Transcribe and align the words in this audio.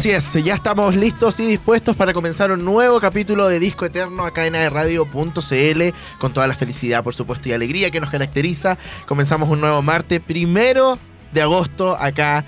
Así 0.00 0.12
es, 0.12 0.32
ya 0.42 0.54
estamos 0.54 0.96
listos 0.96 1.40
y 1.40 1.46
dispuestos 1.46 1.94
para 1.94 2.14
comenzar 2.14 2.50
un 2.50 2.64
nuevo 2.64 2.98
capítulo 3.00 3.48
de 3.48 3.60
Disco 3.60 3.84
Eterno 3.84 4.24
acá 4.24 4.46
en 4.46 4.54
Radio.cl 4.54 5.82
con 6.18 6.32
toda 6.32 6.46
la 6.46 6.54
felicidad, 6.54 7.04
por 7.04 7.14
supuesto, 7.14 7.50
y 7.50 7.52
alegría 7.52 7.90
que 7.90 8.00
nos 8.00 8.08
caracteriza. 8.08 8.78
Comenzamos 9.06 9.50
un 9.50 9.60
nuevo 9.60 9.82
martes, 9.82 10.22
primero 10.22 10.98
de 11.32 11.42
agosto, 11.42 11.98
acá 12.00 12.46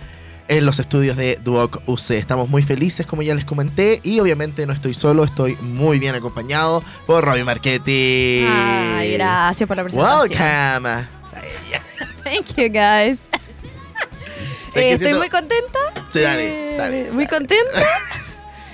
en 0.48 0.64
los 0.64 0.78
estudios 0.78 1.14
de 1.18 1.38
Duoc 1.44 1.82
UC. 1.84 2.12
Estamos 2.12 2.48
muy 2.48 2.62
felices, 2.62 3.04
como 3.04 3.20
ya 3.20 3.34
les 3.34 3.44
comenté, 3.44 4.00
y 4.02 4.18
obviamente 4.18 4.66
no 4.66 4.72
estoy 4.72 4.94
solo, 4.94 5.22
estoy 5.22 5.56
muy 5.56 5.98
bien 5.98 6.14
acompañado 6.14 6.82
por 7.06 7.22
Robbie 7.22 7.44
Marchetti. 7.44 8.46
Ay, 8.48 9.12
gracias 9.12 9.68
por 9.68 9.76
la 9.76 9.82
presentación. 9.82 10.40
Welcome. 10.40 11.06
Thank 12.24 12.56
you, 12.56 12.70
guys. 12.70 13.20
Eh, 14.74 14.92
estoy 14.92 15.14
muy 15.14 15.28
contenta. 15.28 15.78
Sí, 16.10 16.20
dale, 16.20 16.74
Eh, 16.74 16.76
dale, 16.76 17.10
Muy 17.12 17.24
dale. 17.24 17.38
contenta. 17.38 17.82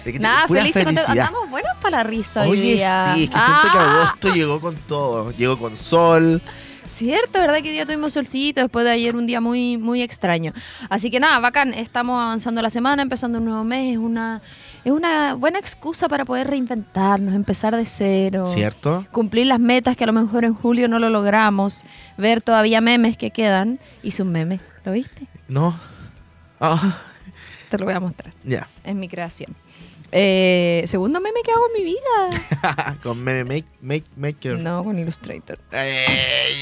Nada, 0.20 0.48
feliz 0.48 0.74
y 0.74 0.82
felicidad. 0.84 1.10
Andamos 1.10 1.50
buenos 1.50 1.76
para 1.82 1.98
la 1.98 2.02
risa 2.02 2.42
hoy 2.42 2.50
Oye, 2.52 2.60
día. 2.76 3.12
sí, 3.14 3.24
es 3.24 3.30
que 3.30 3.36
siento 3.38 3.62
que 3.72 3.78
Ah, 3.78 4.02
agosto 4.06 4.34
llegó 4.34 4.60
con 4.60 4.74
todo. 4.76 5.32
Llegó 5.32 5.58
con 5.58 5.76
sol. 5.76 6.40
Cierto, 6.86 7.38
¿verdad? 7.40 7.56
Que 7.56 7.64
hoy 7.68 7.72
día 7.74 7.84
tuvimos 7.84 8.14
solcito 8.14 8.62
después 8.62 8.82
de 8.86 8.92
ayer 8.92 9.14
un 9.14 9.26
día 9.26 9.42
muy, 9.42 9.76
muy 9.76 10.00
extraño. 10.00 10.54
Así 10.88 11.10
que 11.10 11.20
nada, 11.20 11.38
bacán. 11.40 11.74
Estamos 11.74 12.22
avanzando 12.22 12.62
la 12.62 12.70
semana, 12.70 13.02
empezando 13.02 13.36
un 13.38 13.44
nuevo 13.44 13.62
mes. 13.64 13.92
Es 13.92 13.98
una, 13.98 14.40
es 14.86 14.92
una 14.92 15.34
buena 15.34 15.58
excusa 15.58 16.08
para 16.08 16.24
poder 16.24 16.46
reinventarnos, 16.48 17.34
empezar 17.34 17.76
de 17.76 17.84
cero. 17.84 18.46
¿Cierto? 18.46 19.04
Cumplir 19.12 19.46
las 19.48 19.60
metas 19.60 19.94
que 19.98 20.04
a 20.04 20.06
lo 20.06 20.14
mejor 20.14 20.46
en 20.46 20.54
julio 20.54 20.88
no 20.88 20.98
lo 20.98 21.10
logramos. 21.10 21.84
Ver 22.16 22.40
todavía 22.40 22.80
memes 22.80 23.18
que 23.18 23.30
quedan. 23.30 23.78
Hice 24.02 24.22
un 24.22 24.32
meme. 24.32 24.60
¿Lo 24.84 24.92
viste? 24.92 25.26
No. 25.48 25.78
Ah, 26.60 26.98
Te 27.70 27.78
lo 27.78 27.84
voy 27.84 27.94
a 27.94 28.00
mostrar. 28.00 28.32
ya. 28.44 28.68
Es 28.84 28.94
mi 28.94 29.08
creación. 29.08 29.54
Eh, 30.10 30.84
segundo 30.86 31.20
meme 31.20 31.40
que 31.44 31.52
hago 31.52 31.66
en 31.74 31.82
mi 31.82 31.90
vida. 31.90 32.96
con 33.02 33.22
Meme 33.22 33.44
make, 33.44 33.64
make, 33.82 34.04
Maker. 34.16 34.58
No, 34.58 34.82
con 34.82 34.98
Illustrator. 34.98 35.58
Eh, 35.72 36.06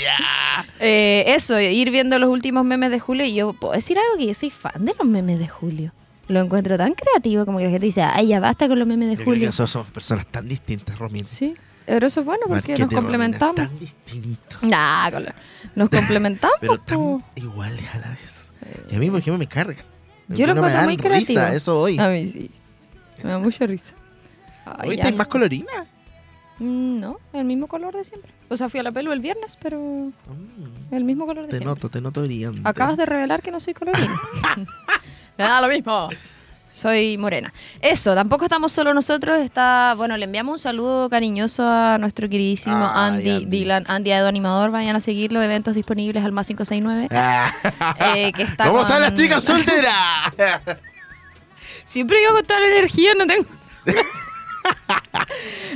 ya. 0.02 0.66
Eh, 0.80 1.24
eso, 1.28 1.60
ir 1.60 1.90
viendo 1.92 2.18
los 2.18 2.28
últimos 2.28 2.64
memes 2.64 2.90
de 2.90 2.98
Julio. 2.98 3.24
Y 3.24 3.34
yo 3.34 3.52
puedo 3.52 3.74
decir 3.74 3.98
algo 3.98 4.16
que 4.18 4.26
yo 4.26 4.34
soy 4.34 4.50
fan 4.50 4.84
de 4.84 4.94
los 4.98 5.06
memes 5.06 5.38
de 5.38 5.46
Julio. 5.48 5.92
Lo 6.28 6.40
encuentro 6.40 6.76
tan 6.76 6.94
creativo 6.94 7.46
como 7.46 7.58
que 7.58 7.64
la 7.66 7.70
gente 7.70 7.86
dice, 7.86 8.02
ay, 8.02 8.26
ya 8.28 8.40
basta 8.40 8.66
con 8.66 8.80
los 8.80 8.88
memes 8.88 9.10
de 9.10 9.14
Yo 9.14 9.22
creo 9.22 9.34
que 9.34 9.46
Julio. 9.46 9.52
somos 9.52 9.88
personas 9.92 10.26
tan 10.26 10.48
distintas, 10.48 10.98
Romín. 10.98 11.28
Sí, 11.28 11.54
pero 11.86 12.08
eso 12.08 12.18
es 12.20 12.26
bueno 12.26 12.40
porque 12.48 12.72
Marquete 12.72 12.80
nos 12.80 12.90
y 12.90 12.94
Romina, 12.96 13.00
complementamos. 13.00 13.54
Tan 13.54 13.78
distintos. 13.78 14.62
Nah, 14.62 15.08
nos 15.76 15.88
complementamos. 15.88 16.56
Pero 16.60 16.78
tan 16.78 17.24
iguales 17.36 17.84
a 17.94 17.98
la 18.00 18.08
vez. 18.08 18.35
Y 18.90 18.94
a 18.96 18.98
mí, 18.98 19.10
por 19.10 19.20
ejemplo, 19.20 19.38
me 19.38 19.46
carga. 19.46 19.82
Yo 20.28 20.46
lo 20.46 20.54
No 20.54 20.60
encuentro 20.66 20.84
muy 20.84 20.96
creativo. 20.96 21.40
risa, 21.40 21.54
eso 21.54 21.78
hoy. 21.78 21.98
A 21.98 22.08
mí 22.08 22.26
sí. 22.28 22.50
Me 23.22 23.30
da 23.30 23.38
mucha 23.38 23.66
risa. 23.66 23.94
Ay, 24.64 24.88
Hoy 24.90 24.94
estáis 24.96 25.12
no. 25.14 25.18
más 25.18 25.28
colorina. 25.28 25.86
Mm, 26.58 27.00
No, 27.00 27.20
el 27.32 27.44
mismo 27.44 27.66
color 27.68 27.94
de 27.94 28.04
siempre. 28.04 28.32
O 28.48 28.56
sea, 28.56 28.68
fui 28.68 28.80
a 28.80 28.82
la 28.82 28.90
pelu 28.92 29.12
el 29.12 29.20
viernes, 29.20 29.56
pero 29.60 29.78
Mm, 29.78 30.94
el 30.94 31.04
mismo 31.04 31.26
color 31.26 31.42
de 31.44 31.48
te 31.50 31.56
siempre. 31.58 31.66
noto, 31.74 31.88
te 31.90 32.00
noto 32.00 32.22
brillante. 32.22 32.60
Acabas 32.64 32.96
de 32.96 33.06
revelar 33.06 33.42
que 33.42 33.50
no 33.52 33.60
soy 33.60 33.74
colorina. 33.74 34.08
Me 35.38 35.44
da 35.44 35.60
lo 35.60 35.68
mismo. 35.68 36.08
Soy 36.76 37.16
morena. 37.16 37.54
Eso, 37.80 38.14
tampoco 38.14 38.44
estamos 38.44 38.70
solo 38.70 38.92
nosotros. 38.92 39.40
Está, 39.40 39.94
bueno, 39.96 40.14
le 40.18 40.24
enviamos 40.26 40.52
un 40.52 40.58
saludo 40.58 41.08
cariñoso 41.08 41.66
a 41.66 41.96
nuestro 41.96 42.28
queridísimo 42.28 42.76
Andy, 42.76 43.30
Andy. 43.30 43.46
Dylan, 43.46 43.84
Andy 43.88 44.10
Edo 44.12 44.28
Animador. 44.28 44.70
Vayan 44.70 44.94
a 44.94 45.00
seguir 45.00 45.32
los 45.32 45.42
eventos 45.42 45.74
disponibles 45.74 46.22
al 46.22 46.32
más 46.32 46.46
569. 46.48 47.08
Ah. 47.12 47.50
Eh, 48.14 48.30
que 48.32 48.42
está 48.42 48.66
¿Cómo 48.66 48.80
con- 48.80 48.86
están 48.88 49.00
las 49.00 49.14
chicas 49.14 49.42
solteras? 49.42 49.94
Siempre 51.86 52.18
digo 52.18 52.34
con 52.34 52.44
toda 52.44 52.60
la 52.60 52.66
energía, 52.66 53.14
no 53.14 53.26
tengo. 53.26 53.46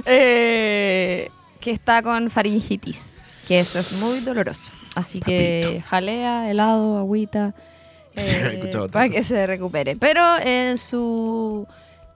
Eh, 0.05 1.31
que 1.61 1.71
está 1.71 2.03
con 2.03 2.29
faringitis. 2.31 3.21
Que 3.49 3.61
eso 3.61 3.79
es 3.79 3.93
muy 3.93 4.21
doloroso. 4.21 4.73
Así 4.95 5.21
que 5.21 5.83
jalea, 5.89 6.51
helado, 6.51 6.99
agüita. 6.99 7.55
Otra 8.17 8.89
para 8.89 9.09
que 9.09 9.23
se 9.25 9.47
recupere. 9.47 9.97
Pero 9.97 10.21
en 10.43 10.79
su. 10.79 11.67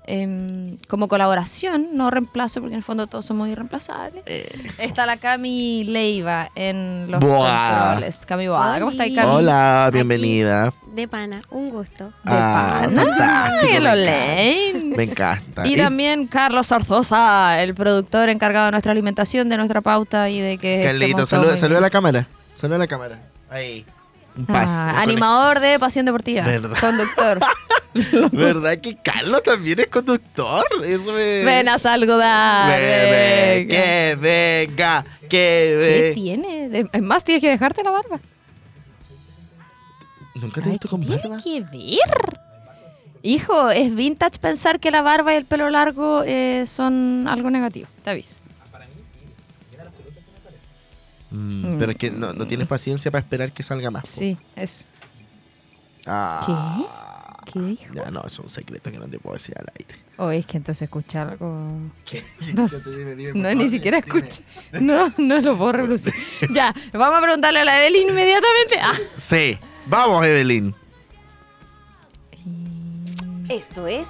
em, 0.06 0.76
como 0.86 1.08
colaboración, 1.08 1.88
no 1.94 2.10
reemplazo, 2.10 2.60
porque 2.60 2.74
en 2.74 2.78
el 2.78 2.84
fondo 2.84 3.06
todos 3.06 3.24
somos 3.24 3.48
irreemplazables. 3.48 4.22
Eso. 4.26 4.82
Está 4.82 5.06
la 5.06 5.16
Cami 5.16 5.84
Leiva 5.84 6.50
en 6.54 7.10
los 7.10 7.20
Boa. 7.20 7.78
controles. 7.86 8.26
Cami 8.26 8.46
Boada. 8.48 8.78
¿Cómo 8.80 8.90
está 8.90 9.04
ahí, 9.04 9.12
Oli. 9.12 9.16
Cami? 9.22 9.32
Hola, 9.36 9.86
Aquí. 9.86 9.94
bienvenida. 9.94 10.74
De 10.94 11.08
pana, 11.08 11.42
un 11.50 11.70
gusto. 11.70 12.04
De 12.04 12.12
Ah, 12.26 12.82
pana. 12.82 13.02
fantástico, 13.02 13.66
Ay, 13.66 13.72
me 13.72 13.80
lo 13.80 13.90
encanta. 13.90 13.94
leen. 13.96 14.90
Me 14.90 15.02
encanta. 15.04 15.66
Y 15.66 15.72
Y 15.72 15.76
también 15.76 16.26
Carlos 16.26 16.66
Zarzosa, 16.68 17.62
el 17.62 17.74
productor 17.74 18.28
encargado 18.28 18.66
de 18.66 18.70
nuestra 18.72 18.92
alimentación, 18.92 19.48
de 19.48 19.56
nuestra 19.56 19.80
pauta 19.80 20.28
y 20.28 20.38
de 20.40 20.58
que. 20.58 20.82
Carlito, 20.84 21.24
saluda, 21.24 21.56
saluda 21.56 21.78
a 21.78 21.82
la 21.82 21.90
cámara. 21.90 22.28
Saluda 22.56 22.76
a 22.76 22.80
la 22.80 22.86
cámara. 22.86 23.18
Ahí. 23.50 23.84
Un 24.36 24.46
Ah, 24.48 25.00
animador 25.00 25.60
de 25.60 25.78
Pasión 25.78 26.06
Deportiva. 26.06 26.42
Verdad. 26.44 26.76
Conductor. 26.80 27.40
¿Verdad 28.32 28.78
que 28.78 28.96
Carlos 28.96 29.42
también 29.44 29.78
es 29.78 29.86
conductor? 29.86 30.64
Eso 30.84 31.12
me. 31.12 31.44
Ven 31.44 31.68
a 31.68 31.78
saludar. 31.78 32.68
Venga. 32.70 33.68
que 33.68 34.16
venga, 34.20 35.04
que 35.20 35.28
¿Qué 35.28 35.76
ve. 35.78 36.12
tiene? 36.14 36.88
Es 36.92 37.02
más, 37.02 37.22
tienes 37.22 37.40
que 37.40 37.48
dejarte 37.50 37.84
la 37.84 37.90
barba. 37.90 38.18
¿Nunca 40.34 40.60
te 40.60 40.68
he 40.68 40.72
visto 40.72 40.88
¿qué 40.88 40.90
con 40.90 41.00
tiene 41.02 41.16
barba? 41.22 41.38
que 41.42 41.60
ver? 41.60 42.38
Hijo, 43.22 43.70
es 43.70 43.94
vintage 43.94 44.38
pensar 44.40 44.80
que 44.80 44.90
la 44.90 45.00
barba 45.02 45.32
y 45.32 45.36
el 45.36 45.44
pelo 45.46 45.70
largo 45.70 46.22
eh, 46.26 46.64
son 46.66 47.26
algo 47.28 47.50
negativo. 47.50 47.86
Te 48.02 48.10
aviso. 48.10 48.36
Mm, 51.34 51.78
pero 51.78 51.92
es 51.92 51.98
que 51.98 52.10
no, 52.10 52.32
no 52.32 52.46
tienes 52.46 52.66
paciencia 52.66 53.10
para 53.10 53.20
esperar 53.20 53.52
que 53.52 53.62
salga 53.62 53.90
más. 53.90 54.02
po. 54.02 54.08
Sí, 54.08 54.36
es. 54.54 54.86
Ah. 56.06 57.42
¿Qué, 57.52 57.58
hijo? 57.58 57.92
Ya, 57.92 58.10
no, 58.10 58.22
es 58.24 58.38
un 58.38 58.48
secreto 58.48 58.90
que 58.90 58.98
no 58.98 59.08
te 59.08 59.18
puedo 59.18 59.34
decir 59.34 59.54
al 59.58 59.66
aire. 59.78 59.98
O 60.16 60.30
es 60.30 60.46
que 60.46 60.56
entonces 60.56 60.82
escucha 60.82 61.22
algo. 61.22 61.70
¿Qué? 62.04 62.22
No, 62.54 62.66
dime, 62.68 63.14
dime, 63.14 63.54
ni 63.54 63.68
siquiera 63.68 64.00
dime. 64.00 64.18
escucha. 64.18 64.42
No, 64.80 65.12
no 65.18 65.40
lo 65.40 65.58
puedo 65.58 65.72
reproducir. 65.72 66.14
ya, 66.54 66.72
vamos 66.92 67.18
a 67.18 67.22
preguntarle 67.22 67.60
a 67.60 67.64
la 67.64 67.84
Evelyn 67.84 68.10
inmediatamente. 68.10 68.78
Ah. 68.80 68.94
Sí, 69.16 69.58
vamos, 69.86 70.24
Evelyn. 70.24 70.74
Esto 73.48 73.86
es 73.86 74.08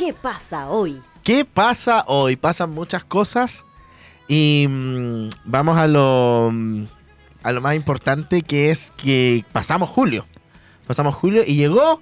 ¿Qué 0.00 0.14
pasa 0.14 0.70
hoy? 0.70 1.02
¿Qué 1.22 1.44
pasa 1.44 2.04
hoy? 2.06 2.34
Pasan 2.36 2.70
muchas 2.70 3.04
cosas 3.04 3.66
y 4.30 4.66
mm, 4.68 5.28
vamos 5.44 5.76
a 5.76 5.86
lo, 5.88 6.50
mm, 6.52 6.84
a 7.42 7.52
lo 7.52 7.60
más 7.60 7.74
importante 7.74 8.42
que 8.42 8.70
es 8.70 8.92
que 8.96 9.44
pasamos 9.52 9.90
julio. 9.90 10.24
Pasamos 10.86 11.14
julio 11.14 11.42
y 11.46 11.56
llegó 11.56 12.00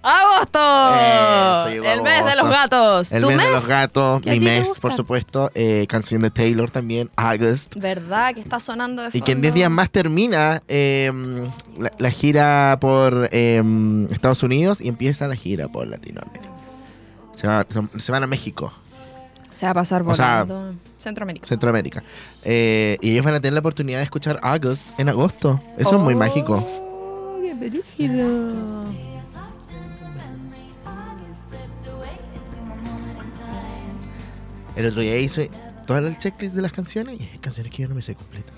¡Agosto! 0.00 0.58
Eso, 0.94 1.68
el 1.92 2.02
mes 2.02 2.24
de 2.24 2.36
los 2.36 2.48
gatos. 2.48 3.12
el 3.12 3.20
¿Tu 3.20 3.26
mes, 3.28 3.36
de 3.38 3.50
los 3.50 3.66
gatos, 3.66 4.22
¿Qué 4.22 4.30
a 4.30 4.32
mi 4.34 4.40
mes, 4.40 4.78
por 4.80 4.92
supuesto, 4.92 5.50
eh, 5.54 5.86
canción 5.88 6.22
de 6.22 6.30
Taylor 6.30 6.70
también, 6.70 7.10
August. 7.16 7.74
¿Verdad 7.76 8.32
que 8.32 8.40
está 8.40 8.60
sonando 8.60 9.02
de 9.02 9.08
Y 9.08 9.20
que 9.22 9.32
en 9.32 9.38
fondo? 9.38 9.42
10 9.42 9.54
días 9.54 9.70
más 9.70 9.90
termina 9.90 10.62
eh, 10.68 11.10
la, 11.78 11.92
la 11.98 12.10
gira 12.10 12.78
por 12.80 13.28
eh, 13.32 13.60
Estados 14.10 14.42
Unidos 14.44 14.80
y 14.80 14.86
empieza 14.88 15.26
la 15.26 15.34
gira 15.34 15.66
por 15.68 15.88
Latinoamérica. 15.88 16.48
Se, 17.36 17.48
va- 17.48 17.66
se 17.98 18.12
van 18.12 18.22
a 18.22 18.26
México, 18.28 18.72
Se 19.58 19.66
va 19.66 19.70
a 19.72 19.74
pasar 19.74 20.02
O 20.06 20.14
sea, 20.14 20.44
volando. 20.44 20.78
Centroamérica. 20.98 21.46
Centroamérica. 21.48 22.02
Eh, 22.44 22.96
y 23.00 23.10
ellos 23.10 23.24
van 23.24 23.34
a 23.34 23.40
tener 23.40 23.54
la 23.54 23.58
oportunidad 23.58 23.98
de 23.98 24.04
escuchar 24.04 24.38
August 24.42 24.86
en 25.00 25.08
agosto. 25.08 25.60
Eso 25.76 25.96
es 25.96 26.00
muy 26.00 26.14
Oh, 26.14 26.18
mágico. 26.18 26.64
¡Qué 27.42 27.54
brígido! 27.54 28.84
El 34.76 34.86
otro 34.86 35.00
día 35.02 35.18
hice 35.18 35.50
todo 35.86 35.98
el 35.98 36.16
checklist 36.18 36.54
de 36.54 36.62
las 36.62 36.72
canciones 36.72 37.20
y 37.20 37.24
hay 37.24 37.38
canciones 37.38 37.72
que 37.72 37.82
yo 37.82 37.88
no 37.88 37.94
me 37.94 38.02
sé 38.02 38.14
completas. 38.14 38.54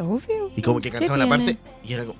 Obvio. 0.00 0.52
Y 0.54 0.62
como 0.62 0.80
que 0.80 0.90
¿Qué 0.90 0.98
cantaba 0.98 1.16
tiene? 1.18 1.28
parte 1.28 1.58
y 1.82 1.92
era 1.92 2.04
como, 2.04 2.18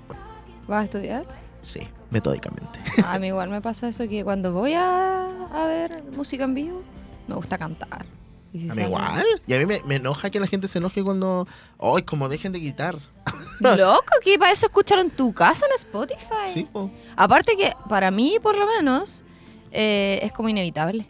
¿Vas 0.66 0.80
a 0.80 0.84
estudiar? 0.84 1.24
sí, 1.62 1.80
metódicamente. 2.10 2.80
A 3.06 3.18
mí 3.20 3.28
igual 3.28 3.50
me 3.50 3.60
pasa 3.60 3.88
eso 3.88 4.08
que 4.08 4.24
cuando 4.24 4.52
voy 4.52 4.72
a, 4.74 5.28
a 5.52 5.66
ver 5.66 6.02
música 6.16 6.42
en 6.44 6.54
vivo, 6.54 6.82
me 7.28 7.34
gusta 7.36 7.56
cantar. 7.58 8.06
Y 8.52 8.60
si 8.60 8.70
A 8.70 8.74
mí 8.74 8.82
sale- 8.82 8.88
igual. 8.88 9.26
Y 9.46 9.54
a 9.54 9.58
mí 9.58 9.66
me, 9.66 9.80
me 9.84 9.96
enoja 9.96 10.30
que 10.30 10.40
la 10.40 10.46
gente 10.46 10.66
se 10.68 10.78
enoje 10.78 11.02
cuando, 11.04 11.46
¡ay, 11.78 12.02
como 12.02 12.28
dejen 12.28 12.50
de 12.52 12.60
gritar! 12.60 12.96
Loco, 13.60 14.04
que 14.24 14.38
para 14.38 14.52
eso 14.52 14.66
escucharlo 14.66 15.04
en 15.04 15.10
tu 15.10 15.32
casa 15.34 15.66
en 15.66 15.72
Spotify. 15.74 16.50
Sí, 16.52 16.66
po. 16.72 16.90
Aparte 17.16 17.56
que 17.56 17.72
para 17.88 18.10
mí, 18.10 18.38
por 18.42 18.56
lo 18.56 18.66
menos, 18.66 19.22
eh, 19.70 20.18
es 20.22 20.32
como 20.32 20.48
inevitable. 20.48 21.04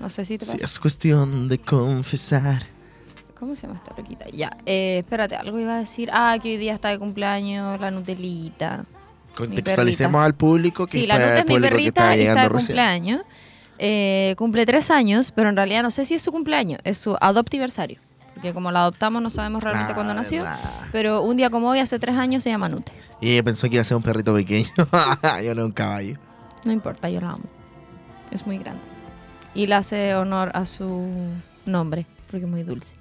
No 0.00 0.10
sé 0.10 0.24
si 0.26 0.36
te 0.36 0.44
Sí, 0.44 0.52
pasa. 0.52 0.64
es 0.66 0.78
cuestión 0.78 1.48
de 1.48 1.58
confesar. 1.58 2.66
¿Cómo 3.38 3.54
se 3.56 3.62
llama 3.66 3.76
esta 3.76 3.94
loquita? 3.96 4.26
Ya, 4.30 4.54
eh, 4.66 4.98
espérate, 4.98 5.36
algo 5.36 5.58
iba 5.58 5.76
a 5.76 5.78
decir. 5.78 6.10
Ah, 6.12 6.36
que 6.42 6.50
hoy 6.50 6.56
día 6.58 6.74
está 6.74 6.88
de 6.90 6.98
cumpleaños 6.98 7.80
la 7.80 7.90
Nutelita. 7.90 8.84
Contextualicemos 9.34 10.24
al 10.24 10.34
público 10.34 10.86
que 10.86 10.92
Sí, 10.92 11.06
la 11.06 11.14
Nute 11.18 11.32
el 11.32 11.38
es 11.38 11.44
mi 11.46 11.54
público 11.54 11.62
que 11.62 11.70
perrita 11.70 12.00
está 12.12 12.16
y 12.16 12.26
está 12.26 12.42
de 12.42 12.48
recién. 12.48 12.66
cumpleaños. 12.66 13.20
Eh, 13.78 14.34
cumple 14.38 14.64
tres 14.66 14.90
años, 14.90 15.32
pero 15.32 15.48
en 15.48 15.56
realidad 15.56 15.82
no 15.82 15.90
sé 15.90 16.04
si 16.04 16.14
es 16.14 16.22
su 16.22 16.32
cumpleaños, 16.32 16.80
es 16.84 16.98
su 16.98 17.16
adoptiversario. 17.20 18.00
Porque 18.34 18.52
como 18.52 18.70
la 18.70 18.80
adoptamos 18.80 19.22
no 19.22 19.30
sabemos 19.30 19.62
realmente 19.62 19.92
Ah, 19.92 19.94
cuándo 19.94 20.12
nació. 20.14 20.44
Pero 20.92 21.22
un 21.22 21.36
día 21.38 21.48
como 21.50 21.68
hoy, 21.70 21.78
hace 21.78 21.98
tres 21.98 22.16
años, 22.16 22.42
se 22.42 22.50
llama 22.50 22.68
Nute. 22.68 22.92
Y 23.20 23.30
ella 23.32 23.42
pensó 23.42 23.66
que 23.68 23.76
iba 23.76 23.82
a 23.82 23.84
ser 23.84 23.96
un 23.96 24.02
perrito 24.02 24.34
pequeño. 24.34 24.68
Yo 25.44 25.54
no 25.54 25.64
un 25.64 25.72
caballo. 25.72 26.16
No 26.64 26.72
importa, 26.72 27.08
yo 27.08 27.20
la 27.20 27.30
amo. 27.30 27.44
Es 28.30 28.46
muy 28.46 28.58
grande. 28.58 28.82
Y 29.54 29.66
le 29.68 29.74
hace 29.76 30.14
honor 30.16 30.50
a 30.52 30.66
su 30.66 31.06
nombre, 31.64 32.04
porque 32.30 32.44
es 32.44 32.50
muy 32.50 32.62
dulce. 32.62 32.94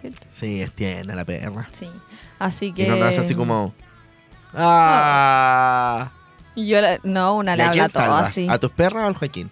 ¿Cierto? 0.00 0.26
Sí, 0.32 0.60
es 0.62 0.72
tierna 0.72 1.14
la 1.14 1.24
perra. 1.24 1.68
Sí. 1.70 1.88
Así 2.38 2.66
Y 2.66 2.72
que... 2.72 2.86
cuando 2.86 3.04
hace 3.06 3.20
así 3.20 3.34
como... 3.34 3.74
¡Ah! 4.54 6.10
Y 6.54 6.66
yo 6.66 6.80
la- 6.80 6.98
No, 7.04 7.36
una 7.36 7.54
¿Y 7.54 7.56
le 7.58 7.62
habla 7.64 7.88
todo 7.88 8.14
así. 8.16 8.46
¿A 8.48 8.58
tus 8.58 8.70
perras 8.72 9.04
o 9.04 9.06
al 9.06 9.14
Joaquín? 9.14 9.50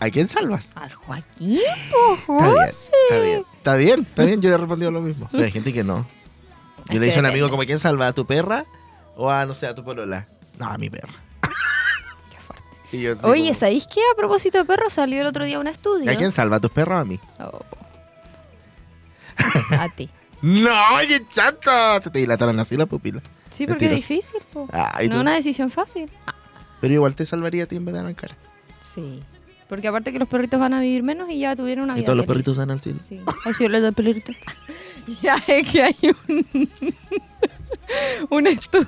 ¿A 0.00 0.10
quién 0.10 0.28
salvas? 0.28 0.72
Al 0.74 0.92
Joaquín, 0.92 1.60
po, 2.26 2.36
Está 2.36 2.50
bien, 2.50 2.66
José. 2.66 2.92
está 3.08 3.20
bien, 3.20 3.44
está 3.56 3.74
bien, 3.76 4.00
está 4.00 4.24
bien. 4.24 4.40
Yo 4.42 4.48
le 4.50 4.54
he 4.54 4.58
respondido 4.58 4.90
lo 4.90 5.00
mismo. 5.00 5.28
Pero 5.30 5.44
hay 5.44 5.52
gente 5.52 5.72
que 5.72 5.84
no. 5.84 6.06
Yo 6.88 6.94
le 6.94 7.00
que 7.00 7.06
hice 7.06 7.18
a 7.18 7.20
un 7.20 7.26
amigo 7.26 7.48
como, 7.48 7.62
¿quién 7.62 7.78
salva? 7.78 8.08
¿A 8.08 8.12
tu 8.12 8.26
perra? 8.26 8.66
O 9.16 9.30
a, 9.30 9.46
no 9.46 9.54
sé, 9.54 9.66
a 9.66 9.74
tu 9.74 9.84
polola. 9.84 10.26
No, 10.58 10.66
a 10.66 10.76
mi 10.76 10.90
perra. 10.90 11.14
Qué 12.30 12.38
fuerte. 12.38 12.64
Y 12.92 13.00
yo 13.02 13.12
así 13.12 13.26
Oye, 13.26 13.42
como, 13.42 13.54
¿sabéis 13.54 13.86
qué? 13.86 14.00
A 14.12 14.16
propósito 14.16 14.58
de 14.58 14.64
perros, 14.64 14.92
salió 14.92 15.20
el 15.20 15.26
otro 15.26 15.44
día 15.44 15.58
un 15.58 15.68
estudio. 15.68 16.10
¿A 16.10 16.14
quién 16.16 16.32
salva? 16.32 16.56
¿A 16.56 16.60
tus 16.60 16.70
perros 16.70 16.96
o 16.96 17.00
a 17.00 17.04
mí? 17.04 17.18
Oh. 17.40 17.60
A 19.78 19.88
ti. 19.88 20.10
¡No, 20.42 20.74
qué 21.08 21.26
chata! 21.26 22.02
Se 22.02 22.10
te 22.10 22.18
dilataron 22.18 22.60
así 22.60 22.76
las 22.76 22.86
pupilas. 22.86 23.22
Sí, 23.50 23.66
porque 23.66 23.86
es 23.86 23.92
difícil, 23.92 24.40
po. 24.52 24.68
Ay, 24.72 25.08
no 25.08 25.14
es 25.16 25.20
una 25.22 25.34
decisión 25.34 25.70
fácil. 25.70 26.10
Pero 26.80 26.94
igual 26.94 27.14
te 27.14 27.24
salvaría 27.24 27.64
a 27.64 27.66
ti 27.66 27.76
en 27.76 27.84
vez 27.84 27.94
de 27.94 28.00
arrancar. 28.00 28.36
Sí. 28.80 29.22
Porque 29.68 29.88
aparte 29.88 30.12
que 30.12 30.18
los 30.18 30.28
perritos 30.28 30.60
van 30.60 30.74
a 30.74 30.80
vivir 30.80 31.02
menos 31.02 31.30
y 31.30 31.38
ya 31.40 31.56
tuvieron 31.56 31.84
una 31.84 31.94
Y 31.94 31.96
vida 31.96 32.06
todos 32.06 32.16
los 32.18 32.26
perritos 32.26 32.58
van 32.58 32.70
al 32.70 32.80
cielo. 32.80 32.98
Sí. 33.08 33.20
Ay, 33.44 33.54
sí, 33.54 33.68
los 33.68 33.82
de 33.82 33.92
perritos. 33.92 34.36
Ya 35.22 35.36
es 35.46 35.68
que 35.68 35.82
hay 35.82 35.96
un, 36.02 36.68
un 38.30 38.46
estudio. 38.46 38.86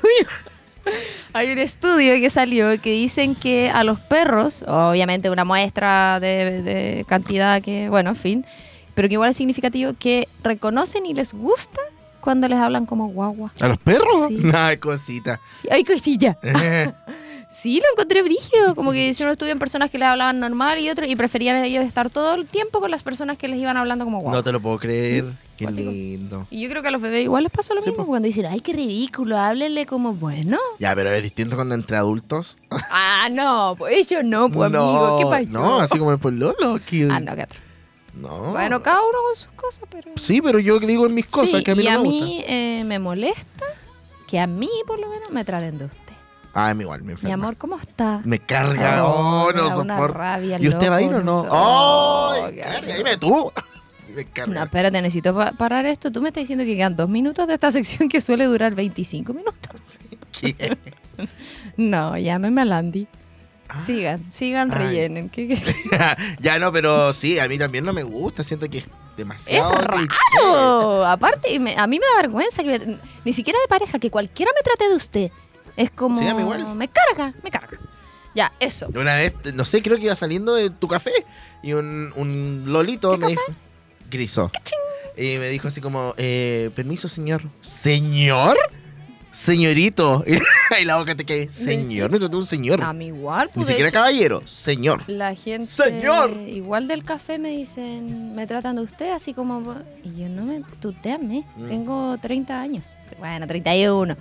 Hay 1.34 1.50
un 1.52 1.58
estudio 1.58 2.14
que 2.14 2.31
salió 2.31 2.81
que 2.81 2.90
dicen 2.90 3.34
que 3.34 3.69
a 3.69 3.84
los 3.84 4.00
perros, 4.00 4.64
obviamente 4.67 5.28
una 5.28 5.44
muestra 5.44 6.19
de, 6.20 6.62
de 6.62 7.05
cantidad 7.06 7.61
que, 7.61 7.90
bueno, 7.90 8.11
en 8.11 8.17
fin, 8.17 8.46
pero 8.94 9.08
que 9.08 9.14
igual 9.14 9.29
es 9.31 9.37
significativo, 9.37 9.93
que 9.99 10.26
reconocen 10.43 11.05
y 11.05 11.12
les 11.12 11.34
gusta 11.34 11.81
cuando 12.22 12.49
les 12.49 12.58
hablan 12.58 12.87
como 12.87 13.08
guagua. 13.08 13.52
¿A 13.61 13.69
los 13.69 13.79
perros? 13.79 14.29
Sí. 14.29 14.40
Cosita. 14.81 15.38
Sí, 15.61 15.69
¡Ay, 15.70 15.84
cosilla! 15.84 16.38
Sí, 17.58 17.76
lo 17.81 17.85
encontré 17.94 18.23
brígido. 18.23 18.75
Como 18.75 18.93
que 18.93 19.08
hicieron 19.08 19.31
un 19.31 19.32
estudio 19.32 19.53
en 19.53 19.58
personas 19.58 19.91
que 19.91 19.97
les 19.99 20.06
hablaban 20.06 20.38
normal 20.41 20.79
y 20.79 20.91
otros, 20.91 21.08
y 21.08 21.17
preferían 21.17 21.56
ellos 21.64 21.85
estar 21.87 22.11
todo 22.11 22.35
el 22.35 22.47
tiempo 22.47 22.81
con 22.81 22.91
las 22.91 23.03
personas 23.03 23.38
que 23.38 23.49
les 23.49 23.58
iban 23.58 23.76
hablando 23.79 24.05
como 24.05 24.19
guagua. 24.20 24.37
no 24.38 24.43
te 24.43 24.53
lo 24.53 24.61
puedo 24.61 24.79
creer. 24.79 25.25
Qué 25.56 25.64
Cuático. 25.64 25.91
lindo. 25.91 26.47
Y 26.50 26.61
yo 26.61 26.69
creo 26.69 26.82
que 26.82 26.88
a 26.88 26.91
los 26.91 27.00
bebés 27.00 27.25
igual 27.25 27.44
les 27.44 27.50
pasa 27.53 27.73
lo 27.73 27.81
Sí, 27.81 27.88
mismo 27.88 28.05
po. 28.05 28.11
cuando 28.11 28.26
dicen, 28.26 28.44
ay, 28.44 28.61
qué 28.61 28.75
ridículo, 28.75 29.38
háblenle 29.38 29.87
como 29.87 30.12
bueno. 30.12 30.58
Ya, 30.79 30.94
pero 30.94 31.11
es 31.11 31.23
distinto 31.23 31.56
cuando 31.56 31.75
entre 31.75 31.97
adultos. 31.97 32.58
ah, 32.91 33.29
no, 33.31 33.75
pues 33.79 33.97
ellos 33.97 34.23
no, 34.23 34.50
pues 34.50 34.67
amigo, 34.67 35.19
¿qué 35.19 35.25
pasó? 35.25 35.47
No, 35.49 35.81
así 35.81 35.99
como 35.99 36.12
el 36.12 36.19
pololo. 36.19 36.79
que- 36.87 37.08
Ah, 37.11 37.20
no, 37.20 37.35
qué 37.35 37.44
otro. 37.44 37.61
No. 38.12 38.53
Bueno, 38.53 38.82
cada 38.82 39.00
uno 39.00 39.19
con 39.29 39.35
sus 39.37 39.50
cosas, 39.53 39.85
pero... 39.91 40.11
Sí, 40.17 40.43
pero 40.43 40.58
yo 40.58 40.79
digo 40.79 41.06
en 41.06 41.14
mis 41.14 41.26
cosas 41.26 41.49
Sí, 41.58 41.64
que 41.64 41.70
a 41.70 41.75
mí 41.75 41.82
y 41.82 41.87
no 41.87 41.91
a 41.91 42.03
me 42.03 42.08
mí 42.08 42.44
eh, 42.47 42.82
me 42.85 42.99
molesta 42.99 43.64
que 44.29 44.38
a 44.41 44.47
mí, 44.47 44.69
por 44.87 44.99
lo 44.99 45.08
menos, 45.08 45.31
me 45.31 45.43
traten 45.44 45.79
de 45.79 45.85
usted. 45.87 46.06
Ah, 46.58 46.73
mí 46.75 46.85
igual, 46.85 47.03
me 47.03 47.14
Mi 47.20 47.31
amor, 47.32 47.56
¿cómo 47.58 47.76
está? 47.79 48.23
Me 48.25 48.38
carga. 48.38 49.05
Oh, 49.05 49.49
Oh, 49.49 49.53
no 49.53 49.69
soporto. 49.70 50.08
rabia, 50.14 50.56
¿Y 50.58 50.69
usted 50.69 50.91
va 50.91 50.97
a 50.97 51.03
ir 51.03 51.12
o 51.12 51.23
no? 51.23 51.44
Oh, 51.50 52.35
carga, 52.58 52.94
dime 52.97 53.17
tú. 53.19 53.53
Me 54.14 54.25
carga. 54.25 54.55
No, 54.55 54.62
espérate, 54.64 55.03
necesito 55.03 55.35
pa- 55.35 55.53
parar 55.53 55.85
esto. 55.85 56.11
Tú 56.11 56.23
me 56.23 56.29
estás 56.29 56.41
diciendo 56.44 56.64
que 56.64 56.75
quedan 56.75 56.97
dos 56.97 57.08
minutos 57.11 57.47
de 57.47 57.55
esta 57.55 57.70
sección 57.70 58.08
que 58.08 58.23
suele 58.23 58.44
durar 58.47 58.75
25 58.75 59.35
minutos. 59.35 59.70
¿Qué? 60.32 60.79
No, 61.76 62.17
llámeme 62.17 62.62
a 62.62 62.64
Landy. 62.64 63.06
Sigan, 63.76 64.32
sigan, 64.32 64.70
Ah. 64.73 64.76
Ay. 64.79 64.87
rellenen. 64.87 65.29
¿Qué- 65.29 65.49
qué- 65.49 65.62
ya 66.38 66.58
no, 66.58 66.73
pero 66.73 67.12
sí, 67.12 67.38
a 67.38 67.49
mí 67.49 67.58
también 67.58 67.85
no 67.85 67.93
me 67.93 68.03
gusta. 68.03 68.43
Siento 68.44 68.69
que 68.70 68.79
es 68.79 68.85
Es 68.85 68.91
demasiado. 69.17 69.70
cliché. 69.88 70.08
raro. 70.43 71.05
Aparte, 71.06 71.58
me- 71.58 71.76
a 71.76 71.87
mí 71.87 71.99
me 71.99 72.06
da 72.14 72.23
vergüenza 72.23 72.62
que 72.62 72.79
me- 72.79 72.99
ni 73.25 73.32
siquiera 73.32 73.58
de 73.61 73.69
pareja, 73.69 73.99
que 73.99 74.11
cualquiera 74.11 74.53
me 74.55 74.62
trate 74.62 74.88
de 74.88 74.94
usted. 74.97 75.31
Es 75.76 75.90
como. 75.90 76.20
Igual. 76.20 76.75
Me 76.75 76.88
carga, 76.88 77.34
me 77.43 77.50
carga. 77.50 77.78
Ya, 78.34 78.52
eso. 78.61 78.88
Una 78.94 79.14
vez, 79.14 79.34
no 79.55 79.64
sé, 79.64 79.81
creo 79.81 79.96
que 79.96 80.05
iba 80.05 80.14
saliendo 80.14 80.55
de 80.55 80.69
tu 80.69 80.88
café 80.88 81.12
y 81.62 81.73
un, 81.73 82.12
un 82.17 82.64
lolito 82.67 83.12
¿Qué 83.12 83.19
me 83.19 83.26
dijo. 83.28 83.43
Grisó. 84.11 84.50
Y 85.17 85.38
me 85.38 85.49
dijo 85.49 85.69
así 85.69 85.81
como, 85.81 86.14
eh, 86.19 86.70
permiso, 86.75 87.08
señor. 87.08 87.43
¿Señor? 87.62 88.58
Señorito. 89.32 90.25
y 90.81 90.84
la 90.84 90.96
boca 90.96 91.14
te 91.14 91.25
cae. 91.25 91.49
Señor, 91.49 92.11
no 92.11 92.31
tú 92.31 92.38
un 92.38 92.46
señor. 92.46 92.82
A 92.82 92.93
mí 92.93 93.06
igual. 93.06 93.49
Ni 93.49 93.52
pues, 93.52 93.67
de 93.67 93.72
siquiera 93.75 93.88
hecho, 93.88 93.99
caballero. 93.99 94.43
Señor. 94.46 95.02
La 95.08 95.34
gente. 95.34 95.67
¡Señor! 95.67 96.37
Igual 96.46 96.88
del 96.88 97.05
café 97.05 97.38
me 97.38 97.50
dicen, 97.50 98.34
me 98.34 98.46
tratan 98.46 98.76
de 98.76 98.82
usted 98.82 99.12
así 99.12 99.34
como. 99.34 99.75
Y 100.02 100.20
yo 100.20 100.29
no 100.29 100.44
me. 100.44 100.62
Tuteame. 100.81 101.44
Mm. 101.56 101.69
Tengo 101.69 102.19
30 102.19 102.58
años. 102.61 102.87
Bueno, 103.19 103.46
31. 103.46 104.17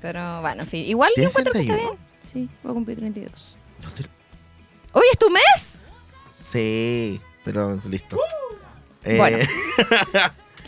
Pero 0.00 0.40
bueno, 0.40 0.62
en 0.62 0.68
fin. 0.68 0.84
Igual 0.84 1.10
yo 1.10 1.14
¿Tienes 1.14 1.30
encuentro 1.30 1.52
que 1.52 1.60
está 1.60 1.72
31? 1.74 1.92
bien. 1.92 2.14
Sí, 2.22 2.48
voy 2.62 2.70
a 2.70 2.74
cumplir 2.74 2.98
32. 2.98 3.56
No 3.82 3.90
te- 3.92 4.02
¡Hoy 4.92 5.04
es 5.12 5.18
tu 5.18 5.28
mes! 5.30 5.80
Sí, 6.38 7.20
pero 7.44 7.80
listo. 7.88 8.18
Eh, 9.04 9.16
Bueno. 9.18 9.38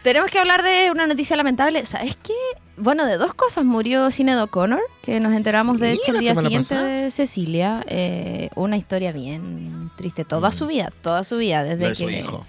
Tenemos 0.02 0.30
que 0.30 0.38
hablar 0.38 0.62
de 0.62 0.90
una 0.92 1.06
noticia 1.08 1.36
lamentable. 1.36 1.84
¿Sabes 1.84 2.16
qué? 2.22 2.34
Bueno, 2.76 3.06
de 3.06 3.16
dos 3.16 3.34
cosas. 3.34 3.64
Murió 3.64 4.10
Sinead 4.12 4.40
O'Connor, 4.42 4.80
que 5.02 5.18
nos 5.18 5.32
enteramos 5.32 5.80
de 5.80 5.92
hecho 5.92 6.12
el 6.12 6.20
día 6.20 6.34
siguiente 6.36 6.68
pasada. 6.74 6.84
de 6.86 7.10
Cecilia. 7.10 7.82
Eh, 7.88 8.50
una 8.54 8.76
historia 8.76 9.10
bien 9.10 9.90
triste. 9.96 10.24
Toda 10.24 10.50
Mm. 10.50 10.52
su 10.52 10.66
vida, 10.68 10.92
toda 11.02 11.24
su 11.24 11.38
vida, 11.38 11.64
desde 11.64 11.82
lo 11.82 11.88
de 11.88 11.94
que 11.94 12.04
su 12.04 12.10
hijo. 12.10 12.46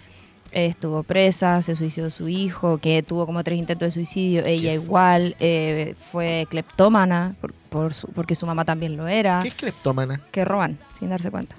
Estuvo 0.52 1.04
presa, 1.04 1.62
se 1.62 1.76
suicidó 1.76 2.10
su 2.10 2.28
hijo, 2.28 2.78
que 2.80 3.04
tuvo 3.04 3.26
como 3.26 3.44
tres 3.44 3.60
intentos 3.60 3.88
de 3.88 3.92
suicidio, 3.92 4.46
ella 4.46 4.74
igual, 4.74 5.36
eh, 5.40 5.96
fue 6.12 6.48
cleptómana, 6.50 7.36
por, 7.42 7.54
por 7.54 7.94
su- 7.94 8.08
porque 8.10 8.36
su 8.36 8.46
mamá 8.46 8.66
también 8.66 8.98
lo 8.98 9.08
era, 9.08 9.40
¿Qué 9.42 9.50
es 9.50 9.54
cleptómana? 9.56 10.22
que 10.32 10.44
roban 10.46 10.78
sin 10.98 11.10
darse 11.10 11.30
cuenta. 11.32 11.56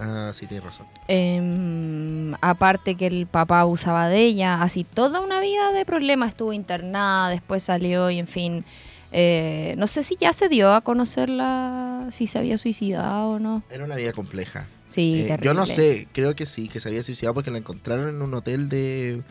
Ah, 0.00 0.30
sí, 0.32 0.46
tienes 0.46 0.64
razón. 0.64 0.86
Em, 1.08 2.32
aparte 2.40 2.94
que 2.94 3.08
el 3.08 3.26
papá 3.26 3.60
abusaba 3.60 4.06
de 4.08 4.20
ella, 4.20 4.62
así 4.62 4.84
toda 4.84 5.18
una 5.20 5.40
vida 5.40 5.72
de 5.72 5.84
problemas, 5.84 6.28
estuvo 6.28 6.52
internada, 6.52 7.30
después 7.30 7.64
salió 7.64 8.08
y 8.08 8.20
en 8.20 8.28
fin, 8.28 8.64
eh, 9.12 9.74
no 9.78 9.86
sé 9.86 10.02
si 10.02 10.16
ya 10.20 10.32
se 10.32 10.48
dio 10.48 10.72
a 10.72 10.80
conocerla, 10.80 12.06
si 12.10 12.26
se 12.26 12.38
había 12.38 12.58
suicidado 12.58 13.30
o 13.30 13.38
no. 13.38 13.62
Era 13.70 13.84
una 13.84 13.96
vida 13.96 14.12
compleja. 14.12 14.66
Sí, 14.86 15.26
Eh, 15.28 15.38
yo 15.42 15.54
no 15.54 15.66
sé, 15.66 16.08
creo 16.12 16.34
que 16.34 16.46
sí, 16.46 16.68
que 16.68 16.80
se 16.80 16.88
había 16.88 17.02
suicidado 17.02 17.34
porque 17.34 17.50
la 17.50 17.58
encontraron 17.58 18.08
en 18.08 18.22
un 18.22 18.32
hotel 18.34 18.68
de... 18.68 19.22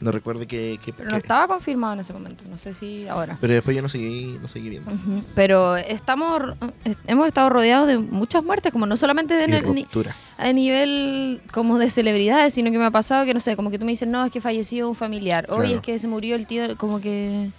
No 0.00 0.12
recuerdo 0.12 0.46
qué... 0.46 0.78
qué- 0.84 0.92
Pero 0.92 1.10
no 1.10 1.16
estaba 1.16 1.48
confirmado 1.48 1.94
en 1.94 2.00
ese 2.00 2.12
momento, 2.12 2.44
no 2.48 2.56
sé 2.56 2.72
si 2.72 3.08
ahora. 3.08 3.36
Pero 3.40 3.54
después 3.54 3.74
yo 3.74 3.82
no 3.82 3.88
seguí, 3.88 4.38
no 4.40 4.46
seguí 4.46 4.68
viendo. 4.68 4.92
Pero 5.34 5.76
estamos, 5.76 6.40
hemos 7.08 7.26
estado 7.26 7.48
rodeados 7.50 7.88
de 7.88 7.98
muchas 7.98 8.44
muertes, 8.44 8.70
como 8.70 8.86
no 8.86 8.96
solamente 8.96 9.42
en 9.42 9.50
Y 9.50 9.54
el, 9.54 9.86
a 10.38 10.52
nivel 10.52 11.40
como 11.52 11.78
de 11.80 11.90
celebridades, 11.90 12.54
sino 12.54 12.70
que 12.70 12.78
me 12.78 12.84
ha 12.84 12.92
pasado 12.92 13.24
que, 13.24 13.34
no 13.34 13.40
sé, 13.40 13.56
como 13.56 13.72
que 13.72 13.78
tú 13.80 13.84
me 13.84 13.90
dices, 13.90 14.06
no, 14.08 14.24
es 14.24 14.30
que 14.30 14.40
falleció 14.40 14.88
un 14.88 14.94
familiar, 14.94 15.46
Claro. 15.46 15.64
es 15.64 15.80
que 15.80 15.98
se 15.98 16.06
murió 16.06 16.36
el 16.36 16.46
tío, 16.46 16.76
como 16.76 17.00
que... 17.00 17.50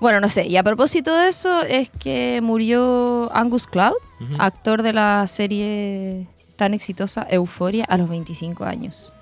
Bueno, 0.00 0.20
no 0.20 0.28
sé, 0.28 0.46
y 0.46 0.56
a 0.56 0.62
propósito 0.62 1.16
de 1.16 1.28
eso, 1.28 1.62
es 1.62 1.90
que 1.90 2.40
murió 2.42 3.30
Angus 3.34 3.66
Cloud, 3.66 3.96
actor 4.38 4.82
de 4.82 4.92
la 4.92 5.26
serie 5.26 6.26
tan 6.56 6.74
exitosa 6.74 7.26
Euforia, 7.30 7.84
a 7.84 7.96
los 7.96 8.08
25 8.08 8.64
años. 8.64 9.12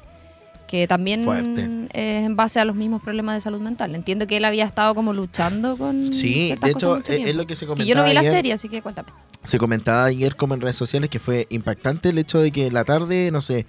Que 0.66 0.88
también 0.88 1.25
Fuerte. 1.25 1.88
es 1.93 2.26
en 2.26 2.35
base 2.35 2.59
a 2.59 2.64
los 2.64 2.75
mismos 2.75 3.02
problemas 3.02 3.37
de 3.37 3.40
salud 3.40 3.61
mental. 3.61 3.95
Entiendo 3.95 4.26
que 4.26 4.38
él 4.38 4.45
había 4.45 4.64
estado 4.64 4.95
como 4.95 5.12
luchando 5.12 5.76
con. 5.76 6.12
Sí, 6.12 6.54
de 6.61 6.71
hecho, 6.71 6.97
mucho 6.97 7.12
es, 7.12 7.37
lo 7.37 7.47
que 7.47 7.54
se 7.54 7.66
Y 7.66 7.69
comentaba 7.69 7.88
yo 7.88 7.95
no 7.95 8.04
vi 8.09 8.14
la 8.14 8.25
serie, 8.25 8.52
así 8.52 8.69
que 8.69 8.83
cuéntame. 8.83 9.11
Se 9.45 9.59
comentaba 9.59 10.07
ayer 10.07 10.35
como 10.35 10.54
en 10.54 10.62
redes 10.62 10.76
sociales 10.76 11.11
que 11.11 11.19
fue 11.19 11.47
impactante 11.50 12.09
el 12.09 12.19
hecho 12.19 12.40
de 12.40 12.50
que 12.50 12.71
la 12.71 12.85
tarde, 12.85 13.31
no 13.31 13.43
sé, 13.43 13.66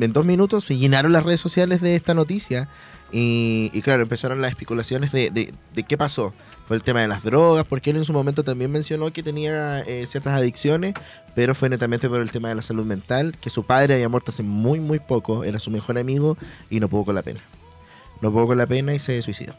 en 0.00 0.12
dos 0.12 0.24
minutos 0.24 0.64
se 0.64 0.78
llenaron 0.78 1.12
las 1.12 1.22
redes 1.22 1.40
sociales 1.40 1.80
de 1.80 1.94
esta 1.94 2.14
noticia 2.14 2.68
y, 3.12 3.70
y 3.72 3.82
claro, 3.82 4.02
empezaron 4.02 4.40
las 4.40 4.50
especulaciones 4.50 5.12
de, 5.12 5.30
de- 5.30 5.82
qué 5.84 5.96
pasó. 5.98 6.32
Fue 6.66 6.76
el 6.76 6.82
tema 6.82 7.00
de 7.02 7.08
las 7.08 7.22
drogas, 7.22 7.66
porque 7.66 7.90
él 7.90 7.96
en 7.96 8.04
su 8.04 8.12
momento 8.12 8.42
también 8.44 8.70
mencionó 8.70 9.12
que 9.12 9.22
tenía 9.22 9.80
eh, 9.80 10.06
ciertas 10.06 10.32
adicciones, 10.38 10.94
pero 11.34 11.54
fue 11.54 11.68
netamente 11.68 12.08
por 12.08 12.20
el 12.20 12.30
tema 12.30 12.48
de 12.48 12.54
la 12.54 12.62
salud 12.62 12.84
mental, 12.86 13.36
que 13.40 13.50
su 13.50 13.64
padre 13.64 13.94
había 13.94 14.08
muerto 14.08 14.30
hace 14.30 14.42
muy, 14.42 14.80
muy 14.80 14.98
poco, 14.98 15.44
era 15.44 15.58
su 15.58 15.70
mejor 15.70 15.98
amigo 15.98 16.36
y 16.70 16.80
no 16.80 16.88
pudo 16.88 17.04
con 17.06 17.14
la 17.14 17.22
pena. 17.22 17.40
No 18.20 18.32
pudo 18.32 18.46
con 18.46 18.58
la 18.58 18.66
pena 18.66 18.94
y 18.94 18.98
se 19.00 19.20
suicidó. 19.22 19.54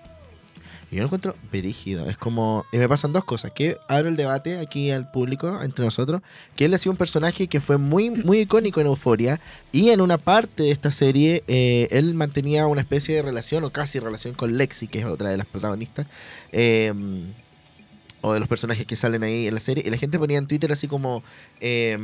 Yo 0.94 1.00
lo 1.00 1.06
encuentro 1.06 1.36
verígido. 1.52 2.10
Es 2.10 2.18
como. 2.18 2.66
Y 2.72 2.78
me 2.78 2.88
pasan 2.88 3.14
dos 3.14 3.24
cosas. 3.24 3.52
Que 3.52 3.78
abro 3.88 4.10
el 4.10 4.16
debate 4.16 4.60
aquí 4.60 4.92
al 4.92 5.10
público, 5.10 5.62
entre 5.62 5.84
nosotros. 5.86 6.22
Que 6.56 6.66
él 6.66 6.74
ha 6.74 6.78
sido 6.78 6.92
un 6.92 6.98
personaje 6.98 7.48
que 7.48 7.62
fue 7.62 7.78
muy, 7.78 8.10
muy 8.10 8.40
icónico 8.42 8.80
en 8.80 8.88
Euforia. 8.88 9.40
Y 9.72 9.90
en 9.90 10.02
una 10.02 10.18
parte 10.18 10.64
de 10.64 10.72
esta 10.72 10.92
serie, 10.92 11.44
eh, 11.48 11.88
él 11.92 12.14
mantenía 12.14 12.68
una 12.68 12.82
especie 12.82 13.16
de 13.16 13.22
relación, 13.24 13.64
o 13.64 13.72
casi 13.72 14.00
relación 14.00 14.36
con 14.36 14.58
Lexi, 14.58 14.88
que 14.88 15.00
es 15.00 15.06
otra 15.06 15.30
de 15.30 15.38
las 15.38 15.48
protagonistas. 15.48 16.06
eh, 16.52 16.94
o 18.22 18.34
de 18.34 18.40
los 18.40 18.48
personajes 18.48 18.86
que 18.86 18.96
salen 18.96 19.22
ahí 19.24 19.48
en 19.48 19.54
la 19.54 19.60
serie. 19.60 19.84
Y 19.86 19.90
la 19.90 19.98
gente 19.98 20.18
ponía 20.18 20.38
en 20.38 20.48
Twitter 20.48 20.72
así 20.72 20.88
como. 20.88 21.24
eh, 21.60 21.98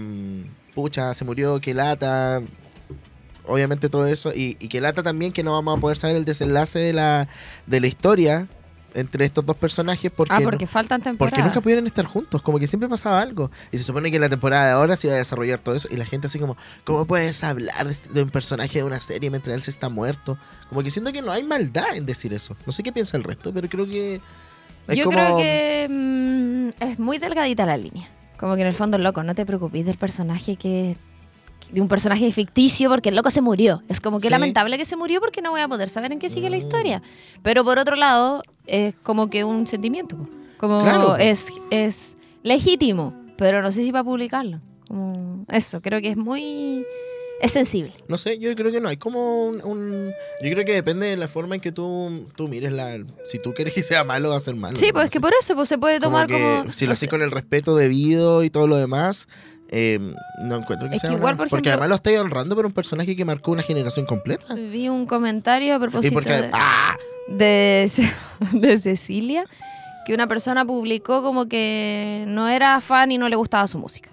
pucha, 0.75 1.13
se 1.13 1.24
murió, 1.25 1.62
qué 1.62 1.74
lata. 1.74 2.41
Obviamente 3.46 3.89
todo 3.89 4.05
eso. 4.05 4.34
Y, 4.34 4.58
y 4.60 4.67
que 4.67 4.81
lata 4.81 5.01
también 5.01 5.31
que 5.31 5.43
no 5.43 5.53
vamos 5.53 5.77
a 5.77 5.81
poder 5.81 5.98
saber 5.98 6.17
el 6.17 6.25
desenlace 6.25 6.79
de 6.79 6.93
la, 6.93 7.27
de 7.67 7.79
la 7.81 7.88
historia 7.88 8.48
entre 8.93 9.25
estos 9.25 9.46
dos 9.46 9.55
personajes. 9.55 10.12
Porque 10.15 10.34
Ah, 10.34 10.39
no- 10.39 10.46
porque 10.50 10.67
faltan 10.67 11.01
temporadas. 11.01 11.31
porque 11.34 11.48
nunca 11.48 11.62
pudieron 11.62 11.86
estar 11.88 12.05
juntos, 12.05 12.41
como 12.41 12.60
que 12.60 12.67
siempre 12.67 12.88
pasaba 12.89 13.22
algo. 13.22 13.51
Y 13.72 13.77
se 13.77 13.84
supone 13.84 14.10
que 14.10 14.17
en 14.17 14.22
la 14.22 14.29
temporada 14.29 14.65
de 14.67 14.72
ahora 14.74 14.96
se 14.98 15.08
iba 15.08 15.15
a 15.15 15.19
desarrollar 15.19 15.60
todo 15.60 15.75
eso. 15.75 15.88
Y 15.91 15.96
la 15.98 16.05
gente 16.05 16.27
así 16.27 16.39
como, 16.39 16.58
¿cómo 16.84 17.05
puedes 17.05 17.43
hablar 17.43 17.88
de, 17.88 18.24
un 18.24 18.29
personaje 18.29 18.79
de 18.79 18.84
una 18.84 19.00
serie 19.00 19.29
mientras 19.29 19.55
él 19.55 19.62
se 19.62 19.72
está 19.72 19.89
muerto? 19.89 20.38
Como 20.69 20.84
que 20.84 20.91
siento 20.91 21.12
que 21.12 21.22
no 21.22 21.31
hay 21.31 21.43
maldad 21.43 21.96
en 21.96 22.05
decir 22.05 22.34
eso. 22.34 22.55
No 22.65 22.72
sé 22.72 22.84
qué 22.84 22.91
piensa 22.91 23.17
el 23.17 23.24
resto, 23.24 23.53
pero 23.53 23.67
creo 23.69 23.86
que... 23.88 24.22
es 24.88 24.98
Yo 24.98 25.05
como- 25.05 25.17
creo 25.17 25.38
que 25.38 25.88
mm, 25.89 26.84
es 26.84 27.00
muy 27.00 27.17
delgadita 27.17 27.65
la 27.65 27.77
línea. 27.77 28.10
Como 28.38 28.55
que 28.55 28.62
en 28.62 28.67
el 28.67 28.74
fondo, 28.74 28.98
loco, 28.98 29.22
no 29.24 29.36
te 29.36 29.46
preocupes 29.46 29.86
del 29.86 29.98
personaje 29.98 30.55
que. 30.55 30.96
de 31.72 31.81
un 31.81 31.88
personaje 31.88 32.31
ficticio 32.31 32.89
porque 32.89 33.10
el 33.10 33.15
loco 33.15 33.29
se 33.29 33.41
murió. 33.41 33.84
Es 33.89 34.00
como 34.01 34.19
que 34.19 34.27
Sí. 34.27 34.31
lamentable 34.31 34.77
que 34.77 34.86
se 34.86 34.96
murió 34.96 35.19
porque 35.19 35.41
no 35.41 35.51
voy 35.51 35.62
a 35.62 35.67
poder 35.67 35.89
saber 35.89 36.12
en 36.12 36.17
qué 36.17 36.29
sigue 36.29 36.50
la 36.50 36.55
Mm. 36.55 36.60
historia. 36.60 37.01
Pero 37.43 37.63
por 37.63 37.77
otro 37.77 37.96
lado, 37.96 38.41
es 38.69 38.95
como 39.03 39.29
que 39.29 39.43
un 39.43 39.67
sentimiento. 39.67 40.17
Como 40.57 40.81
Claro. 40.83 41.15
es, 41.17 41.47
es 41.71 42.17
legítimo, 42.43 43.13
pero 43.38 43.61
no 43.61 43.71
sé 43.71 43.83
si 43.83 43.91
para 43.91 44.03
publicarlo. 44.03 44.59
Como 44.88 45.45
eso, 45.49 45.81
creo 45.81 46.01
que 46.01 46.09
es 46.09 46.17
muy. 46.17 46.85
Es 47.41 47.51
sensible. 47.51 47.93
No 48.09 48.17
sé, 48.17 48.38
yo 48.38 48.53
creo 48.53 48.69
que 48.69 48.81
no. 48.81 48.89
Hay 48.89 48.97
como 48.97 49.45
un, 49.47 49.61
un- 49.63 50.11
Yo 50.43 50.51
creo 50.51 50.65
que 50.65 50.73
depende 50.73 51.05
de 51.07 51.15
la 51.15 51.29
forma 51.29 51.55
en 51.55 51.61
que 51.61 51.71
tú, 51.71 52.27
tú 52.35 52.49
mires 52.49 52.73
la... 52.73 52.97
Si 53.23 53.39
tú 53.39 53.53
quieres 53.53 53.73
que 53.73 53.81
sea 53.81 54.03
malo, 54.03 54.31
va 54.31 54.35
a 54.35 54.39
ser 54.41 54.55
malo. 54.55 54.75
Sí, 54.75 54.89
pues 54.91 55.05
es 55.05 55.11
que 55.11 55.21
por 55.21 55.31
eso 55.39 55.55
pues, 55.55 55.69
se 55.69 55.77
puede 55.77 56.01
tomar 56.01 56.27
que 56.27 56.33
como. 56.33 56.73
Si 56.73 56.85
lo 56.85 56.91
haces 56.91 57.07
con 57.07 57.21
el 57.21 57.31
respeto 57.31 57.77
debido 57.77 58.43
y 58.43 58.49
todo 58.49 58.67
lo 58.67 58.75
demás, 58.75 59.29
eh, 59.71 59.99
no 60.41 60.57
encuentro 60.57 60.89
que 60.89 60.95
Es 60.95 61.01
sea 61.01 61.11
que 61.11 61.15
igual, 61.15 61.38
por 61.38 61.47
Porque 61.49 61.69
ejemplo- 61.69 61.71
además 61.83 61.89
lo 61.89 61.95
estáis 61.95 62.19
honrando 62.19 62.55
por 62.55 62.65
un 62.65 62.71
personaje 62.73 63.15
que 63.15 63.23
marcó 63.25 63.51
una 63.51 63.63
generación 63.63 64.05
completa. 64.05 64.53
Vi 64.55 64.89
un 64.89 65.05
comentario 65.05 65.75
a 65.75 65.79
propósito 65.79 66.13
porque... 66.13 66.29
de, 66.31 66.49
¡Ah! 66.53 66.97
de, 67.27 67.89
de 68.53 68.77
Cecilia 68.77 69.45
que 70.05 70.13
una 70.15 70.27
persona 70.27 70.65
publicó 70.65 71.21
como 71.21 71.47
que 71.47 72.23
no 72.27 72.47
era 72.49 72.81
fan 72.81 73.11
y 73.11 73.17
no 73.19 73.29
le 73.29 73.35
gustaba 73.35 73.67
su 73.67 73.77
música. 73.77 74.09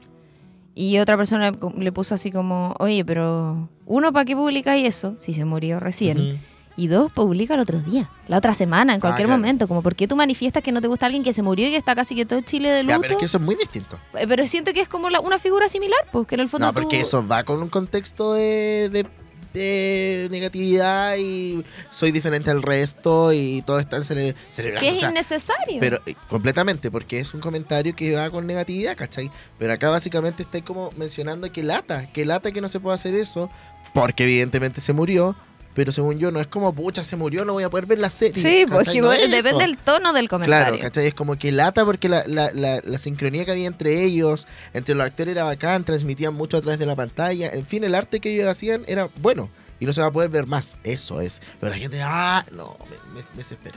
Y 0.75 0.99
otra 0.99 1.17
persona 1.17 1.51
le- 1.53 1.59
le 1.83 1.91
puso 1.93 2.15
así 2.15 2.31
como, 2.31 2.75
oye, 2.79 3.03
pero 3.05 3.71
uno, 3.87 4.13
¿para 4.13 4.27
qué 4.27 4.37
publicáis 4.37 4.87
eso? 4.87 5.17
Si 5.19 5.33
se 5.33 5.47
murió 5.47 5.81
recién. 5.81 6.19
Ujú. 6.19 6.39
Y 6.79 6.89
dos, 6.89 7.11
publica 7.11 7.55
el 7.55 7.61
otro 7.61 7.81
día, 7.81 8.11
la 8.29 8.37
otra 8.39 8.53
semana, 8.53 8.93
en 8.95 9.01
cualquier 9.01 9.27
Ah, 9.27 9.29
claro. 9.29 9.41
momento. 9.41 9.67
Como, 9.67 9.83
¿por 9.83 9.95
qué 9.95 10.07
tú 10.07 10.15
manifiestas 10.15 10.63
que 10.63 10.73
no 10.73 10.83
te 10.83 10.89
gusta 10.89 11.07
alguien 11.07 11.25
que 11.25 11.33
se 11.33 11.41
murió 11.43 11.67
y 11.69 11.71
que 11.71 11.77
está 11.79 11.95
casi 11.95 12.15
que 12.15 12.27
todo 12.27 12.41
Chile 12.43 12.71
de 12.71 12.85
Ya, 12.85 12.97
luto? 12.97 13.01
pero 13.01 13.15
es 13.15 13.19
que 13.21 13.25
eso 13.25 13.39
es 13.39 13.43
muy 13.43 13.55
distinto. 13.55 13.99
Eh, 14.19 14.27
Pero 14.29 14.47
siento 14.47 14.73
que 14.75 14.83
es 14.83 14.89
como 14.89 15.09
la- 15.09 15.21
una 15.21 15.39
figura 15.39 15.69
similar, 15.69 15.99
pues 16.13 16.27
que 16.27 16.35
en 16.35 16.43
el 16.43 16.49
fondo 16.51 16.67
No, 16.67 16.75
porque 16.75 16.97
tú- 16.99 17.03
eso 17.03 17.27
va 17.27 17.45
con 17.45 17.63
un 17.63 17.69
contexto 17.71 18.35
de, 18.35 18.91
de- 18.93 19.07
de 19.55 20.29
negatividad 20.31 21.17
y 21.17 21.65
soy 21.91 22.13
diferente 22.13 22.51
al 22.51 22.61
resto 22.63 23.33
y 23.33 23.63
todo 23.63 23.79
están 23.79 24.03
cele- 24.03 24.35
celebrando. 24.51 24.87
que 24.87 24.91
o 24.91 24.95
es 24.95 25.01
sea, 25.01 25.11
innecesario. 25.11 25.81
pero 25.81 25.99
eh, 26.05 26.15
completamente, 26.29 26.91
porque 26.91 27.21
es 27.21 27.33
un 27.33 27.41
comentario 27.41 27.97
que 27.97 28.15
va 28.15 28.29
con 28.29 28.47
negatividad, 28.47 28.97
¿cachai? 28.99 29.31
Pero 29.59 29.73
acá 29.73 29.89
básicamente 29.89 30.43
está 30.43 30.61
como 30.63 30.91
mencionando 30.99 31.51
que 31.51 31.63
lata, 31.63 32.07
que 32.13 32.27
lata 32.27 32.53
que 32.53 32.61
no 32.61 32.69
se 32.69 32.81
puede 32.81 32.95
hacer 32.97 33.15
eso, 33.15 33.49
porque 33.95 34.25
evidentemente 34.25 34.83
se 34.83 34.93
murió, 34.93 35.35
pero 35.77 35.93
según 35.93 36.19
yo 36.19 36.31
no 36.31 36.41
es 36.41 36.47
como, 36.47 36.75
pucha, 36.75 37.05
se 37.05 37.17
murió, 37.17 37.45
no 37.45 37.53
voy 37.53 37.63
a 37.65 37.69
poder 37.69 37.85
ver 37.85 37.99
la 37.99 38.09
serie. 38.09 38.43
sí, 38.43 38.65
pues 38.67 38.79
¿cachai? 38.79 38.95
que 38.95 39.01
No 39.03 39.11
depende 39.11 39.39
eso. 39.41 39.59
del 39.59 39.77
tono 39.77 40.15
del 40.15 40.27
comentario. 40.27 40.69
Claro, 40.69 40.83
¿cachai? 40.83 41.07
Es 41.09 41.15
como 41.15 41.37
que 41.37 41.53
lata 41.53 41.85
porque 41.85 42.09
la, 42.09 42.25
la, 42.27 42.51
la, 42.55 42.81
la 42.83 42.99
sincronía 42.99 43.45
que 43.45 43.51
había 43.51 43.67
entre 43.67 44.03
ellos, 44.03 44.49
entre 44.73 44.95
los 44.95 45.05
actores 45.07 45.33
era 45.33 45.45
bacán, 45.45 45.85
transmitían 45.85 46.33
mucho 46.33 46.57
a 46.57 46.63
través 46.63 46.79
de 46.79 46.87
la 46.87 46.97
pantalla. 46.97 47.51
En 47.51 47.67
fin, 47.67 47.85
el 47.85 47.95
arte 47.95 48.21
que 48.21 48.33
ellos 48.33 48.49
hacían 48.49 48.85
era 48.87 49.11
bueno 49.21 49.51
y 49.79 49.85
no 49.85 49.93
se 49.93 50.01
va 50.01 50.07
a 50.07 50.11
poder 50.11 50.31
ver 50.31 50.47
más. 50.47 50.79
Eso 50.83 51.21
es. 51.21 51.43
Pero 51.61 51.71
la 51.71 51.79
gente, 51.79 52.01
ah, 52.03 52.43
no, 52.53 52.79
me, 53.13 53.21
me 53.21 53.27
desespera. 53.37 53.77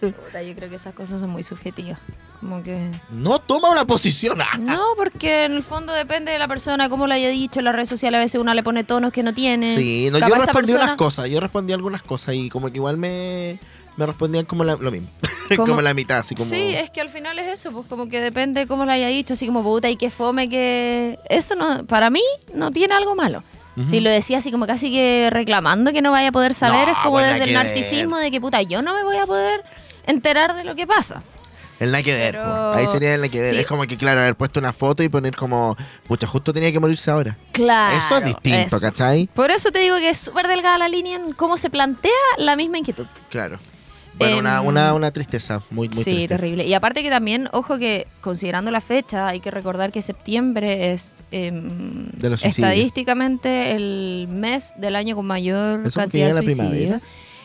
Puta, 0.26 0.42
yo 0.42 0.54
creo 0.54 0.68
que 0.70 0.76
esas 0.76 0.94
cosas 0.94 1.20
son 1.20 1.30
muy 1.30 1.42
subjetivas. 1.42 1.98
Como 2.40 2.62
que. 2.62 2.90
No 3.10 3.38
toma 3.38 3.70
una 3.70 3.84
posición. 3.84 4.38
No, 4.60 4.80
porque 4.96 5.44
en 5.44 5.52
el 5.52 5.62
fondo 5.62 5.92
depende 5.92 6.32
de 6.32 6.38
la 6.38 6.48
persona, 6.48 6.88
cómo 6.88 7.06
lo 7.06 7.14
haya 7.14 7.28
dicho. 7.28 7.58
En 7.60 7.64
las 7.66 7.74
redes 7.74 7.88
sociales 7.88 8.18
a 8.18 8.20
veces 8.22 8.40
uno 8.40 8.52
le 8.54 8.62
pone 8.62 8.84
tonos 8.84 9.12
que 9.12 9.22
no 9.22 9.34
tiene. 9.34 9.74
Sí, 9.74 10.08
no, 10.10 10.18
yo 10.18 10.24
Capaz 10.26 10.44
respondí 10.46 10.66
persona- 10.72 10.84
unas 10.84 10.96
cosas, 10.96 11.26
yo 11.28 11.40
respondí 11.40 11.72
algunas 11.72 12.02
cosas 12.02 12.34
y 12.34 12.48
como 12.48 12.68
que 12.70 12.76
igual 12.76 12.96
me, 12.96 13.58
me 13.96 14.06
respondían 14.06 14.46
como 14.46 14.64
la- 14.64 14.76
lo 14.76 14.90
mismo. 14.90 15.08
Como- 15.56 15.66
como 15.66 15.82
la 15.82 15.94
mitad, 15.94 16.18
así 16.18 16.36
como... 16.36 16.48
Sí, 16.48 16.74
es 16.76 16.90
que 16.90 17.00
al 17.00 17.08
final 17.08 17.36
es 17.40 17.48
eso, 17.48 17.72
pues 17.72 17.84
como 17.88 18.08
que 18.08 18.20
depende 18.20 18.68
cómo 18.68 18.84
lo 18.86 18.92
haya 18.92 19.08
dicho, 19.08 19.32
así 19.34 19.46
como 19.48 19.64
puta 19.64 19.90
y 19.90 19.96
que 19.96 20.08
fome 20.08 20.48
que... 20.48 21.18
Eso 21.28 21.56
no, 21.56 21.84
para 21.86 22.08
mí 22.08 22.22
no 22.54 22.70
tiene 22.70 22.94
algo 22.94 23.16
malo. 23.16 23.42
Ujú. 23.76 23.84
Si 23.84 23.98
lo 23.98 24.10
decía 24.10 24.38
así 24.38 24.52
como 24.52 24.68
casi 24.68 24.92
que 24.92 25.28
reclamando 25.32 25.92
que 25.92 26.02
no 26.02 26.12
vaya 26.12 26.28
a 26.28 26.32
poder 26.32 26.54
saber, 26.54 26.86
No, 26.86 26.92
es 26.92 26.98
como 26.98 27.10
pues 27.16 27.32
desde 27.32 27.44
el 27.46 27.52
narcisismo 27.54 28.16
de 28.18 28.30
que 28.30 28.40
puta, 28.40 28.62
yo 28.62 28.80
no 28.82 28.94
me 28.94 29.02
voy 29.02 29.16
a 29.16 29.26
poder 29.26 29.64
enterar 30.10 30.54
de 30.54 30.64
lo 30.64 30.74
que 30.74 30.86
pasa. 30.86 31.22
El 31.78 31.92
nada 31.92 32.02
que 32.04 32.12
ver, 32.14 32.32
Pero- 32.32 32.72
ahí 32.74 32.86
sería 32.88 33.14
el 33.14 33.20
nada 33.22 33.30
que 33.32 33.40
ver. 33.40 33.54
Sí. 33.54 33.60
Es 33.60 33.66
como 33.66 33.84
que, 33.84 33.96
claro, 33.96 34.20
haber 34.20 34.34
puesto 34.34 34.60
una 34.60 34.74
foto 34.74 35.02
y 35.02 35.08
poner 35.08 35.34
como, 35.34 35.78
pucha, 36.06 36.26
justo 36.26 36.52
tenía 36.52 36.70
que 36.70 36.78
morirse 36.78 37.10
ahora. 37.10 37.36
Claro. 37.52 37.96
eso 37.96 38.18
es 38.18 38.24
distinto, 38.26 38.76
eso. 38.76 38.80
¿cachai? 38.80 39.28
Por 39.32 39.50
eso 39.50 39.70
te 39.70 39.78
digo 39.78 39.96
que 39.96 40.10
es 40.10 40.18
súper 40.18 40.46
delgada 40.46 40.76
la 40.76 40.88
línea 40.90 41.16
en 41.16 41.32
cómo 41.32 41.56
se 41.56 41.70
plantea 41.70 42.10
la 42.36 42.54
misma 42.54 42.76
inquietud. 42.78 43.06
Claro. 43.30 43.58
Bueno, 44.18 44.38
una, 44.40 44.58
Em, 44.58 44.66
una, 44.66 44.92
una 44.92 45.10
tristeza 45.12 45.62
muy, 45.70 45.88
muy 45.88 45.96
sí, 45.96 46.04
triste. 46.04 46.28
terrible. 46.28 46.66
Y 46.66 46.74
aparte 46.74 47.02
que 47.02 47.08
también, 47.08 47.48
ojo 47.52 47.78
que 47.78 48.06
considerando 48.20 48.70
la 48.70 48.82
fecha, 48.82 49.28
hay 49.28 49.40
que 49.40 49.50
recordar 49.50 49.90
que 49.90 50.02
septiembre 50.02 50.92
es 50.92 51.24
De 51.30 51.50
los 52.28 52.40
suicidios. 52.42 52.58
estadísticamente 52.70 53.72
el 53.74 54.26
mes 54.28 54.74
del 54.76 54.96
año 54.96 55.16
con 55.16 55.24
mayor 55.24 55.86
Eso 55.86 55.98
cantidad 56.00 56.26
de 56.26 56.34
la 56.34 56.42
suicidios. 56.42 56.68
primavera. 56.68 57.00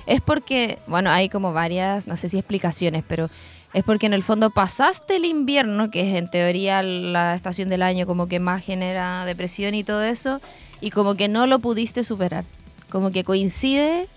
Es 0.05 0.21
porque, 0.21 0.79
bueno, 0.87 1.09
hay 1.09 1.29
como 1.29 1.53
varias, 1.53 2.07
no 2.07 2.15
sé 2.15 2.29
si 2.29 2.37
explicaciones, 2.37 3.03
pero 3.07 3.29
es 3.73 3.83
porque 3.83 4.05
en 4.05 4.13
el 4.13 4.23
fondo 4.23 4.51
pasaste 4.51 5.17
el 5.17 5.25
invierno, 5.25 5.91
que 5.91 6.09
es 6.09 6.15
en 6.15 6.29
teoría 6.29 6.81
la 6.81 7.35
estación 7.35 7.67
del 7.67 7.81
año 7.81 8.05
como 8.05 8.27
que 8.27 8.39
más 8.39 8.63
genera 8.63 9.25
depresión 9.25 9.73
y 9.75 9.83
todo 9.83 10.03
eso, 10.03 10.39
y 10.79 10.91
como 10.91 11.15
que 11.15 11.27
no 11.27 11.45
lo 11.47 11.59
pudiste 11.59 12.03
superar. 12.03 12.45
Como 12.89 13.11
que 13.11 13.23
coincide 13.23 14.07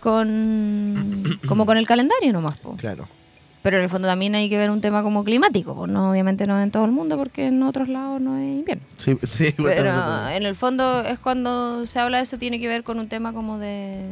con 0.00 1.38
como 1.48 1.64
con 1.64 1.78
el 1.78 1.86
calendario 1.86 2.32
nomás. 2.32 2.58
po. 2.58 2.76
Claro. 2.76 3.08
Pero 3.62 3.78
en 3.78 3.84
el 3.84 3.88
fondo 3.88 4.08
también 4.08 4.34
hay 4.34 4.50
que 4.50 4.58
ver 4.58 4.70
un 4.70 4.80
tema 4.80 5.02
como 5.04 5.22
climático, 5.22 5.86
no, 5.86 6.10
obviamente 6.10 6.48
no 6.48 6.60
en 6.60 6.72
todo 6.72 6.84
el 6.84 6.90
mundo 6.90 7.16
porque 7.16 7.46
en 7.46 7.62
otros 7.62 7.88
lados 7.88 8.20
no 8.20 8.36
es 8.36 8.58
invierno. 8.58 8.82
Sí, 8.96 9.16
sí, 9.30 9.54
Pero 9.56 10.28
en 10.30 10.42
el 10.44 10.56
fondo 10.56 11.02
es 11.02 11.20
cuando 11.20 11.86
se 11.86 12.00
habla 12.00 12.18
de 12.18 12.24
eso 12.24 12.38
tiene 12.38 12.58
que 12.58 12.66
ver 12.66 12.82
con 12.82 12.98
un 12.98 13.08
tema 13.08 13.32
como 13.32 13.58
de, 13.58 14.04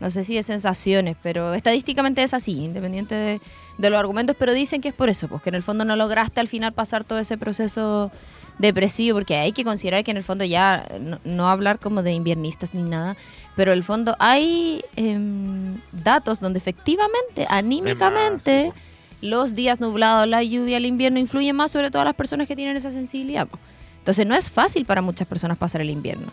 no 0.00 0.10
sé 0.10 0.24
si 0.24 0.34
de 0.34 0.42
sensaciones, 0.42 1.16
pero 1.22 1.54
estadísticamente 1.54 2.22
es 2.22 2.34
así, 2.34 2.52
independiente 2.52 3.14
de, 3.14 3.40
de 3.78 3.90
los 3.90 3.98
argumentos, 3.98 4.36
pero 4.38 4.52
dicen 4.52 4.80
que 4.80 4.88
es 4.88 4.94
por 4.94 5.08
eso, 5.08 5.28
pues 5.28 5.42
que 5.42 5.48
en 5.48 5.54
el 5.54 5.62
fondo 5.62 5.84
no 5.84 5.96
lograste 5.96 6.40
al 6.40 6.48
final 6.48 6.72
pasar 6.72 7.04
todo 7.04 7.18
ese 7.18 7.36
proceso 7.38 8.10
depresivo, 8.58 9.18
porque 9.18 9.36
hay 9.36 9.52
que 9.52 9.64
considerar 9.64 10.04
que 10.04 10.10
en 10.10 10.16
el 10.16 10.24
fondo 10.24 10.44
ya, 10.44 10.86
no, 11.00 11.18
no 11.24 11.48
hablar 11.48 11.78
como 11.78 12.02
de 12.02 12.12
inviernistas 12.12 12.74
ni 12.74 12.82
nada, 12.82 13.16
pero 13.56 13.72
en 13.72 13.78
el 13.78 13.84
fondo 13.84 14.16
hay 14.18 14.84
em, 14.96 15.78
datos 15.92 16.40
donde 16.40 16.58
efectivamente, 16.58 17.46
anímicamente, 17.48 18.72
los 19.20 19.54
días 19.54 19.80
nublados, 19.80 20.28
la 20.28 20.42
lluvia, 20.42 20.76
el 20.76 20.86
invierno 20.86 21.18
influyen 21.18 21.56
más 21.56 21.72
sobre 21.72 21.90
todas 21.90 22.04
las 22.04 22.14
personas 22.14 22.46
que 22.46 22.54
tienen 22.54 22.76
esa 22.76 22.92
sensibilidad. 22.92 23.48
po. 23.48 23.58
Entonces 23.98 24.26
no 24.26 24.34
es 24.34 24.50
fácil 24.50 24.84
para 24.86 25.02
muchas 25.02 25.26
personas 25.26 25.58
pasar 25.58 25.80
el 25.80 25.90
invierno. 25.90 26.32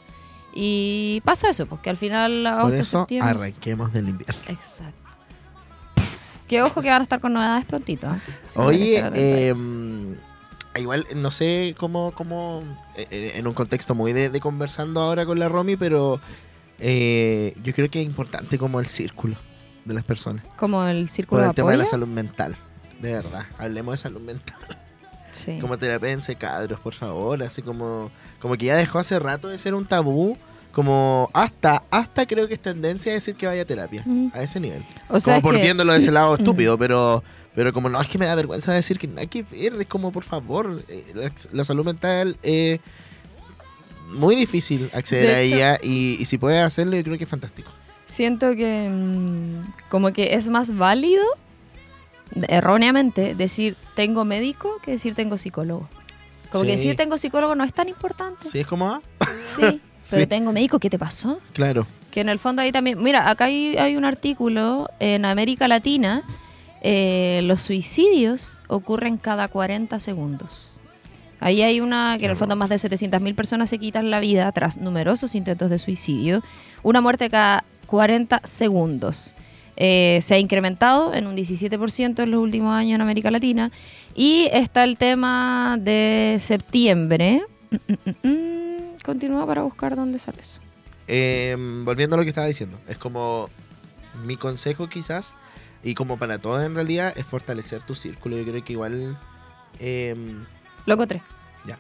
Y 0.58 1.22
pasa 1.26 1.50
eso, 1.50 1.66
porque 1.66 1.90
al 1.90 1.98
final 1.98 2.44
Por 2.44 2.54
agosto, 2.54 2.82
eso 2.82 3.00
septiembre. 3.02 3.30
arranquemos 3.32 3.92
del 3.94 4.10
invierno. 4.10 4.42
Exacto. 4.48 4.94
Que 6.48 6.62
ojo 6.62 6.82
que 6.82 6.90
van 6.90 7.02
a 7.02 7.04
estar 7.04 7.20
con 7.20 7.34
novedades 7.34 7.66
prontito. 7.66 8.08
¿eh? 8.08 8.20
Oye, 8.56 9.04
eh, 9.14 9.54
igual 10.80 11.06
no 11.16 11.30
sé 11.32 11.76
cómo, 11.78 12.12
cómo 12.14 12.64
eh, 12.96 13.06
eh, 13.10 13.32
en 13.36 13.48
un 13.48 13.54
contexto 13.54 13.96
muy 13.96 14.14
de, 14.14 14.30
de 14.30 14.40
conversando 14.40 15.02
ahora 15.02 15.26
con 15.26 15.40
la 15.40 15.50
Romy, 15.50 15.76
pero 15.76 16.22
eh, 16.80 17.54
yo 17.64 17.74
creo 17.74 17.90
que 17.90 18.00
es 18.02 18.06
importante 18.06 18.58
como 18.58 18.80
el 18.80 18.86
círculo 18.86 19.36
de 19.86 19.94
las 19.94 20.04
personas. 20.04 20.46
como 20.56 20.84
el 20.86 21.10
círculo 21.10 21.40
Por 21.40 21.44
de 21.46 21.50
el 21.50 21.56
tema 21.56 21.72
de 21.72 21.78
la 21.78 21.86
salud 21.86 22.08
mental. 22.08 22.56
De 23.02 23.14
verdad, 23.14 23.46
hablemos 23.58 23.94
de 23.96 23.98
salud 23.98 24.22
mental. 24.22 24.56
Sí. 25.36 25.60
Como 25.60 25.78
terapéense 25.78 26.36
cabros, 26.36 26.80
por 26.80 26.94
favor. 26.94 27.42
Así 27.44 27.62
como, 27.62 28.10
como 28.40 28.56
que 28.58 28.66
ya 28.68 28.76
dejó 28.76 29.00
hace 29.00 29.20
rato 29.20 29.48
de 29.50 29.58
ser 29.58 29.74
un 29.74 29.86
tabú. 29.86 30.38
Como 30.72 31.30
hasta, 31.34 31.84
hasta 31.90 32.26
creo 32.26 32.48
que 32.50 32.56
es 32.56 32.60
tendencia 32.62 33.12
a 33.12 33.16
decir 33.16 33.36
que 33.36 33.48
vaya 33.48 33.62
a 33.62 33.66
terapia. 33.66 34.04
Mm. 34.06 34.28
A 34.34 34.42
ese 34.44 34.60
nivel. 34.60 34.84
O 35.10 35.20
sea, 35.20 35.36
como 35.36 35.38
es 35.38 35.44
por 35.44 35.56
que- 35.56 35.62
viéndolo 35.64 35.94
de 35.94 36.00
ese 36.00 36.12
lado 36.12 36.36
estúpido, 36.36 36.78
pero, 36.78 37.24
pero 37.56 37.72
como 37.72 37.88
no, 37.88 38.02
es 38.02 38.10
que 38.10 38.18
me 38.18 38.26
da 38.26 38.36
vergüenza 38.36 38.74
decir 38.74 39.00
que 39.00 39.08
no 39.08 39.20
hay 39.22 39.28
que 39.28 39.44
ver. 39.44 39.74
Es 39.80 39.88
como, 39.88 40.12
por 40.12 40.24
favor, 40.26 40.84
eh, 40.90 41.06
la, 41.16 41.32
la 41.54 41.64
salud 41.64 41.86
mental 41.86 42.38
es 42.44 42.82
muy 44.10 44.36
difícil 44.36 44.90
acceder 44.94 45.28
De 45.30 45.36
a 45.36 45.42
hecho- 45.42 45.56
ella 45.56 45.80
y, 45.82 46.18
y 46.22 46.26
si 46.26 46.38
puedes 46.38 46.62
hacerlo, 46.62 46.96
yo 46.98 47.04
creo 47.04 47.18
que 47.18 47.24
es 47.24 47.30
fantástico. 47.30 47.72
Siento 48.06 48.54
que 48.56 48.88
mm, 48.90 49.62
como 49.90 50.12
que 50.14 50.36
es 50.36 50.48
más 50.50 50.76
válido, 50.76 51.24
erróneamente, 52.48 53.36
decir 53.36 53.76
tengo 53.96 54.26
médico 54.26 54.78
que 54.84 54.92
decir 54.92 55.14
tengo 55.16 55.38
psicólogo. 55.38 55.88
Como 56.52 56.64
que 56.64 56.72
decir 56.72 56.96
tengo 56.96 57.18
psicólogo 57.18 57.56
no 57.56 57.64
es 57.64 57.74
tan 57.74 57.90
importante. 57.90 58.48
¿Sí 58.50 58.60
es 58.60 58.68
como? 58.68 58.88
ah? 58.90 59.02
Sí, 59.56 59.82
pero 60.10 60.22
Sí. 60.24 60.28
tengo 60.28 60.52
médico, 60.54 60.80
¿qué 60.80 60.90
te 60.90 61.00
pasó? 61.00 61.40
Claro. 61.54 61.86
Que 62.12 62.22
en 62.22 62.30
el 62.30 62.40
fondo 62.40 62.62
ahí 62.62 62.72
también, 62.72 63.02
mira, 63.04 63.30
acá 63.30 63.46
hay, 63.46 63.76
hay 63.78 63.98
un 63.98 64.06
artículo 64.06 64.90
en 65.00 65.26
América 65.26 65.68
Latina, 65.68 66.24
eh, 66.82 67.42
los 67.44 67.62
suicidios 67.64 68.60
ocurren 68.68 69.18
cada 69.18 69.48
40 69.48 70.00
segundos. 70.00 70.80
Ahí 71.42 71.62
hay 71.62 71.82
una, 71.82 72.18
que 72.18 72.26
en 72.26 72.32
el 72.32 72.38
fondo 72.38 72.56
más 72.56 72.70
de 72.70 72.78
700.000 72.78 73.36
personas 73.36 73.70
se 73.70 73.78
quitan 73.80 74.10
la 74.10 74.20
vida 74.22 74.50
tras 74.54 74.78
numerosos 74.78 75.36
intentos 75.36 75.70
de 75.70 75.78
suicidio, 75.80 76.42
una 76.84 77.02
muerte 77.02 77.30
cada 77.30 77.66
40 77.88 78.42
segundos. 78.46 79.36
Eh, 79.78 80.20
se 80.22 80.36
ha 80.36 80.40
incrementado 80.40 81.14
en 81.14 81.28
un 81.28 81.36
17% 81.36 82.24
en 82.24 82.32
los 82.32 82.40
últimos 82.42 82.74
años 82.74 82.96
en 82.96 83.02
América 83.02 83.30
Latina. 83.32 83.72
Y 84.16 84.48
está 84.52 84.84
el 84.84 84.98
tema 84.98 85.78
de 85.80 86.38
septiembre. 86.42 87.44
Mm, 87.72 87.76
mm, 88.26 88.30
mm. 88.30 88.98
Continúa 89.04 89.46
para 89.46 89.62
buscar 89.64 89.96
dónde 89.96 90.18
sale 90.20 90.40
eso. 90.42 90.62
Eh, 91.08 91.56
volviendo 91.84 92.16
a 92.16 92.18
lo 92.18 92.24
que 92.24 92.30
estaba 92.30 92.48
diciendo, 92.48 92.80
es 92.88 92.98
como 92.98 93.50
mi 94.26 94.38
consejo 94.38 94.90
quizás, 94.90 95.36
y 95.84 95.94
como 95.94 96.18
para 96.18 96.40
todos 96.40 96.64
en 96.64 96.74
realidad, 96.74 97.14
es 97.16 97.26
fortalecer 97.26 97.84
tu 97.84 97.94
círculo. 97.94 98.38
Yo 98.38 98.44
creo 98.46 98.64
que 98.64 98.74
igual... 98.74 99.18
eh, 99.80 100.16
Lo 100.86 100.94
encontré. 100.94 101.22
Ya. 101.68 101.78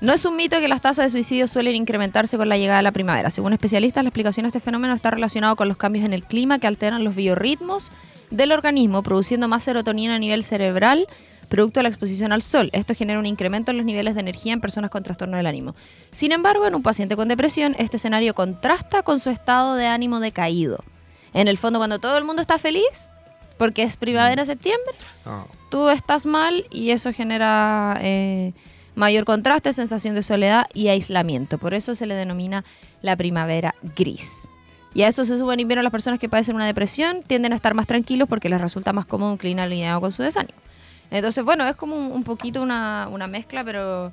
No 0.00 0.12
es 0.12 0.24
un 0.26 0.36
mito 0.36 0.60
que 0.60 0.68
las 0.68 0.82
tasas 0.82 1.06
de 1.06 1.10
suicidio 1.10 1.48
suelen 1.48 1.74
incrementarse 1.74 2.36
con 2.36 2.48
la 2.48 2.58
llegada 2.58 2.78
de 2.78 2.82
la 2.82 2.92
primavera. 2.92 3.30
Según 3.30 3.54
especialistas, 3.54 4.04
la 4.04 4.08
explicación 4.08 4.44
de 4.44 4.48
este 4.48 4.60
fenómeno 4.60 4.92
está 4.94 5.10
relacionado 5.10 5.56
con 5.56 5.68
los 5.68 5.78
cambios 5.78 6.04
en 6.04 6.12
el 6.12 6.22
clima 6.22 6.58
que 6.58 6.66
alteran 6.66 7.02
los 7.02 7.14
biorritmos 7.14 7.92
del 8.30 8.52
organismo, 8.52 9.02
produciendo 9.02 9.48
más 9.48 9.62
serotonina 9.62 10.16
a 10.16 10.18
nivel 10.18 10.44
cerebral, 10.44 11.06
producto 11.48 11.80
de 11.80 11.84
la 11.84 11.88
exposición 11.88 12.32
al 12.32 12.42
sol. 12.42 12.68
Esto 12.72 12.94
genera 12.94 13.18
un 13.18 13.26
incremento 13.26 13.70
en 13.70 13.78
los 13.78 13.86
niveles 13.86 14.14
de 14.14 14.20
energía 14.20 14.52
en 14.52 14.60
personas 14.60 14.90
con 14.90 15.02
trastorno 15.02 15.36
del 15.38 15.46
ánimo. 15.46 15.74
Sin 16.10 16.32
embargo, 16.32 16.66
en 16.66 16.74
un 16.74 16.82
paciente 16.82 17.16
con 17.16 17.28
depresión, 17.28 17.74
este 17.78 17.96
escenario 17.96 18.34
contrasta 18.34 19.02
con 19.02 19.18
su 19.18 19.30
estado 19.30 19.76
de 19.76 19.86
ánimo 19.86 20.20
decaído. 20.20 20.84
En 21.32 21.48
el 21.48 21.56
fondo, 21.56 21.78
cuando 21.78 21.98
todo 21.98 22.18
el 22.18 22.24
mundo 22.24 22.42
está 22.42 22.58
feliz, 22.58 23.08
porque 23.56 23.82
es 23.82 23.96
primavera-septiembre, 23.96 24.94
no. 25.24 25.46
tú 25.70 25.88
estás 25.88 26.26
mal 26.26 26.66
y 26.70 26.90
eso 26.90 27.12
genera 27.12 27.98
eh, 28.02 28.52
mayor 28.96 29.24
contraste, 29.24 29.72
sensación 29.72 30.16
de 30.16 30.22
soledad 30.22 30.66
y 30.74 30.88
aislamiento. 30.88 31.58
Por 31.58 31.74
eso 31.74 31.94
se 31.94 32.06
le 32.06 32.14
denomina 32.14 32.64
la 33.02 33.16
primavera 33.16 33.76
gris. 33.96 34.48
Y 34.92 35.02
a 35.02 35.08
eso 35.08 35.24
se 35.24 35.38
suben 35.38 35.60
invierno 35.60 35.82
las 35.82 35.92
personas 35.92 36.18
que 36.18 36.28
padecen 36.28 36.56
una 36.56 36.66
depresión, 36.66 37.22
tienden 37.22 37.52
a 37.52 37.56
estar 37.56 37.74
más 37.74 37.86
tranquilos 37.86 38.28
porque 38.28 38.48
les 38.48 38.60
resulta 38.60 38.92
más 38.92 39.06
cómodo 39.06 39.30
un 39.30 39.36
clima 39.36 39.62
alineado 39.62 40.00
con 40.00 40.10
su 40.10 40.22
desánimo. 40.22 40.58
Entonces, 41.10 41.44
bueno, 41.44 41.68
es 41.68 41.76
como 41.76 41.94
un, 41.94 42.10
un 42.10 42.24
poquito 42.24 42.62
una, 42.62 43.08
una 43.12 43.28
mezcla, 43.28 43.62
pero 43.62 44.10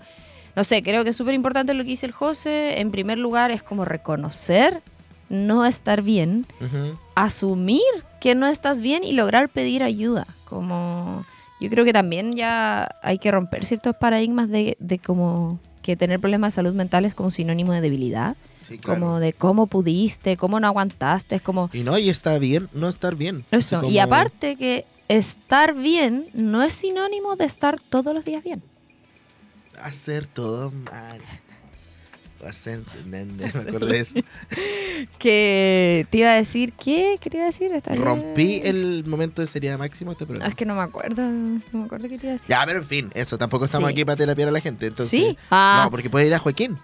no 0.55 0.63
sé, 0.63 0.83
creo 0.83 1.03
que 1.03 1.11
es 1.11 1.15
súper 1.15 1.33
importante 1.33 1.73
lo 1.73 1.83
que 1.83 1.89
dice 1.89 2.05
el 2.05 2.11
José. 2.11 2.79
En 2.81 2.91
primer 2.91 3.17
lugar, 3.17 3.49
es 3.49 3.63
como 3.63 3.85
reconocer 3.85 4.83
no 5.29 5.65
estar 5.65 6.01
bien, 6.01 6.45
asumir 7.15 7.81
que 8.21 8.35
no 8.35 8.47
estás 8.47 8.81
bien 8.81 9.03
y 9.03 9.13
lograr 9.13 9.49
pedir 9.49 9.81
ayuda. 9.81 10.27
Como 10.45 11.25
yo 11.63 11.69
creo 11.69 11.85
que 11.85 11.93
también 11.93 12.33
ya 12.33 12.95
hay 13.01 13.17
que 13.17 13.31
romper 13.31 13.65
ciertos 13.65 13.95
paradigmas 13.95 14.49
de, 14.49 14.75
de 14.79 14.99
como 14.99 15.59
que 15.81 15.95
tener 15.95 16.19
problemas 16.19 16.53
de 16.53 16.55
salud 16.57 16.73
mental 16.73 17.05
es 17.05 17.15
como 17.15 17.31
sinónimo 17.31 17.73
de 17.73 17.81
debilidad, 17.81 18.35
Sí, 18.67 18.77
claro. 18.77 19.01
como 19.01 19.19
de 19.19 19.33
cómo 19.33 19.67
pudiste, 19.67 20.37
cómo 20.37 20.59
no 20.59 20.67
aguantaste, 20.67 21.35
es 21.35 21.41
como 21.41 21.69
Y 21.73 21.83
no, 21.83 21.97
y 21.97 22.09
está 22.09 22.37
bien 22.37 22.69
no 22.73 22.87
estar 22.87 23.15
bien. 23.15 23.43
eso. 23.51 23.83
Y 23.89 23.99
aparte 23.99 24.55
que 24.55 24.85
estar 25.09 25.73
bien 25.75 26.27
no 26.33 26.63
es 26.63 26.73
sinónimo 26.73 27.35
de 27.35 27.43
estar 27.45 27.77
todos 27.81 28.13
los 28.13 28.23
días 28.23 28.41
bien. 28.43 28.63
Hacer 29.81 30.27
todo 30.27 30.71
mal. 30.71 31.19
Hacer... 32.47 32.81
Me 33.05 33.21
acordé 33.45 33.93
de 33.93 33.99
eso. 33.99 34.15
Que 35.19 36.05
te 36.09 36.17
iba 36.19 36.29
a 36.31 36.35
decir, 36.35 36.73
¿qué? 36.73 37.15
¿Qué 37.19 37.29
te 37.29 37.37
iba 37.37 37.45
a 37.45 37.47
decir? 37.47 37.71
Bien. 37.71 38.01
Rompí 38.01 38.61
el 38.63 39.03
momento 39.05 39.41
de 39.41 39.47
seriedad 39.47 39.77
máximo 39.77 40.11
este 40.11 40.23
Ah, 40.23 40.27
programa. 40.27 40.49
Es 40.49 40.55
que 40.55 40.65
no 40.65 40.75
me 40.75 40.81
acuerdo, 40.81 41.21
no 41.23 41.61
me 41.71 41.85
acuerdo 41.85 42.07
qué 42.09 42.17
te 42.17 42.25
iba 42.27 42.31
a 42.31 42.33
decir. 42.33 42.49
Ya, 42.49 42.63
pero 42.65 42.79
en 42.79 42.85
fin, 42.85 43.11
eso. 43.13 43.37
Tampoco 43.37 43.65
estamos 43.65 43.89
Sí. 43.89 43.93
aquí 43.93 44.05
para 44.05 44.15
terapiar 44.15 44.47
a 44.49 44.51
la 44.51 44.59
gente. 44.61 44.87
Entonces, 44.87 45.09
Sí. 45.09 45.37
Ah. 45.49 45.81
No, 45.83 45.91
porque 45.91 46.09
puede 46.09 46.27
ir 46.27 46.33
a 46.33 46.39
Joaquín. 46.39 46.77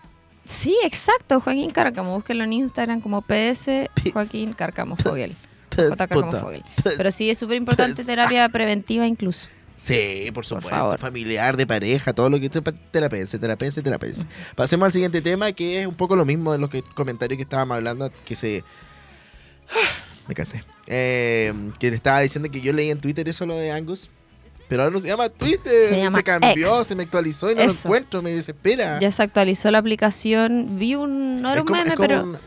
Sí, 0.45 0.75
exacto, 0.83 1.39
Joaquín 1.39 1.71
Cárcamo. 1.71 2.15
Búsquenlo 2.15 2.43
en 2.43 2.53
Instagram 2.53 3.01
como 3.01 3.21
PS 3.21 3.89
Joaquín 4.13 4.53
Cárcamo 4.53 4.95
Fogel. 4.97 5.35
J. 5.75 5.95
Cárcamo. 5.95 6.31
Fogel. 6.31 6.63
Pero 6.97 7.11
sí, 7.11 7.29
es 7.29 7.37
súper 7.37 7.57
importante 7.57 8.03
terapia 8.03 8.49
preventiva 8.49 9.05
incluso. 9.05 9.47
Sí, 9.79 10.29
por 10.33 10.45
supuesto. 10.45 10.69
favor. 10.69 10.99
Familiar, 10.99 11.55
de 11.55 11.65
pareja, 11.65 12.13
todo 12.13 12.29
lo 12.29 12.39
que 12.39 12.49
sea 12.49 12.61
terapia, 12.91 13.25
terapia, 13.25 13.71
terapia. 13.71 14.11
Pasemos 14.55 14.85
al 14.87 14.91
siguiente 14.91 15.21
tema, 15.21 15.51
que 15.53 15.81
es 15.81 15.87
un 15.87 15.95
poco 15.95 16.15
lo 16.15 16.25
mismo 16.25 16.51
de 16.51 16.57
los 16.59 16.69
que, 16.69 16.81
comentarios 16.83 17.37
que 17.37 17.43
estábamos 17.43 17.77
hablando, 17.77 18.11
que 18.25 18.35
se... 18.35 18.63
Me 20.27 20.35
cansé. 20.35 20.63
Eh, 20.85 21.53
que 21.79 21.89
le 21.89 21.95
estaba 21.95 22.19
diciendo 22.19 22.49
que 22.51 22.61
yo 22.61 22.73
leí 22.73 22.89
en 22.91 22.99
Twitter 22.99 23.27
eso 23.29 23.45
lo 23.45 23.55
de 23.55 23.71
Angus. 23.71 24.09
Pero 24.67 24.83
ahora 24.83 24.93
no 24.93 24.99
se 24.99 25.07
llama 25.07 25.29
Twitter. 25.29 25.89
Se 25.89 25.97
llama 25.97 26.21
cambió, 26.21 26.83
se 26.83 26.95
me 26.95 27.03
actualizó 27.03 27.49
y 27.51 27.55
no 27.55 27.61
Eso. 27.61 27.89
lo 27.89 27.95
encuentro. 27.95 28.21
Me 28.21 28.29
desespera. 28.31 28.99
Ya 28.99 29.09
se 29.09 29.23
actualizó 29.23 29.71
la 29.71 29.79
aplicación. 29.79 30.77
Vi 30.77 30.93
un. 30.93 31.41
No 31.41 31.51
era 31.51 31.63
un 31.63 31.71
meme, 31.71 31.95
pero. 31.97 32.23
un- 32.23 32.37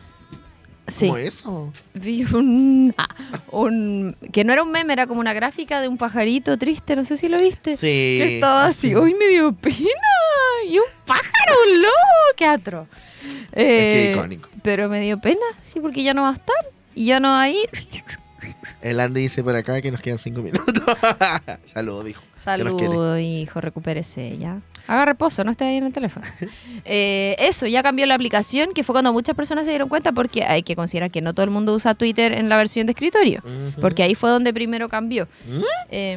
Sí. 0.87 1.07
como 1.07 1.17
eso. 1.17 1.73
Vi 1.93 2.23
un, 2.25 2.93
ah, 2.97 3.07
un. 3.51 4.15
Que 4.31 4.43
no 4.43 4.51
era 4.53 4.63
un 4.63 4.71
meme, 4.71 4.93
era 4.93 5.07
como 5.07 5.19
una 5.21 5.33
gráfica 5.33 5.79
de 5.81 5.87
un 5.87 5.97
pajarito 5.97 6.57
triste. 6.57 6.95
No 6.95 7.05
sé 7.05 7.17
si 7.17 7.29
lo 7.29 7.39
viste. 7.39 7.77
Sí. 7.77 7.87
Que 7.87 8.35
estaba 8.35 8.65
así. 8.65 8.95
Uy, 8.95 9.13
me 9.13 9.27
dio 9.29 9.53
pena. 9.53 9.77
Y 10.67 10.77
un 10.77 10.85
pájaro, 11.05 11.55
un 11.67 11.81
lobo. 11.81 11.93
Qué 12.35 12.45
atro. 12.45 12.87
que 13.53 14.09
Eh, 14.09 14.11
icónico. 14.13 14.49
Pero 14.61 14.89
me 14.89 14.99
dio 15.01 15.19
pena, 15.19 15.45
sí, 15.61 15.79
porque 15.79 16.03
ya 16.03 16.13
no 16.13 16.23
va 16.23 16.29
a 16.29 16.33
estar. 16.33 16.55
Y 16.95 17.07
ya 17.07 17.19
no 17.19 17.29
va 17.29 17.43
a 17.43 17.49
ir. 17.49 17.69
El 18.81 18.99
Andy 18.99 19.21
dice 19.21 19.43
por 19.43 19.55
acá 19.55 19.81
que 19.81 19.91
nos 19.91 20.01
quedan 20.01 20.17
cinco 20.19 20.41
minutos. 20.41 20.83
Saludos, 21.65 22.05
dijo. 22.05 22.21
Saludos, 22.43 23.19
hijo, 23.19 23.61
recupérese 23.61 24.37
ya. 24.37 24.59
Haga 24.87 25.05
reposo, 25.05 25.43
no 25.43 25.51
esté 25.51 25.63
ahí 25.65 25.77
en 25.77 25.85
el 25.85 25.93
teléfono. 25.93 26.25
Eh, 26.85 27.37
eso, 27.39 27.65
ya 27.65 27.81
cambió 27.81 28.05
la 28.05 28.15
aplicación, 28.15 28.73
que 28.73 28.83
fue 28.83 28.93
cuando 28.93 29.13
muchas 29.13 29.35
personas 29.35 29.63
se 29.63 29.69
dieron 29.69 29.87
cuenta, 29.87 30.11
porque 30.11 30.43
hay 30.43 30.63
que 30.63 30.75
considerar 30.75 31.11
que 31.11 31.21
no 31.21 31.33
todo 31.33 31.45
el 31.45 31.49
mundo 31.49 31.73
usa 31.73 31.93
Twitter 31.95 32.33
en 32.33 32.49
la 32.49 32.57
versión 32.57 32.85
de 32.87 32.91
escritorio. 32.91 33.41
Porque 33.79 34.03
ahí 34.03 34.15
fue 34.15 34.29
donde 34.29 34.53
primero 34.53 34.89
cambió. 34.89 35.29
¿Mm? 35.47 35.61
Eh, 35.89 36.11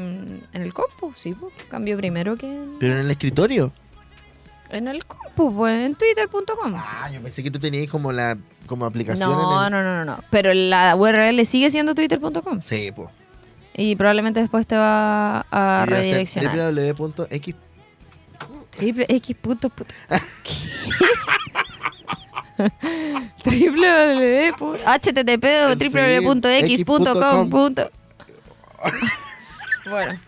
en 0.53 0.63
el 0.63 0.75
compu, 0.75 1.13
sí, 1.15 1.35
pues, 1.35 1.53
cambió 1.69 1.97
primero 1.97 2.35
que 2.37 2.47
en, 2.53 2.77
Pero 2.81 2.95
en 2.95 2.99
el 3.05 3.11
escritorio. 3.13 3.73
en 4.71 4.89
el 4.89 5.05
compu, 5.05 5.55
pues, 5.55 5.85
en 5.87 5.95
twitter.com. 5.95 6.73
Ah, 6.75 7.09
yo 7.13 7.23
pensé 7.23 7.45
que 7.45 7.51
tú 7.53 7.61
tenías 7.61 7.89
como 7.89 8.11
la 8.11 8.37
como 8.67 8.85
aplicación 8.87 9.31
No, 9.31 9.67
en 9.67 9.71
no, 9.73 9.79
el... 9.79 9.85
no, 9.85 10.05
no, 10.05 10.05
no. 10.05 10.25
Pero 10.31 10.53
la 10.53 10.97
URL 10.97 11.47
sigue 11.47 11.71
siendo 11.71 11.95
twitter.com. 11.95 12.61
Sí, 12.61 12.91
pues. 12.95 13.09
Y 13.77 13.95
probablemente 13.95 14.41
después 14.41 14.67
te 14.67 14.77
va 14.77 15.47
a 15.51 15.87
redireccionar. 15.87 16.73
www.x 16.75 17.55
Triple 18.77 19.07
X 19.09 19.37
punto. 19.41 19.71
Triple 23.43 24.53
http 24.53 25.47
Sí, 25.79 25.89
www.x.com. 25.89 27.51
punto- 27.51 27.91
Bueno, 29.89 30.19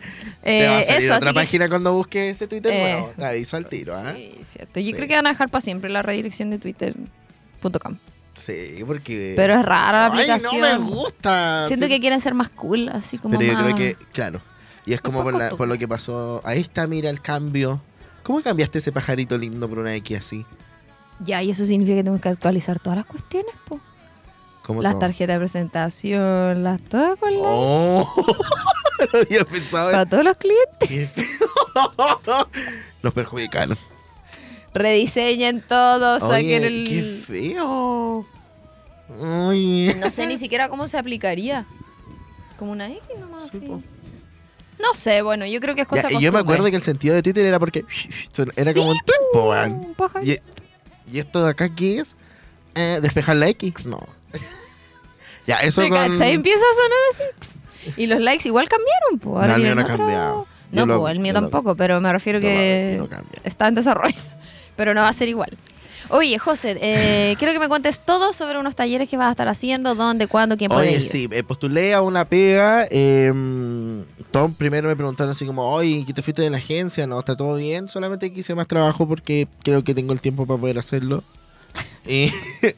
te 0.45 0.69
va 0.69 0.77
a 0.77 0.81
eh, 0.81 0.85
salir 0.85 1.03
eso, 1.03 1.15
otra 1.15 1.17
así 1.17 1.27
que- 1.27 1.33
página 1.35 1.69
cuando 1.69 1.93
busques 1.93 2.37
ese 2.37 2.47
Twitter 2.47 2.73
Eh, 2.73 2.81
nuevo. 2.93 3.13
Te 3.17 3.25
aviso 3.27 3.57
al 3.57 3.67
tiro, 3.69 3.93
¿ah? 3.97 4.13
Sí, 4.15 4.39
cierto. 4.45 4.79
Yo 4.79 4.87
Sí. 4.87 4.93
creo 4.93 5.09
que 5.09 5.17
van 5.17 5.27
a 5.27 5.31
dejar 5.31 5.49
para 5.51 5.61
siempre 5.61 5.91
la 5.91 6.01
redirección 6.03 6.51
de 6.51 6.59
twitter.com. 6.59 7.99
Sí, 8.35 8.85
porque... 8.87 9.33
Pero 9.35 9.55
es 9.59 9.65
rara 9.65 10.09
la 10.11 10.15
Ay, 10.15 10.31
aplicación. 10.31 10.61
no 10.61 10.79
me 10.85 10.91
gusta. 10.95 11.65
Siento 11.67 11.87
Sí, 11.87 11.91
que 11.93 11.99
quieren 11.99 12.21
ser 12.21 12.35
más 12.35 12.51
cool, 12.51 12.89
así 12.91 13.19
como 13.19 13.37
Pero 13.37 13.51
yo 13.51 13.59
más... 13.59 13.65
creo 13.65 13.77
que, 13.77 13.97
claro. 14.13 14.41
Y 14.87 14.93
es 14.93 15.01
como 15.01 15.25
por, 15.25 15.35
la- 15.37 15.51
por 15.51 15.67
lo 15.67 15.77
que 15.77 15.89
pasó. 15.89 16.41
Ahí 16.45 16.61
está, 16.61 16.87
mira 16.87 17.11
el 17.11 17.21
cambio. 17.21 17.83
¿Cómo 18.29 18.43
cambiaste 18.43 18.77
ese 18.77 18.93
pajarito 18.93 19.39
lindo 19.39 19.67
por 19.67 19.79
una 19.79 19.95
X 19.95 20.19
así? 20.19 20.45
Ya, 21.25 21.43
y 21.43 21.49
eso 21.49 21.65
significa 21.65 21.97
que 21.97 22.03
tenemos 22.03 22.21
que 22.21 22.29
actualizar 22.29 22.79
todas 22.79 22.99
las 22.99 23.07
cuestiones, 23.07 23.55
po. 23.67 23.81
¿Cómo 24.65 24.83
Las 24.83 24.93
todo? 24.93 25.01
tarjetas 25.01 25.37
de 25.37 25.39
presentación, 25.39 26.63
las 26.63 26.79
todas 26.83 27.17
con 27.19 27.33
la... 27.33 27.39
Oh, 27.43 28.07
no 29.15 29.19
había 29.21 29.45
pensado 29.47 29.89
en 29.89 29.93
Para 29.95 30.05
todos 30.11 30.25
los 30.27 30.37
clientes. 30.37 30.87
Qué 30.87 31.07
feo. 31.07 32.49
Los 33.03 33.15
perjudicaron. 33.15 33.79
Rediseñen 34.75 35.63
todo, 35.63 36.17
Oye, 36.17 36.27
saquen 36.35 36.65
el... 36.65 36.87
qué 36.87 37.23
feo. 37.27 38.27
No 39.19 40.11
sé 40.11 40.27
ni 40.27 40.37
siquiera 40.39 40.69
cómo 40.69 40.87
se 40.87 40.99
aplicaría. 40.99 41.65
Como 42.59 42.73
una 42.73 42.89
X 42.91 43.01
nomás, 43.19 43.45
Sí, 43.51 43.57
así. 43.57 43.85
Po. 44.79 44.83
No 44.83 44.95
sé, 44.95 45.23
bueno, 45.23 45.45
yo 45.47 45.61
creo 45.61 45.75
que 45.75 45.83
es 45.83 45.87
Ya, 45.89 46.03
cosa 46.03 46.13
y 46.13 46.21
yo 46.23 46.33
me 46.33 46.39
acuerdo 46.39 46.65
que 46.71 46.77
el 46.77 46.83
sentido 46.83 47.15
de 47.15 47.23
Twitter 47.23 47.45
era 47.47 47.59
porque 47.59 47.85
era 48.57 48.73
como 48.75 48.91
un 48.91 48.99
tweet, 49.05 49.19
po. 49.33 49.53
Y, 50.23 50.39
y 51.13 51.19
esto 51.19 51.45
de 51.45 51.51
acá, 51.51 51.69
¿qué 51.75 51.99
es? 52.01 52.17
Eh, 52.75 52.99
¿Despejar 53.03 53.37
la 53.37 53.49
X? 53.49 53.87
No. 53.87 54.01
ya, 55.47 55.57
eso 55.57 55.83
¿Me 55.83 55.89
con... 55.91 56.13
cachai? 56.13 56.35
Empieza 56.35 56.65
a 56.65 56.75
sonar 56.75 57.33
así. 57.45 57.95
Y 57.97 58.07
los 58.07 58.21
likes 58.21 58.47
igual 58.49 58.69
cambiaron, 58.69 59.19
pues. 59.19 59.47
No, 59.49 59.55
el 59.55 59.63
mío 59.63 59.75
no 59.75 59.81
ha 59.83 59.87
cambiado. 59.87 60.47
No, 60.71 60.85
lo- 60.87 61.09
el 61.09 61.19
mío 61.21 61.33
lo- 61.33 61.41
tampoco, 61.41 61.75
pero 61.77 62.01
me 62.01 62.13
refiero 62.13 62.39
lo- 62.39 62.43
que 62.43 62.99
cambio. 63.09 63.41
está 63.45 63.69
en 63.69 63.75
desarrollo. 63.75 64.17
Pero 64.77 64.95
no 64.95 65.01
va 65.01 65.09
a 65.09 65.13
ser 65.13 65.29
igual. 65.29 65.59
Oye, 66.11 66.39
José, 66.39 66.79
eh, 66.81 67.37
quiero 67.39 67.53
que 67.53 67.59
me 67.59 67.69
cuentes 67.69 68.01
todo 68.01 68.33
sobre 68.33 68.59
unos 68.59 68.75
talleres 68.75 69.09
que 69.09 69.17
vas 69.17 69.29
a 69.29 69.31
estar 69.33 69.49
haciendo, 69.49 69.95
dónde, 69.95 70.27
cuándo, 70.27 70.57
quién 70.57 70.71
puede 70.71 70.89
Oye, 70.89 70.97
ir. 70.97 71.03
sí, 71.03 71.29
eh, 71.31 71.43
postulé 71.43 71.93
a 71.93 72.01
una 72.01 72.25
pega. 72.25 72.87
Eh, 72.91 73.31
Tom 74.31 74.55
primero 74.55 74.89
me 74.89 74.97
preguntaron 74.97 75.33
así 75.33 75.45
como, 75.45 75.71
oye, 75.71 76.05
¿qué 76.07 76.15
te 76.15 76.23
fuiste 76.23 76.43
de 76.43 76.51
la 76.51 76.57
agencia? 76.59 77.07
No, 77.07 77.19
está 77.19 77.37
todo 77.37 77.57
bien. 77.57 77.89
Solamente 77.89 78.33
quise 78.33 78.55
más 78.55 78.67
trabajo 78.67 79.07
porque 79.07 79.49
creo 79.63 79.85
que 79.85 79.95
tengo 79.95 80.13
el 80.13 80.21
tiempo 80.21 80.47
para 80.47 80.59
poder 80.61 80.79
hacerlo. 80.79 81.25
y, 82.07 82.31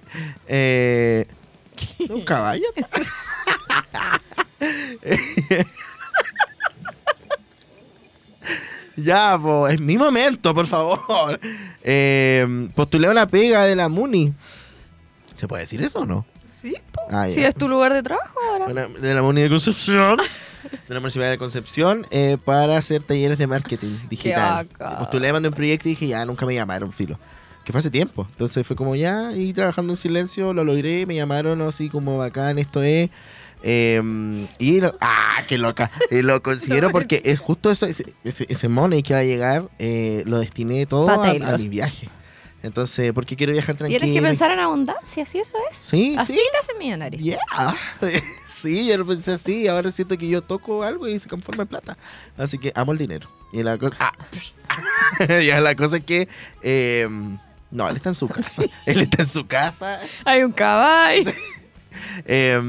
eh, 0.48 1.26
un 2.08 2.22
caballo. 2.22 2.66
Ya, 9.02 9.38
pues, 9.40 9.74
es 9.74 9.80
mi 9.80 9.96
momento, 9.98 10.54
por 10.54 10.66
favor. 10.66 11.38
Eh, 11.82 12.68
postulé 12.74 13.08
una 13.08 13.26
pega 13.26 13.64
de 13.64 13.74
la 13.76 13.88
MUNI. 13.88 14.32
¿Se 15.36 15.48
puede 15.48 15.62
decir 15.62 15.80
eso 15.82 16.00
o 16.00 16.06
no? 16.06 16.26
Sí, 16.48 16.74
Ah, 17.10 17.26
ya. 17.26 17.34
Si 17.34 17.42
es 17.42 17.54
tu 17.54 17.68
lugar 17.68 17.92
de 17.94 18.02
trabajo 18.02 18.38
ahora. 18.50 18.66
Bueno, 18.66 18.88
de 19.00 19.14
la 19.14 19.22
Muni 19.22 19.40
de 19.40 19.48
Concepción, 19.48 20.18
de 20.88 20.94
la 20.94 21.00
Municipalidad 21.00 21.30
de 21.32 21.38
Concepción, 21.38 22.06
eh, 22.10 22.36
para 22.44 22.76
hacer 22.76 23.02
talleres 23.02 23.38
de 23.38 23.46
marketing 23.46 23.96
digital. 24.10 24.66
Postulé, 24.98 25.32
mandé 25.32 25.48
un 25.48 25.54
proyecto 25.54 25.88
y 25.88 25.92
dije, 25.92 26.06
ya, 26.08 26.24
nunca 26.26 26.44
me 26.44 26.54
llamaron, 26.54 26.92
filo. 26.92 27.18
Que 27.64 27.72
fue 27.72 27.78
hace 27.78 27.90
tiempo. 27.90 28.26
Entonces 28.30 28.66
fue 28.66 28.76
como 28.76 28.94
ya, 28.94 29.32
y 29.34 29.52
trabajando 29.54 29.94
en 29.94 29.96
silencio, 29.96 30.52
lo 30.52 30.62
logré, 30.64 31.06
me 31.06 31.14
llamaron 31.14 31.62
así 31.62 31.88
como 31.88 32.18
bacán, 32.18 32.58
esto 32.58 32.82
es. 32.82 33.08
Eh, 33.62 34.46
y 34.58 34.80
lo- 34.80 34.94
¡ah, 35.00 35.42
qué 35.48 35.58
loca! 35.58 35.90
Lo 36.10 36.42
considero 36.44 36.90
porque 36.90 37.22
es 37.24 37.38
justo 37.38 37.70
eso, 37.70 37.86
ese, 37.86 38.14
ese, 38.24 38.46
ese 38.48 38.68
money 38.68 39.02
que 39.02 39.14
va 39.14 39.20
a 39.20 39.24
llegar, 39.24 39.68
eh, 39.78 40.22
lo 40.26 40.38
destiné 40.38 40.86
todo 40.86 41.08
a, 41.08 41.30
a 41.30 41.58
mi 41.58 41.68
viaje. 41.68 42.08
Entonces, 42.62 43.12
porque 43.14 43.36
quiero 43.36 43.54
viajar 43.54 43.74
tranquilo. 43.74 44.00
Tienes 44.00 44.20
que 44.20 44.22
pensar 44.26 44.50
en 44.50 44.58
abundancia, 44.58 45.24
si 45.24 45.38
eso 45.38 45.56
es. 45.70 45.76
Sí, 45.78 46.14
Así 46.18 46.34
sí. 46.34 46.40
te 46.52 46.58
haces 46.58 46.76
millonario. 46.78 47.18
Yeah. 47.18 47.38
sí, 48.48 48.86
yo 48.86 48.98
lo 48.98 49.06
pensé 49.06 49.32
así. 49.32 49.66
Ahora 49.66 49.90
siento 49.92 50.18
que 50.18 50.28
yo 50.28 50.42
toco 50.42 50.82
algo 50.82 51.08
y 51.08 51.18
se 51.18 51.26
conforma 51.26 51.62
en 51.62 51.68
plata. 51.68 51.96
Así 52.36 52.58
que 52.58 52.70
amo 52.74 52.92
el 52.92 52.98
dinero. 52.98 53.30
Y 53.54 53.62
la 53.62 53.78
cosa. 53.78 53.96
Ah, 53.98 54.12
ya 55.42 55.58
la 55.62 55.74
cosa 55.74 55.96
es 55.96 56.04
que. 56.04 56.28
eh, 56.62 57.08
no, 57.70 57.88
él 57.88 57.96
está 57.96 58.10
en 58.10 58.14
su 58.14 58.28
casa. 58.28 58.62
él 58.84 59.00
está 59.00 59.22
en 59.22 59.28
su 59.28 59.46
casa. 59.46 59.98
Hay 60.26 60.42
un 60.42 60.52
caballo. 60.52 61.32
Eh, 62.26 62.60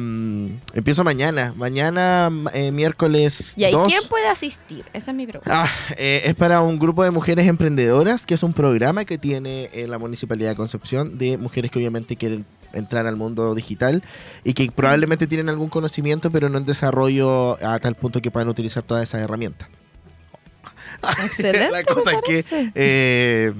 empiezo 0.74 1.04
mañana. 1.04 1.54
Mañana, 1.56 2.30
eh, 2.54 2.72
miércoles. 2.72 3.54
¿Y 3.58 3.64
ahí 3.64 3.74
2. 3.74 3.88
quién 3.88 4.02
puede 4.10 4.28
asistir? 4.28 4.86
Esa 4.94 5.12
es 5.12 5.18
mi 5.18 5.28
pregunta. 5.28 5.64
Ah, 5.64 5.70
eh, 5.98 6.22
es 6.26 6.36
para 6.36 6.62
un 6.62 6.80
grupo 6.80 7.04
de 7.04 7.12
mujeres 7.12 7.48
emprendedoras, 7.48 8.26
que 8.26 8.34
es 8.34 8.44
un 8.44 8.54
programa 8.54 9.06
que 9.06 9.18
tiene 9.18 9.70
eh, 9.74 9.88
la 9.88 9.98
Municipalidad 9.98 10.50
de 10.50 10.56
Concepción 10.56 11.18
de 11.18 11.38
mujeres 11.38 11.72
que 11.72 11.80
obviamente 11.80 12.16
quieren 12.16 12.46
entrar 12.74 13.08
al 13.08 13.16
mundo 13.16 13.54
digital 13.54 14.04
y 14.44 14.54
que 14.54 14.72
probablemente 14.72 15.28
tienen 15.28 15.50
algún 15.50 15.70
conocimiento, 15.70 16.32
pero 16.32 16.50
no 16.50 16.58
en 16.58 16.66
desarrollo 16.66 17.58
a 17.66 17.80
tal 17.80 17.96
punto 17.96 18.22
que 18.22 18.32
puedan 18.32 18.50
utilizar 18.50 18.84
todas 18.84 19.04
esas 19.04 19.22
herramientas. 19.22 19.68
Excelente. 21.24 21.72
la 21.72 21.84
cosa 21.84 22.12
me 22.12 22.38
es 22.38 22.46
que 22.50 23.54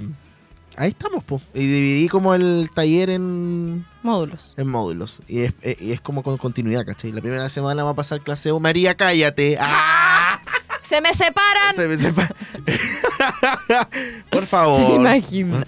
ahí 0.76 0.90
estamos, 0.90 1.22
po. 1.24 1.40
Y 1.54 1.60
dividí 1.66 2.08
como 2.08 2.34
el 2.34 2.70
taller 2.74 3.10
en, 3.10 3.84
Módulos. 4.02 4.54
en 4.56 4.68
módulos. 4.68 5.20
Y 5.28 5.40
es, 5.42 5.54
eh, 5.62 5.76
y 5.80 5.92
es 5.92 6.00
como 6.00 6.22
con 6.22 6.36
continuidad, 6.38 6.84
¿cachai? 6.86 7.12
La 7.12 7.20
primera 7.20 7.48
semana 7.48 7.84
va 7.84 7.90
a 7.90 7.94
pasar 7.94 8.20
clase 8.20 8.50
1. 8.52 8.60
María, 8.60 8.94
cállate. 8.94 9.56
¡Ah! 9.60 10.40
¡Se 10.82 11.00
me 11.00 11.14
separan! 11.14 11.74
Se 11.76 11.88
me 11.88 11.96
sepa- 11.96 12.28
por 14.30 14.46
favor. 14.46 15.08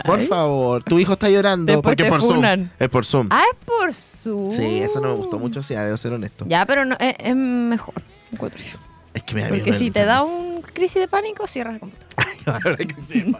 Por 0.05 0.21
favor. 0.27 0.83
Tu 0.85 0.99
hijo 0.99 1.13
está 1.15 1.29
llorando 1.31 1.73
Después 1.73 1.83
porque 1.97 2.05
te 2.05 2.11
por 2.11 2.21
Zoom. 2.23 2.69
Es 2.79 2.89
por 2.89 3.05
Zoom. 3.07 3.29
Ah, 3.31 3.43
es 3.51 3.59
por 3.65 3.95
su. 3.95 4.49
Sí, 4.51 4.79
eso 4.81 5.01
no 5.01 5.09
me 5.09 5.15
gustó 5.15 5.39
mucho, 5.39 5.63
sí, 5.63 5.75
debo 5.75 5.97
ser 5.97 6.13
honesto. 6.13 6.45
Ya, 6.49 6.67
pero 6.67 6.85
no, 6.85 6.97
es, 6.99 7.15
es 7.19 7.37
mejor. 7.37 7.95
Es 9.15 9.23
que 9.23 9.35
me 9.35 9.43
da 9.43 9.49
Porque 9.49 9.63
miedo 9.65 9.79
si 9.79 9.87
el- 9.87 9.93
te 9.93 10.05
da 10.05 10.23
un 10.25 10.61
crisis 10.63 11.01
de 11.01 11.09
pánico, 11.09 11.47
cierras 11.47 11.75
el 11.75 11.81
computador. 11.81 12.24
Ahora 12.65 12.77
que 12.77 13.01
sepa. 13.03 13.39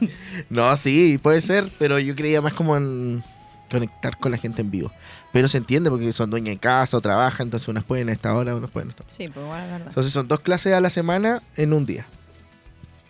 no, 0.51 0.75
sí, 0.77 1.19
puede 1.19 1.41
ser, 1.41 1.71
pero 1.79 1.99
yo 1.99 2.15
creía 2.15 2.41
más 2.43 2.55
como 2.55 2.77
en 2.77 3.23
conectar 3.71 4.17
con 4.19 4.31
la 4.33 4.39
gente 4.39 4.63
en 4.63 4.71
vivo. 4.71 4.93
Pero 5.33 5.49
se 5.49 5.59
entiende 5.59 5.91
porque 5.91 6.13
son 6.13 6.31
dueñas 6.31 6.55
de 6.55 6.59
casa 6.61 6.97
o 6.97 7.01
trabajan, 7.01 7.49
entonces 7.49 7.69
unas 7.69 7.83
pueden 7.85 8.09
a 8.09 8.13
esta 8.13 8.35
hora, 8.35 8.55
unas 8.55 8.71
pueden 8.71 8.89
a 8.89 8.91
esta 8.91 9.03
hora. 9.03 9.11
Sí, 9.13 9.27
pues 9.29 9.45
bueno, 9.47 9.65
es 9.65 9.71
verdad. 9.71 9.89
Entonces 9.89 10.13
son 10.13 10.29
dos 10.29 10.41
clases 10.41 10.73
a 10.75 10.81
la 10.81 10.91
semana 10.91 11.43
en 11.57 11.73
un 11.73 11.85
día. 11.87 12.07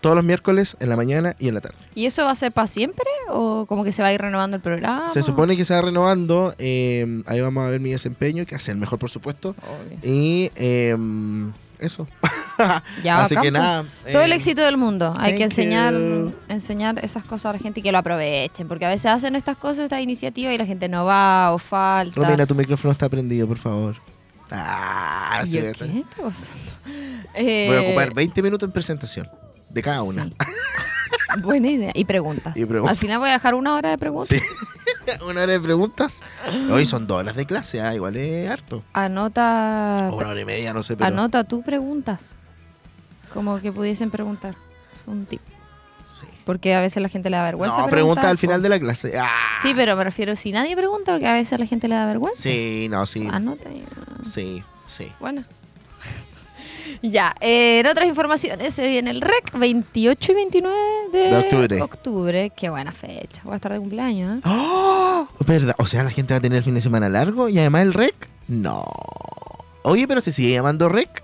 Todos 0.00 0.16
los 0.16 0.24
miércoles, 0.24 0.76
en 0.80 0.90
la 0.90 0.96
mañana 0.96 1.34
y 1.38 1.48
en 1.48 1.54
la 1.54 1.62
tarde. 1.62 1.76
¿Y 1.94 2.04
eso 2.04 2.24
va 2.24 2.30
a 2.30 2.34
ser 2.34 2.52
para 2.52 2.66
siempre? 2.66 3.06
¿O 3.30 3.64
como 3.66 3.84
que 3.84 3.92
se 3.92 4.02
va 4.02 4.08
a 4.08 4.12
ir 4.12 4.20
renovando 4.20 4.54
el 4.56 4.62
programa? 4.62 5.08
Se 5.08 5.22
supone 5.22 5.56
que 5.56 5.64
se 5.64 5.72
va 5.72 5.80
renovando. 5.80 6.54
eh, 6.58 7.22
ahí 7.26 7.40
vamos 7.40 7.66
a 7.66 7.70
ver 7.70 7.80
mi 7.80 7.90
desempeño, 7.90 8.44
que 8.44 8.54
hace 8.54 8.70
el 8.70 8.76
mejor, 8.76 8.98
por 8.98 9.08
supuesto. 9.08 9.50
Obvio. 9.50 9.98
Y 10.02 10.50
eh, 10.56 10.94
eso. 11.84 12.06
Ya, 13.02 13.20
Así 13.22 13.34
que 13.36 13.50
nada. 13.50 13.84
Todo 14.12 14.22
eh, 14.22 14.26
el 14.26 14.32
éxito 14.32 14.62
del 14.62 14.76
mundo. 14.76 15.12
Hay 15.18 15.34
que 15.34 15.42
enseñar, 15.42 15.92
you. 15.92 16.32
enseñar 16.48 17.04
esas 17.04 17.24
cosas 17.24 17.46
a 17.46 17.52
la 17.54 17.58
gente 17.58 17.80
y 17.80 17.82
que 17.82 17.90
lo 17.90 17.98
aprovechen. 17.98 18.68
Porque 18.68 18.84
a 18.84 18.88
veces 18.90 19.06
hacen 19.06 19.34
estas 19.34 19.56
cosas, 19.56 19.84
estas 19.84 20.00
iniciativas 20.00 20.54
y 20.54 20.58
la 20.58 20.64
gente 20.64 20.88
no 20.88 21.04
va 21.04 21.52
o 21.52 21.58
falta. 21.58 22.14
Romina, 22.14 22.46
tu 22.46 22.54
micrófono 22.54 22.92
está 22.92 23.08
prendido, 23.08 23.48
por 23.48 23.58
favor. 23.58 23.96
Ah, 24.52 25.40
¿Y 25.42 25.46
sí, 25.48 25.58
qué 25.58 25.70
está? 25.70 25.86
Voy 25.86 26.04
a 26.24 27.40
Eh, 27.40 27.86
ocupar 27.88 28.14
20 28.14 28.40
minutos 28.40 28.68
en 28.68 28.72
presentación. 28.72 29.28
De 29.68 29.82
cada 29.82 30.02
una. 30.04 30.26
sí. 30.26 30.32
Buena 31.42 31.68
idea. 31.68 31.90
Y 31.94 32.04
preguntas. 32.04 32.56
Y 32.56 32.64
preguntas. 32.64 32.92
Al 32.96 33.00
final 33.00 33.18
voy 33.18 33.30
a 33.30 33.32
dejar 33.32 33.54
una 33.54 33.74
hora 33.74 33.90
de 33.90 33.98
preguntas. 33.98 34.28
Sí. 34.28 34.40
una 35.28 35.42
hora 35.42 35.52
de 35.52 35.60
preguntas. 35.60 36.22
Hoy 36.70 36.86
son 36.86 37.06
dos 37.06 37.20
horas 37.20 37.36
de 37.36 37.46
clase, 37.46 37.80
ah, 37.80 37.94
igual 37.94 38.16
es 38.16 38.50
harto. 38.50 38.82
Anota, 38.92 40.08
O 40.10 40.16
una 40.16 40.28
hora 40.28 40.40
y 40.40 40.44
media, 40.44 40.72
no 40.72 40.82
sé, 40.82 40.96
pero. 40.96 41.08
anota 41.08 41.44
tú 41.44 41.62
preguntas. 41.62 42.30
Como 43.32 43.60
que 43.60 43.72
pudiesen 43.72 44.10
preguntar. 44.10 44.54
Un 45.06 45.26
tip. 45.26 45.40
Sí. 46.08 46.26
Porque 46.44 46.74
a 46.74 46.80
veces 46.80 47.02
la 47.02 47.08
gente 47.08 47.28
le 47.30 47.36
da 47.36 47.42
vergüenza. 47.42 47.78
No, 47.78 47.88
pregunta 47.88 48.30
al 48.30 48.38
final 48.38 48.62
de 48.62 48.68
la 48.68 48.78
clase. 48.78 49.18
Ah. 49.18 49.28
Sí, 49.60 49.72
pero 49.74 49.96
me 49.96 50.04
refiero 50.04 50.36
si 50.36 50.52
nadie 50.52 50.76
pregunta, 50.76 51.12
porque 51.12 51.26
a 51.26 51.32
veces 51.32 51.54
a 51.54 51.58
la 51.58 51.66
gente 51.66 51.88
le 51.88 51.96
da 51.96 52.06
vergüenza. 52.06 52.40
Sí, 52.42 52.86
no, 52.88 53.04
sí. 53.06 53.26
Anota 53.30 53.68
y... 53.70 53.84
Sí, 54.24 54.62
sí. 54.86 55.10
Bueno. 55.18 55.44
Ya, 57.10 57.34
eh, 57.40 57.80
en 57.80 57.86
otras 57.86 58.08
informaciones 58.08 58.74
se 58.74 58.86
viene 58.88 59.10
el 59.10 59.20
REC 59.20 59.52
28 59.58 60.32
y 60.32 60.34
29 60.34 60.76
de, 61.12 61.18
De 61.18 61.36
octubre. 61.36 61.82
octubre. 61.82 62.52
Qué 62.56 62.70
buena 62.70 62.92
fecha. 62.92 63.42
Voy 63.44 63.52
a 63.52 63.56
estar 63.56 63.72
de 63.72 63.78
cumpleaños, 63.78 64.38
¿eh? 64.38 64.40
¡Oh! 64.44 65.28
¿Verdad? 65.46 65.74
O 65.78 65.86
sea, 65.86 66.04
la 66.04 66.10
gente 66.10 66.34
va 66.34 66.38
a 66.38 66.40
tener 66.40 66.62
fin 66.62 66.74
de 66.74 66.80
semana 66.80 67.08
largo 67.08 67.48
y 67.48 67.58
además 67.58 67.82
el 67.82 67.94
rec. 67.94 68.14
No. 68.48 68.84
Oye, 69.82 70.08
pero 70.08 70.20
se 70.20 70.32
sigue 70.32 70.52
llamando 70.52 70.88
rec. 70.88 71.22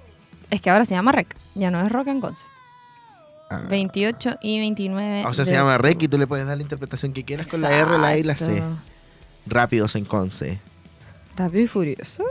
Es 0.50 0.60
que 0.60 0.70
ahora 0.70 0.84
se 0.84 0.94
llama 0.94 1.12
REC, 1.12 1.36
ya 1.54 1.70
no 1.70 1.80
es 1.80 1.90
Rock 1.92 2.08
and 2.08 2.20
Conce. 2.20 2.42
Ah. 3.50 3.62
28 3.68 4.36
y 4.42 4.58
29 4.60 5.24
O 5.26 5.34
sea, 5.34 5.44
se 5.44 5.52
llama 5.52 5.76
rec 5.78 6.02
y 6.02 6.08
tú 6.08 6.18
le 6.18 6.26
puedes 6.26 6.46
dar 6.46 6.56
la 6.56 6.62
interpretación 6.62 7.12
que 7.12 7.24
quieras 7.24 7.46
con 7.48 7.60
la 7.60 7.70
R, 7.76 7.98
la 7.98 8.16
I 8.16 8.20
y 8.20 8.22
la 8.22 8.36
C. 8.36 8.62
Rápidos 9.46 9.96
en 9.96 10.04
Conce. 10.04 10.60
Rápido 11.36 11.64
y 11.64 11.66
furioso. 11.66 12.24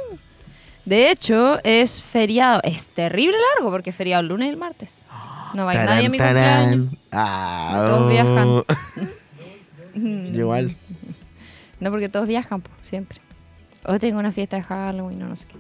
De 0.90 1.12
hecho, 1.12 1.60
es 1.64 2.02
feriado. 2.02 2.62
Es 2.64 2.88
terrible 2.88 3.38
largo 3.56 3.70
porque 3.70 3.92
es 3.92 3.96
feriado 3.96 4.22
el 4.22 4.28
lunes 4.28 4.48
y 4.48 4.50
el 4.50 4.58
martes. 4.58 5.06
No 5.54 5.66
va 5.66 5.72
a 5.72 5.76
ir 5.76 5.82
nadie 5.82 6.08
a 6.08 6.10
mi 6.10 6.18
cumpleaños. 6.18 6.88
Ah, 7.12 7.86
Todos 7.88 8.02
oh. 8.02 8.08
viajan. 8.08 8.64
Igual. 10.34 10.76
No, 11.80 11.92
porque 11.92 12.10
todos 12.10 12.28
viajan, 12.28 12.62
pues, 12.62 12.76
siempre. 12.82 13.20
O 13.86 14.00
tengo 14.00 14.18
una 14.18 14.32
fiesta 14.32 14.58
de 14.58 14.64
Halloween 14.64 15.22
o 15.22 15.28
no 15.28 15.36
sé 15.36 15.46
qué. 15.46 15.58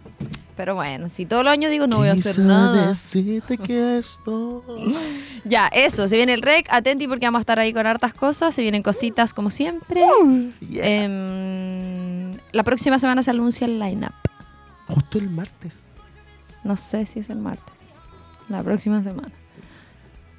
Pero 0.58 0.74
bueno, 0.74 1.10
si 1.10 1.28
todos 1.28 1.44
los 1.44 1.54
años 1.54 1.70
digo 1.70 1.86
no 1.86 1.98
voy 1.98 2.10
a 2.10 2.14
hacer 2.14 2.40
nada. 2.40 2.88
decirte 2.88 3.60
que 3.60 4.00
esto. 4.00 4.64
Ya, 5.46 5.68
eso, 5.68 6.08
se 6.08 6.18
viene 6.18 6.34
el 6.34 6.42
rec, 6.42 6.68
atenti 6.70 7.08
porque 7.08 7.26
vamos 7.26 7.40
a 7.40 7.42
estar 7.42 7.60
ahí 7.60 7.72
con 7.72 7.88
hartas 7.88 8.14
cosas, 8.14 8.54
se 8.54 8.62
vienen 8.62 8.84
cositas 8.84 9.34
como 9.34 9.50
siempre. 9.50 10.04
Yeah. 10.68 10.86
Em, 10.86 12.34
la 12.52 12.64
próxima 12.64 13.00
semana 13.00 13.24
se 13.24 13.30
anuncia 13.32 13.66
el 13.66 13.80
lineup. 13.80 14.29
Justo 14.90 15.18
el 15.18 15.30
martes. 15.30 15.76
No 16.64 16.76
sé 16.76 17.06
si 17.06 17.20
es 17.20 17.30
el 17.30 17.38
martes. 17.38 17.80
La 18.50 18.64
próxima 18.64 19.02
semana. 19.04 19.32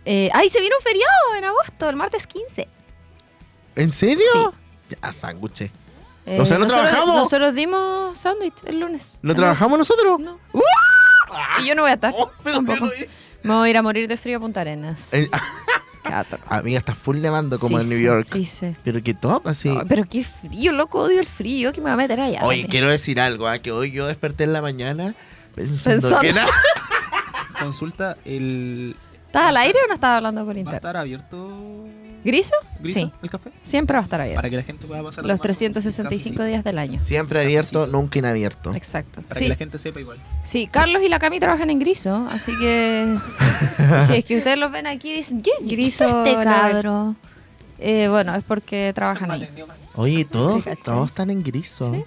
Eh, 0.05 0.29
¡Ay, 0.33 0.49
se 0.49 0.61
viene 0.61 0.75
un 0.77 0.83
feriado 0.83 1.35
en 1.39 1.45
agosto! 1.45 1.89
El 1.89 1.97
martes 1.97 2.27
15. 2.27 2.69
¿En 3.77 3.93
serio? 3.93 4.25
Sí. 4.33 4.97
Ya, 5.03 5.13
sándwiches. 5.13 5.71
Eh, 6.27 6.39
O 6.41 6.45
sea, 6.47 6.59
¿no 6.59 6.65
nosotros, 6.65 6.91
trabajamos? 6.91 7.17
Nosotros 7.17 7.55
dimos 7.55 8.19
sándwich 8.19 8.55
el 8.67 8.81
lunes. 8.81 9.19
¿No 9.23 9.31
El 9.33 9.37
trabajamos 9.37 9.79
nosotros? 9.79 10.05
lunes. 10.21 10.35
No. 10.53 10.61
Y 11.63 11.67
yo 11.69 11.75
no 11.75 11.83
voy 11.83 11.91
a 11.93 11.95
estar. 11.95 12.13
Oh, 12.17 12.31
pero- 12.43 12.57
tampoco. 12.57 12.91
Me 13.43 13.55
voy 13.55 13.69
a 13.69 13.71
ir 13.71 13.77
a 13.79 13.83
morir 13.83 14.07
de 14.09 14.17
frío 14.17 14.37
a 14.39 14.41
Punta 14.41 14.61
Arenas. 14.63 15.15
Eh, 15.15 15.29
Amiga, 16.49 16.79
está 16.79 16.95
full 16.95 17.19
nevando 17.21 17.59
como 17.59 17.81
Sí, 17.81 17.85
en 17.85 17.91
New 17.91 18.01
York. 18.07 18.27
Sí, 18.31 18.45
sí. 18.45 18.75
Pero 18.85 19.03
qué 19.03 19.15
top, 19.15 19.47
así. 19.49 19.73
Pero 19.89 20.05
qué 20.05 20.25
frío, 20.25 20.73
loco, 20.73 21.01
odio 21.01 21.21
el 21.21 21.27
frío. 21.27 21.73
¿Qué 21.73 21.81
me 21.81 21.87
va 21.87 21.95
a 21.95 21.97
meter 21.97 22.21
allá? 22.21 22.41
Oye, 22.45 22.67
quiero 22.69 22.89
decir 22.89 23.21
algo, 23.21 23.47
¿ah? 23.47 23.59
que 23.59 23.73
hoy 23.73 23.91
yo 23.93 24.07
desperté 24.07 24.45
en 24.45 24.53
la 24.53 24.63
mañana 24.63 25.15
pensando, 25.55 26.01
Pensando. 26.09 26.21
que 26.21 26.33
nada. 26.33 26.51
Consulta, 27.61 28.17
el. 28.25 28.97
¿Estás 29.27 29.45
al 29.49 29.57
aire 29.59 29.79
o 29.85 29.89
no 29.89 29.95
estás 29.95 30.17
hablando 30.17 30.45
por 30.45 30.55
¿Va 30.55 30.57
a 30.57 30.61
internet? 30.61 30.79
estar 30.81 30.97
abierto 30.97 31.87
¿Griso? 32.25 32.55
Griso, 32.81 32.99
Sí, 33.01 33.13
el 33.23 33.31
café? 33.31 33.51
siempre 33.63 33.95
va 33.95 34.01
a 34.01 34.05
estar 34.05 34.21
abierto. 34.21 34.37
Para 34.39 34.51
que 34.51 34.57
la 34.57 34.63
gente 34.63 34.87
pueda 34.87 35.03
pasar 35.03 35.25
Los 35.25 35.39
tomar 35.39 35.39
su 35.39 35.43
365 35.43 36.09
cafecito. 36.09 36.45
días 36.45 36.65
del 36.65 36.79
año. 36.79 36.99
Siempre 37.01 37.41
abierto, 37.41 37.87
nunca 37.87 38.19
inabierto. 38.19 38.75
Exacto. 38.75 39.23
Para 39.23 39.35
Sí, 39.39 39.45
que 39.45 39.49
la 39.51 39.57
gente 39.57 39.79
sepa 39.79 40.01
igual. 40.01 40.19
sí, 40.43 40.67
Carlos 40.67 41.03
y 41.03 41.09
la 41.09 41.19
Cami 41.19 41.41
trabajan 41.41 41.71
en 41.71 41.79
Griso, 41.79 42.27
así 42.31 42.53
que 42.59 43.17
si 44.07 44.15
es 44.17 44.25
que 44.25 44.37
ustedes 44.39 44.59
los 44.59 44.71
ven 44.71 44.87
aquí 44.87 45.11
y 45.11 45.17
dicen, 45.17 45.41
¿qué 45.43 45.51
Griso 45.63 46.25
este 46.25 46.43
cabro? 46.45 47.15
Eh, 47.79 48.09
bueno, 48.09 48.35
es 48.35 48.45
porque 48.45 48.93
trabajan 48.95 49.31
ahí. 49.31 49.49
Oye, 49.95 50.25
todos, 50.27 50.63
todos 50.85 51.07
están 51.09 51.31
en 51.31 51.43
griso. 51.43 51.93
Sí. 51.95 52.05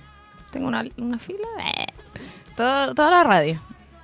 Tengo 0.51 0.67
una, 0.67 0.83
una 0.97 1.17
fila. 1.17 1.47
eh. 1.75 1.87
Todo, 2.55 2.93
toda 2.93 3.09
la 3.09 3.23
radio. 3.23 3.59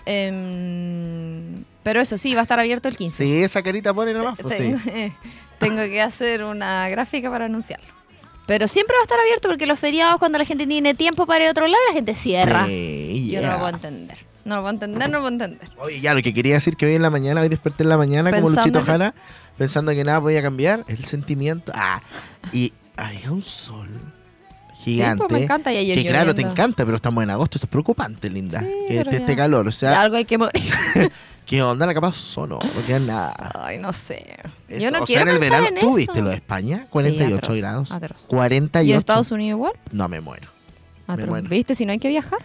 Em, 0.05 1.63
pero 1.83 2.01
eso 2.01 2.17
sí, 2.17 2.33
va 2.33 2.41
a 2.41 2.43
estar 2.43 2.59
abierto 2.59 2.87
el 2.87 2.95
15. 2.97 3.23
Sí, 3.23 3.43
esa 3.43 3.61
carita 3.61 3.93
pone 3.93 4.13
nomás, 4.13 4.37
pues 4.41 4.57
sí. 4.57 4.73
tengo, 5.59 5.81
que 5.83 6.01
hacer 6.01 6.43
una 6.43 6.89
gráfica 6.89 7.29
para 7.29 7.45
anunciarlo. 7.45 7.87
Pero 8.47 8.67
siempre 8.67 8.95
va 8.95 9.01
a 9.01 9.03
estar 9.03 9.19
abierto 9.19 9.47
porque 9.47 9.67
los 9.67 9.77
feriados, 9.77 10.17
cuando 10.17 10.37
la 10.39 10.45
gente 10.45 10.65
tiene 10.65 10.95
tiempo 10.95 11.27
para 11.27 11.43
ir 11.43 11.47
a 11.49 11.51
otro 11.51 11.67
lado, 11.67 11.79
la 11.87 11.93
gente 11.93 12.15
cierra. 12.15 12.65
Sí, 12.65 13.29
Yo 13.31 13.41
no 13.41 13.51
lo 13.51 13.57
puedo 13.59 13.69
entender. 13.69 14.17
No 14.45 14.55
lo 14.55 14.61
puedo 14.61 14.73
entender, 14.73 15.09
no 15.09 15.17
lo 15.17 15.23
puedo 15.23 15.33
ententer. 15.33 15.69
Oye, 15.77 15.99
ya, 16.01 16.13
lo 16.15 16.21
que 16.23 16.33
quería 16.33 16.55
decir 16.55 16.75
que 16.75 16.87
hoy 16.87 16.95
en 16.95 17.03
la 17.03 17.11
mañana, 17.11 17.41
hoy 17.41 17.49
desperté 17.49 17.83
en 17.83 17.89
la 17.89 17.97
mañana 17.97 18.31
como 18.31 18.49
Luchito 18.49 18.79
que- 18.79 18.85
Jara, 18.85 19.13
pensando 19.57 19.91
que 19.91 20.03
nada 20.03 20.19
podía 20.19 20.41
cambiar, 20.41 20.83
el 20.87 21.05
sentimiento. 21.05 21.71
Ah, 21.75 22.01
y 22.51 22.73
había 22.97 23.31
un 23.31 23.43
sol 23.43 23.89
gigante. 24.83 25.23
Sí, 25.23 25.27
pues 25.27 25.39
me 25.39 25.43
encanta. 25.45 25.71
Y 25.73 25.77
ayer 25.77 26.01
que 26.01 26.09
claro, 26.09 26.33
te 26.33 26.41
encanta, 26.41 26.85
pero 26.85 26.95
estamos 26.95 27.23
en 27.23 27.29
agosto, 27.29 27.57
esto 27.57 27.65
es 27.67 27.69
preocupante, 27.69 28.29
linda. 28.29 28.61
Sí, 28.61 28.67
que 28.87 28.99
este 29.01 29.19
ya. 29.27 29.35
calor, 29.35 29.67
o 29.67 29.71
sea, 29.71 30.01
Algo 30.01 30.15
hay 30.15 30.25
que 30.25 30.37
morir. 30.37 30.63
¿qué 31.49 31.63
onda? 31.63 31.87
La 31.87 31.95
capa 31.95 32.11
sono, 32.11 32.59
no 32.59 32.85
queda 32.85 32.99
nada. 32.99 33.51
Ay, 33.55 33.79
no 33.79 33.91
sé. 33.91 34.37
Eso, 34.67 34.79
Yo 34.83 34.91
no 34.91 35.03
o 35.03 35.07
sea, 35.07 35.15
quiero 35.15 35.21
en 35.23 35.35
el 35.35 35.39
pensar 35.39 35.61
verano, 35.63 35.77
en 35.77 35.81
¿tú 35.81 35.89
eso. 35.89 35.97
viste 35.97 36.21
lo 36.21 36.29
de 36.29 36.35
España? 36.35 36.85
48 36.91 37.35
atroz, 37.37 37.57
grados. 37.57 37.91
atroz. 37.91 38.25
48. 38.27 38.87
¿Y 38.87 38.91
en 38.91 38.97
Estados 38.99 39.31
Unidos 39.31 39.57
igual? 39.57 39.73
No, 39.91 40.07
me 40.07 40.21
muero. 40.21 40.47
¿Viste? 41.49 41.73
Si 41.73 41.85
no 41.87 41.91
hay 41.91 41.97
que 41.97 42.07
viajar. 42.09 42.37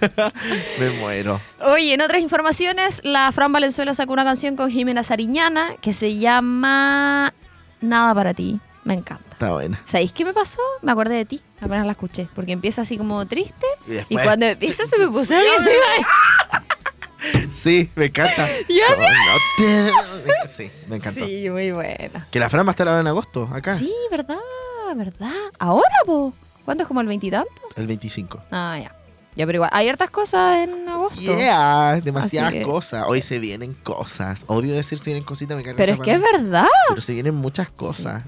Me 0.78 0.90
muero. 0.98 1.42
Oye, 1.60 1.92
en 1.92 2.00
otras 2.00 2.22
informaciones, 2.22 3.02
la 3.04 3.30
Fran 3.32 3.52
Valenzuela 3.52 3.92
sacó 3.92 4.14
una 4.14 4.24
canción 4.24 4.56
con 4.56 4.70
Jimena 4.70 5.04
Sariñana 5.04 5.72
que 5.82 5.92
se 5.92 6.16
llama 6.16 7.34
Nada 7.82 8.14
para 8.14 8.32
ti. 8.32 8.60
Me 8.84 8.94
encanta. 8.94 9.24
Está 9.32 9.50
buena. 9.50 9.78
¿Sabéis 9.84 10.12
qué 10.12 10.24
me 10.24 10.32
pasó? 10.32 10.62
Me 10.80 10.92
acordé 10.92 11.16
de 11.16 11.24
ti, 11.26 11.42
apenas 11.60 11.84
la 11.84 11.92
escuché, 11.92 12.28
porque 12.34 12.52
empieza 12.52 12.80
así 12.82 12.96
como 12.96 13.26
triste 13.26 13.66
Y 14.08 14.14
cuando 14.14 14.46
empieza 14.46 14.86
se 14.86 14.96
me 14.98 15.08
puso 15.08 15.34
bien. 15.34 15.52
Sí, 17.52 17.90
me 17.94 18.06
encanta. 18.06 18.46
No 18.78 19.36
te- 19.58 20.48
Sí, 20.48 20.70
me 20.88 20.96
encantó. 20.96 21.24
Sí, 21.26 21.48
muy 21.50 21.70
buena. 21.72 22.26
Que 22.30 22.38
la 22.40 22.48
Fran 22.50 22.66
va 22.66 22.70
a 22.70 22.72
estar 22.72 22.88
ahora 22.88 23.00
en 23.00 23.06
agosto, 23.06 23.48
acá. 23.52 23.74
Sí, 23.76 23.92
verdad, 24.10 24.36
verdad. 24.96 25.32
¿Ahora, 25.58 25.94
po? 26.06 26.32
¿Cuándo 26.64 26.82
es 26.82 26.88
como 26.88 27.00
el 27.00 27.06
veintitanto? 27.06 27.50
El 27.76 27.86
25. 27.86 28.40
Ah, 28.50 28.78
ya. 28.80 28.94
Ya, 29.36 29.46
pero 29.46 29.56
igual, 29.58 29.70
hay 29.72 29.88
hartas 29.88 30.10
cosas 30.10 30.58
en 30.58 30.88
agosto. 30.88 31.20
Yeah, 31.20 32.00
demasiadas 32.02 32.52
que- 32.52 32.62
cosas. 32.62 33.04
Hoy 33.06 33.22
se 33.22 33.38
vienen 33.38 33.74
cosas. 33.74 34.44
Obvio 34.48 34.74
decir 34.74 34.98
se 34.98 35.04
vienen 35.06 35.22
cositas, 35.24 35.56
me 35.56 35.62
carga 35.62 35.76
Pero 35.76 35.94
es 35.94 36.00
que 36.00 36.12
es 36.12 36.20
verdad. 36.20 36.66
Pero 36.88 37.00
se 37.00 37.12
vienen 37.12 37.34
muchas 37.34 37.70
cosas. 37.70 38.22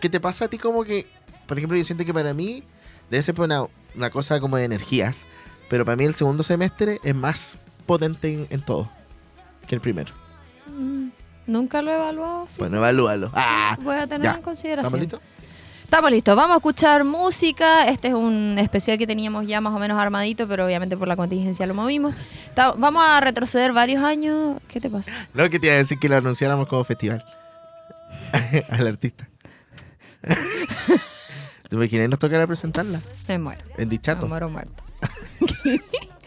¿Qué 0.00 0.08
te 0.08 0.20
pasa 0.20 0.44
a 0.46 0.48
ti 0.48 0.56
como 0.58 0.84
que, 0.84 1.06
por 1.46 1.58
ejemplo, 1.58 1.76
yo 1.76 1.84
siento 1.84 2.04
que 2.04 2.14
para 2.14 2.32
mí 2.32 2.62
debe 3.10 3.22
ser 3.22 3.38
una, 3.40 3.64
una 3.94 4.10
cosa 4.10 4.38
como 4.40 4.56
de 4.56 4.64
energías, 4.64 5.26
pero 5.68 5.84
para 5.84 5.96
mí 5.96 6.04
el 6.04 6.14
segundo 6.14 6.42
semestre 6.42 7.00
es 7.02 7.14
más 7.14 7.58
potente 7.90 8.32
en, 8.32 8.46
en 8.50 8.60
todo 8.62 8.88
que 9.66 9.74
el 9.74 9.80
primero. 9.80 10.12
Mm, 10.66 11.08
Nunca 11.46 11.82
lo 11.82 11.90
he 11.90 11.94
evaluado 11.96 12.42
así. 12.44 12.58
Bueno, 12.60 12.76
evalúalo. 12.76 13.30
Ah, 13.34 13.76
Voy 13.82 13.96
a 13.96 14.06
tener 14.06 14.22
ya. 14.30 14.36
en 14.36 14.42
consideración. 14.42 14.86
¿estamos 14.86 15.00
listos? 15.00 15.20
Estamos 15.82 16.10
listos, 16.12 16.36
vamos 16.36 16.54
a 16.54 16.56
escuchar 16.58 17.02
música. 17.02 17.88
Este 17.88 18.08
es 18.08 18.14
un 18.14 18.56
especial 18.60 18.96
que 18.96 19.08
teníamos 19.08 19.44
ya 19.48 19.60
más 19.60 19.74
o 19.74 19.78
menos 19.80 19.98
armadito, 19.98 20.46
pero 20.46 20.64
obviamente 20.66 20.96
por 20.96 21.08
la 21.08 21.16
contingencia 21.16 21.66
lo 21.66 21.74
movimos. 21.74 22.14
Vamos 22.76 23.02
a 23.04 23.18
retroceder 23.20 23.72
varios 23.72 24.04
años. 24.04 24.60
¿Qué 24.68 24.80
te 24.80 24.88
pasa? 24.88 25.10
No, 25.34 25.50
que 25.50 25.58
te 25.58 25.66
iba 25.66 25.74
a 25.74 25.78
decir 25.78 25.98
que 25.98 26.08
lo 26.08 26.14
anunciáramos 26.16 26.68
como 26.68 26.84
festival. 26.84 27.24
Al 28.70 28.86
artista. 28.86 29.28
¿Te 31.68 31.74
imaginas 31.76 32.08
nos 32.08 32.18
tocará 32.20 32.46
presentarla? 32.46 33.00
Me 33.26 33.38
muero. 33.40 33.62
En 33.76 33.88
Me 33.88 33.90
Dichato. 33.90 34.28
muero 34.28 34.48
muerta. 34.48 34.82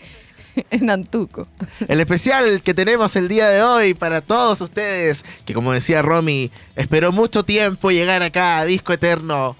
en 0.71 0.89
Antuco. 0.89 1.47
El 1.87 1.99
especial 1.99 2.61
que 2.61 2.73
tenemos 2.73 3.15
el 3.15 3.27
día 3.27 3.49
de 3.49 3.61
hoy 3.61 3.93
para 3.93 4.21
todos 4.21 4.61
ustedes, 4.61 5.23
que 5.45 5.53
como 5.53 5.71
decía 5.73 6.01
Romy, 6.01 6.51
esperó 6.75 7.11
mucho 7.11 7.43
tiempo 7.43 7.91
llegar 7.91 8.21
acá 8.21 8.59
a 8.59 8.65
Disco 8.65 8.93
Eterno. 8.93 9.55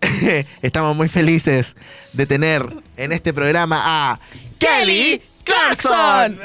Estamos 0.62 0.96
muy 0.96 1.08
felices 1.08 1.76
de 2.12 2.26
tener 2.26 2.66
en 2.96 3.12
este 3.12 3.32
programa 3.32 3.80
a 3.84 4.20
Kelly 4.58 5.22
Clarkson. 5.44 6.38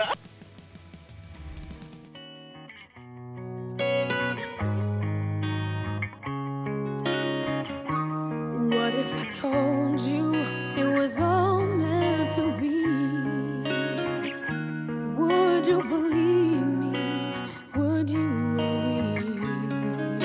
What 8.70 8.96
if 8.96 9.16
I 9.16 9.26
told 9.40 10.02
you 10.02 10.34
it 10.76 10.98
was 10.98 11.20
all 11.20 11.43
Would 15.34 15.66
you 15.68 15.82
believe 15.82 16.68
me? 16.84 17.36
Would 17.76 18.10
you 18.10 18.30
agree? 18.60 20.20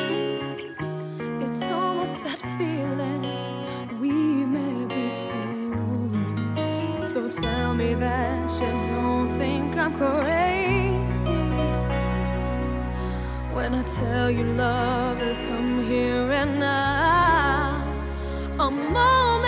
It's 1.45 1.63
almost 1.71 2.17
that 2.25 2.41
feeling 2.59 3.23
we 4.01 4.13
may 4.57 4.77
be 4.95 5.07
fools. 5.25 7.13
So 7.13 7.21
tell 7.43 7.73
me 7.75 7.95
that 7.95 8.51
you 8.61 8.71
don't 8.89 9.29
think 9.39 9.77
I'm 9.77 9.95
crazy. 10.03 11.25
When 13.57 13.71
I 13.75 13.83
tell 14.01 14.31
you 14.31 14.45
love 14.45 15.19
has 15.19 15.41
come 15.43 15.85
here 15.85 16.31
and 16.41 16.61
now, 16.61 17.83
a 18.59 18.71
moment 18.71 19.48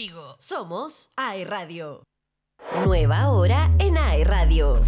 contigo. 0.00 0.36
Somos 0.38 1.12
AE 1.16 1.44
Radio. 1.44 2.02
Nueva 2.84 3.28
hora 3.28 3.70
en 3.78 3.98
AE 3.98 4.24
Radio. 4.24 4.80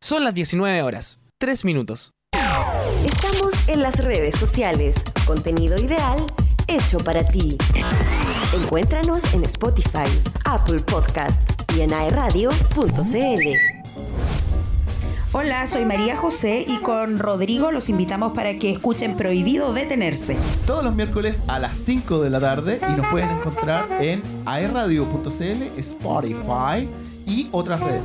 Son 0.00 0.24
las 0.24 0.34
19 0.34 0.82
horas, 0.82 1.18
3 1.38 1.64
minutos. 1.64 2.10
Estamos 3.04 3.68
en 3.68 3.82
las 3.82 4.04
redes 4.04 4.36
sociales. 4.36 4.96
Contenido 5.26 5.78
ideal 5.78 6.18
hecho 6.66 6.98
para 6.98 7.26
ti. 7.26 7.56
Encuéntranos 8.54 9.32
en 9.34 9.44
Spotify, 9.44 10.10
Apple 10.44 10.80
Podcast 10.80 11.50
y 11.76 11.82
en 11.82 11.92
aeradio.cl. 11.92 13.71
Hola, 15.34 15.66
soy 15.66 15.86
María 15.86 16.14
José 16.14 16.62
y 16.68 16.76
con 16.80 17.18
Rodrigo 17.18 17.72
los 17.72 17.88
invitamos 17.88 18.34
para 18.34 18.58
que 18.58 18.70
escuchen 18.70 19.16
Prohibido 19.16 19.72
Detenerse. 19.72 20.36
Todos 20.66 20.84
los 20.84 20.94
miércoles 20.94 21.42
a 21.48 21.58
las 21.58 21.74
5 21.78 22.20
de 22.20 22.28
la 22.28 22.38
tarde 22.38 22.78
y 22.86 22.92
nos 22.92 23.06
pueden 23.06 23.30
encontrar 23.30 23.86
en 24.02 24.22
aerradio.cl, 24.44 25.78
Spotify 25.78 26.86
y 27.26 27.48
otras 27.50 27.80
redes. 27.80 28.04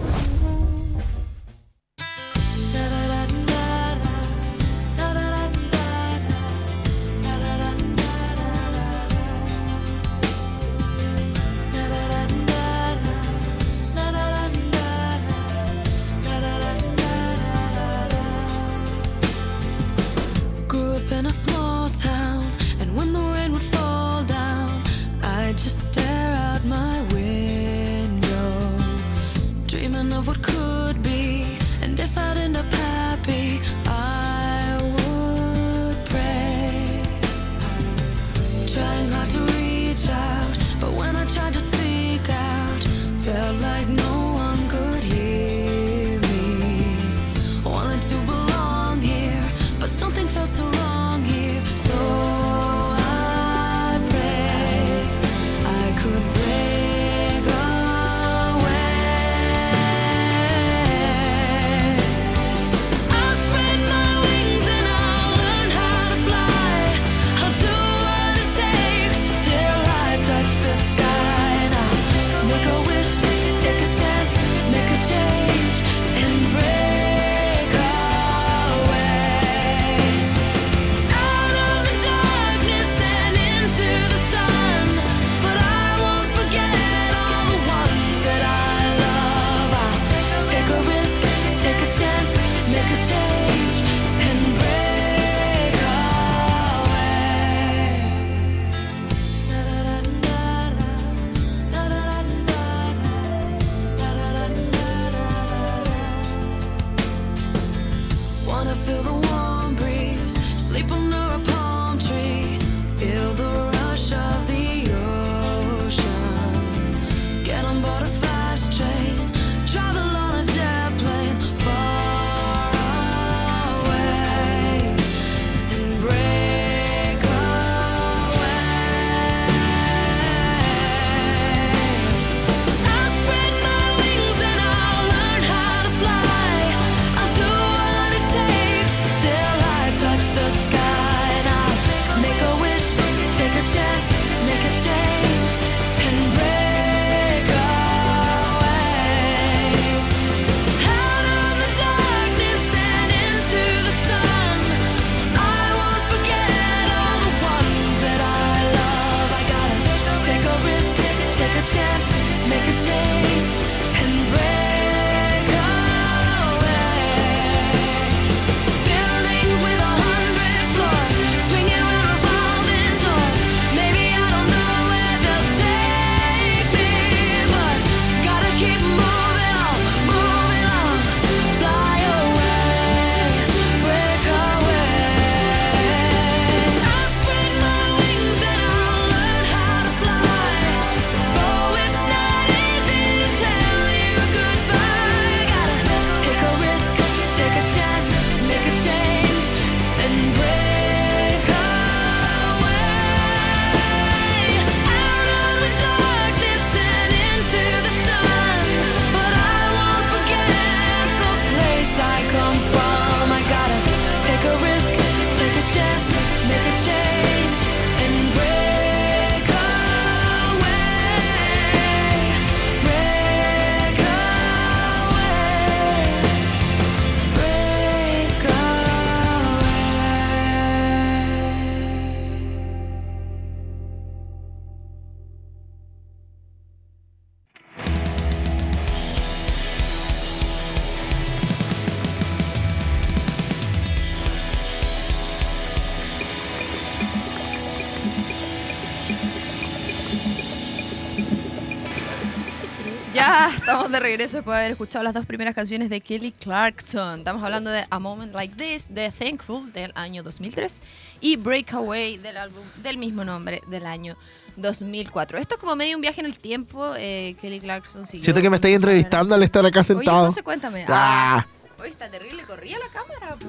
Estamos 253.58 253.92
de 253.92 254.00
regreso 254.00 254.38
después 254.38 254.56
de 254.56 254.60
haber 254.60 254.72
escuchado 254.72 255.04
las 255.04 255.14
dos 255.14 255.26
primeras 255.26 255.54
canciones 255.54 255.90
de 255.90 256.02
Kelly 256.02 256.32
Clarkson. 256.32 257.20
Estamos 257.20 257.44
hablando 257.44 257.70
de 257.70 257.86
A 257.90 258.00
Moment 258.00 258.34
Like 258.34 258.56
This, 258.56 258.88
de 258.94 259.12
Thankful 259.12 259.72
del 259.74 259.92
año 259.96 260.24
2003 260.24 260.80
y 261.22 261.36
Breakaway 261.36 262.18
del 262.18 262.38
álbum 262.38 262.64
del 262.78 262.98
mismo 262.98 263.24
nombre 263.24 263.62
del 263.68 263.86
año 263.86 264.16
2004. 264.56 265.38
Esto 265.38 265.56
es 265.56 265.60
como 265.60 265.76
medio 265.76 265.96
un 265.96 266.02
viaje 266.02 266.20
en 266.22 266.26
el 266.26 266.40
tiempo. 266.40 266.94
eh, 266.98 267.36
Kelly 267.40 267.60
Clarkson 267.60 268.08
siguió 268.08 268.24
Siento 268.24 268.42
que 268.42 268.50
me 268.50 268.56
estáis 268.56 268.76
entrevistando 268.76 269.36
al 269.36 269.44
estar 269.44 269.66
acá 269.66 269.80
Oye, 269.80 269.88
sentado. 269.88 270.26
no 270.26 270.32
sé, 270.32 270.42
cuéntame. 270.44 270.86
Ah. 270.88 271.46
Ah, 271.46 271.48
Oye, 271.80 271.90
está 271.92 272.10
terrible, 272.10 272.42
corría 272.44 272.80
la 272.80 272.88
cámara, 272.90 273.36
po. 273.36 273.46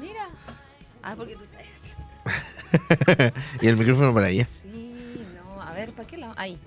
Mira. 0.00 0.26
Ah, 1.02 1.14
porque 1.16 1.36
tú 1.36 1.42
estás. 1.44 3.32
y 3.62 3.66
el 3.66 3.76
micrófono 3.76 4.14
para 4.14 4.30
ella. 4.30 4.46
Sí, 4.46 4.94
no, 5.34 5.60
a 5.62 5.72
ver, 5.72 5.92
¿para 5.92 6.08
qué 6.08 6.16
lado? 6.16 6.32
Ahí. 6.36 6.58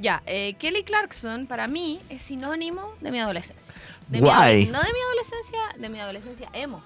Ya, 0.00 0.22
eh, 0.26 0.54
Kelly 0.58 0.82
Clarkson 0.82 1.46
para 1.46 1.68
mí 1.68 2.00
es 2.08 2.22
sinónimo 2.22 2.94
de 3.00 3.10
mi 3.10 3.20
adolescencia. 3.20 3.74
De 4.08 4.20
Guay. 4.20 4.66
no 4.66 4.80
de 4.80 4.92
mi 4.92 5.00
adolescencia, 5.08 5.58
de 5.78 5.88
mi 5.88 6.00
adolescencia 6.00 6.48
emo. 6.54 6.82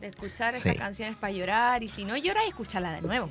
De 0.00 0.08
escuchar 0.08 0.54
esas 0.54 0.72
Sí. 0.72 0.78
canciones 0.78 1.16
para 1.16 1.32
llorar 1.32 1.82
y 1.82 1.88
si 1.88 2.04
no 2.04 2.16
lloras, 2.16 2.44
escúchala 2.48 2.92
de 2.92 3.02
nuevo. 3.02 3.28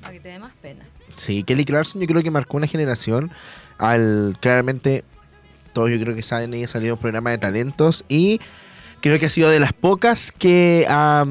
Para 0.00 0.12
que 0.14 0.20
te 0.20 0.28
dé 0.28 0.38
más 0.38 0.52
pena. 0.60 0.84
Sí, 1.16 1.42
Kelly 1.42 1.64
Clarkson 1.64 2.00
yo 2.00 2.06
creo 2.06 2.22
que 2.22 2.30
marcó 2.30 2.56
una 2.56 2.66
generación 2.66 3.30
al 3.78 4.36
claramente 4.40 5.04
todos 5.72 5.90
yo 5.90 5.98
creo 6.00 6.14
que 6.14 6.22
saben 6.22 6.52
ella 6.54 6.68
salió 6.68 6.88
en 6.88 6.92
un 6.94 6.98
programa 6.98 7.30
de 7.30 7.38
talentos 7.38 8.04
y 8.08 8.40
creo 9.00 9.18
que 9.18 9.26
ha 9.26 9.30
sido 9.30 9.48
de 9.50 9.58
las 9.60 9.72
pocas 9.72 10.30
que 10.32 10.86
ha 10.88 11.24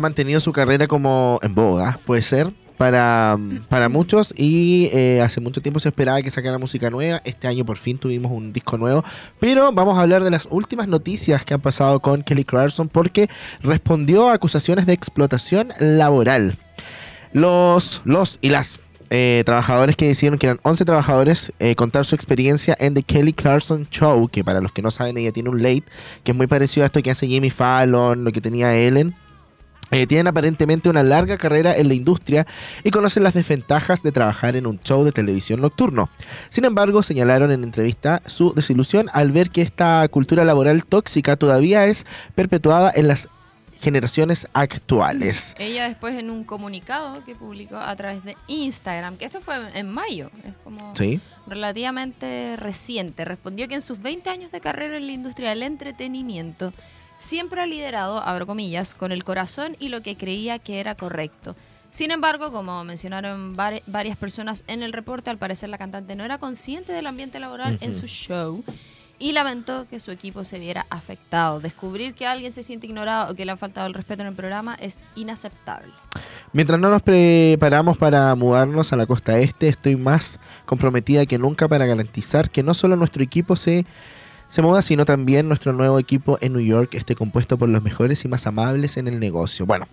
mantenido 0.00 0.38
su 0.40 0.52
carrera 0.52 0.86
como 0.86 1.38
en 1.42 1.54
boga, 1.54 1.98
puede 2.04 2.22
ser. 2.22 2.52
Para, 2.76 3.38
para 3.70 3.88
muchos 3.88 4.34
y 4.36 4.90
eh, 4.92 5.22
hace 5.22 5.40
mucho 5.40 5.62
tiempo 5.62 5.80
se 5.80 5.88
esperaba 5.88 6.20
que 6.20 6.30
sacara 6.30 6.58
música 6.58 6.90
nueva. 6.90 7.22
Este 7.24 7.48
año 7.48 7.64
por 7.64 7.78
fin 7.78 7.96
tuvimos 7.96 8.30
un 8.30 8.52
disco 8.52 8.76
nuevo. 8.76 9.02
Pero 9.40 9.72
vamos 9.72 9.98
a 9.98 10.02
hablar 10.02 10.22
de 10.22 10.30
las 10.30 10.46
últimas 10.50 10.86
noticias 10.86 11.44
que 11.44 11.54
han 11.54 11.60
pasado 11.60 12.00
con 12.00 12.22
Kelly 12.22 12.44
Clarkson 12.44 12.88
porque 12.88 13.30
respondió 13.62 14.28
a 14.28 14.34
acusaciones 14.34 14.84
de 14.84 14.92
explotación 14.92 15.72
laboral. 15.78 16.58
Los, 17.32 18.02
los 18.04 18.38
y 18.42 18.50
las 18.50 18.80
eh, 19.10 19.42
trabajadores 19.46 19.94
que 19.94 20.06
decidieron 20.06 20.38
que 20.38 20.46
eran 20.46 20.60
11 20.62 20.84
trabajadores 20.84 21.52
eh, 21.60 21.76
contar 21.76 22.04
su 22.04 22.16
experiencia 22.16 22.76
en 22.80 22.94
The 22.94 23.04
Kelly 23.04 23.32
Clarkson 23.32 23.86
Show, 23.88 24.28
que 24.28 24.42
para 24.42 24.60
los 24.60 24.72
que 24.72 24.82
no 24.82 24.90
saben 24.90 25.16
ella 25.16 25.30
tiene 25.32 25.48
un 25.48 25.62
late, 25.62 25.84
que 26.24 26.32
es 26.32 26.36
muy 26.36 26.48
parecido 26.48 26.82
a 26.84 26.86
esto 26.86 27.02
que 27.02 27.10
hace 27.10 27.28
Jimmy 27.28 27.50
Fallon, 27.50 28.24
lo 28.24 28.32
que 28.32 28.40
tenía 28.40 28.74
Ellen. 28.76 29.14
Eh, 29.92 30.06
tienen 30.08 30.26
aparentemente 30.26 30.88
una 30.88 31.04
larga 31.04 31.38
carrera 31.38 31.76
en 31.76 31.86
la 31.86 31.94
industria 31.94 32.44
y 32.82 32.90
conocen 32.90 33.22
las 33.22 33.34
desventajas 33.34 34.02
de 34.02 34.10
trabajar 34.10 34.56
en 34.56 34.66
un 34.66 34.80
show 34.80 35.04
de 35.04 35.12
televisión 35.12 35.60
nocturno. 35.60 36.10
Sin 36.48 36.64
embargo, 36.64 37.04
señalaron 37.04 37.52
en 37.52 37.62
entrevista 37.62 38.20
su 38.26 38.52
desilusión 38.52 39.08
al 39.12 39.30
ver 39.30 39.50
que 39.50 39.62
esta 39.62 40.06
cultura 40.08 40.44
laboral 40.44 40.84
tóxica 40.84 41.36
todavía 41.36 41.86
es 41.86 42.04
perpetuada 42.34 42.92
en 42.96 43.06
las 43.06 43.28
generaciones 43.80 44.48
actuales. 44.52 45.54
Ella 45.58 45.86
después 45.86 46.18
en 46.18 46.30
un 46.30 46.44
comunicado 46.44 47.24
que 47.24 47.36
publicó 47.36 47.76
a 47.76 47.94
través 47.94 48.24
de 48.24 48.36
Instagram, 48.48 49.16
que 49.16 49.26
esto 49.26 49.40
fue 49.40 49.54
en 49.74 49.88
mayo, 49.88 50.30
es 50.44 50.54
como 50.64 50.96
¿Sí? 50.96 51.20
relativamente 51.46 52.56
reciente, 52.56 53.24
respondió 53.24 53.68
que 53.68 53.74
en 53.74 53.82
sus 53.82 54.00
20 54.00 54.30
años 54.30 54.50
de 54.50 54.60
carrera 54.60 54.96
en 54.96 55.06
la 55.06 55.12
industria 55.12 55.50
del 55.50 55.62
entretenimiento 55.62 56.72
siempre 57.26 57.60
ha 57.60 57.66
liderado, 57.66 58.22
abro 58.22 58.46
comillas, 58.46 58.94
con 58.94 59.12
el 59.12 59.24
corazón 59.24 59.76
y 59.78 59.88
lo 59.88 60.00
que 60.00 60.16
creía 60.16 60.58
que 60.58 60.80
era 60.80 60.94
correcto. 60.94 61.56
Sin 61.90 62.10
embargo, 62.10 62.52
como 62.52 62.84
mencionaron 62.84 63.56
vari- 63.56 63.82
varias 63.86 64.16
personas 64.16 64.64
en 64.66 64.82
el 64.82 64.92
reporte, 64.92 65.30
al 65.30 65.38
parecer 65.38 65.68
la 65.68 65.78
cantante 65.78 66.14
no 66.14 66.24
era 66.24 66.38
consciente 66.38 66.92
del 66.92 67.06
ambiente 67.06 67.40
laboral 67.40 67.78
en 67.80 67.94
su 67.94 68.06
show 68.06 68.62
y 69.18 69.32
lamentó 69.32 69.88
que 69.88 69.98
su 69.98 70.10
equipo 70.10 70.44
se 70.44 70.58
viera 70.58 70.84
afectado. 70.90 71.58
Descubrir 71.58 72.12
que 72.12 72.26
alguien 72.26 72.52
se 72.52 72.62
siente 72.62 72.86
ignorado 72.86 73.32
o 73.32 73.34
que 73.34 73.46
le 73.46 73.52
ha 73.52 73.56
faltado 73.56 73.86
el 73.86 73.94
respeto 73.94 74.20
en 74.22 74.28
el 74.28 74.34
programa 74.34 74.74
es 74.74 75.04
inaceptable. 75.14 75.90
Mientras 76.52 76.78
no 76.78 76.90
nos 76.90 77.00
preparamos 77.02 77.96
para 77.96 78.34
mudarnos 78.34 78.92
a 78.92 78.96
la 78.96 79.06
costa 79.06 79.38
este, 79.38 79.68
estoy 79.68 79.96
más 79.96 80.38
comprometida 80.66 81.24
que 81.24 81.38
nunca 81.38 81.66
para 81.66 81.86
garantizar 81.86 82.50
que 82.50 82.62
no 82.62 82.74
solo 82.74 82.94
nuestro 82.94 83.22
equipo 83.22 83.56
se, 83.56 83.86
se 84.48 84.62
muda, 84.62 84.80
sino 84.82 85.04
también 85.04 85.48
nuestro 85.48 85.72
nuevo 85.72 85.98
equipo 85.98 86.38
en 86.40 86.52
New 86.52 86.62
York 86.64 86.94
esté 86.94 87.14
compuesto 87.14 87.58
por 87.58 87.68
los 87.68 87.82
mejores 87.82 88.24
y 88.24 88.28
más 88.28 88.46
amables 88.46 88.96
en 88.96 89.08
el 89.08 89.18
negocio. 89.18 89.66
Bueno, 89.66 89.86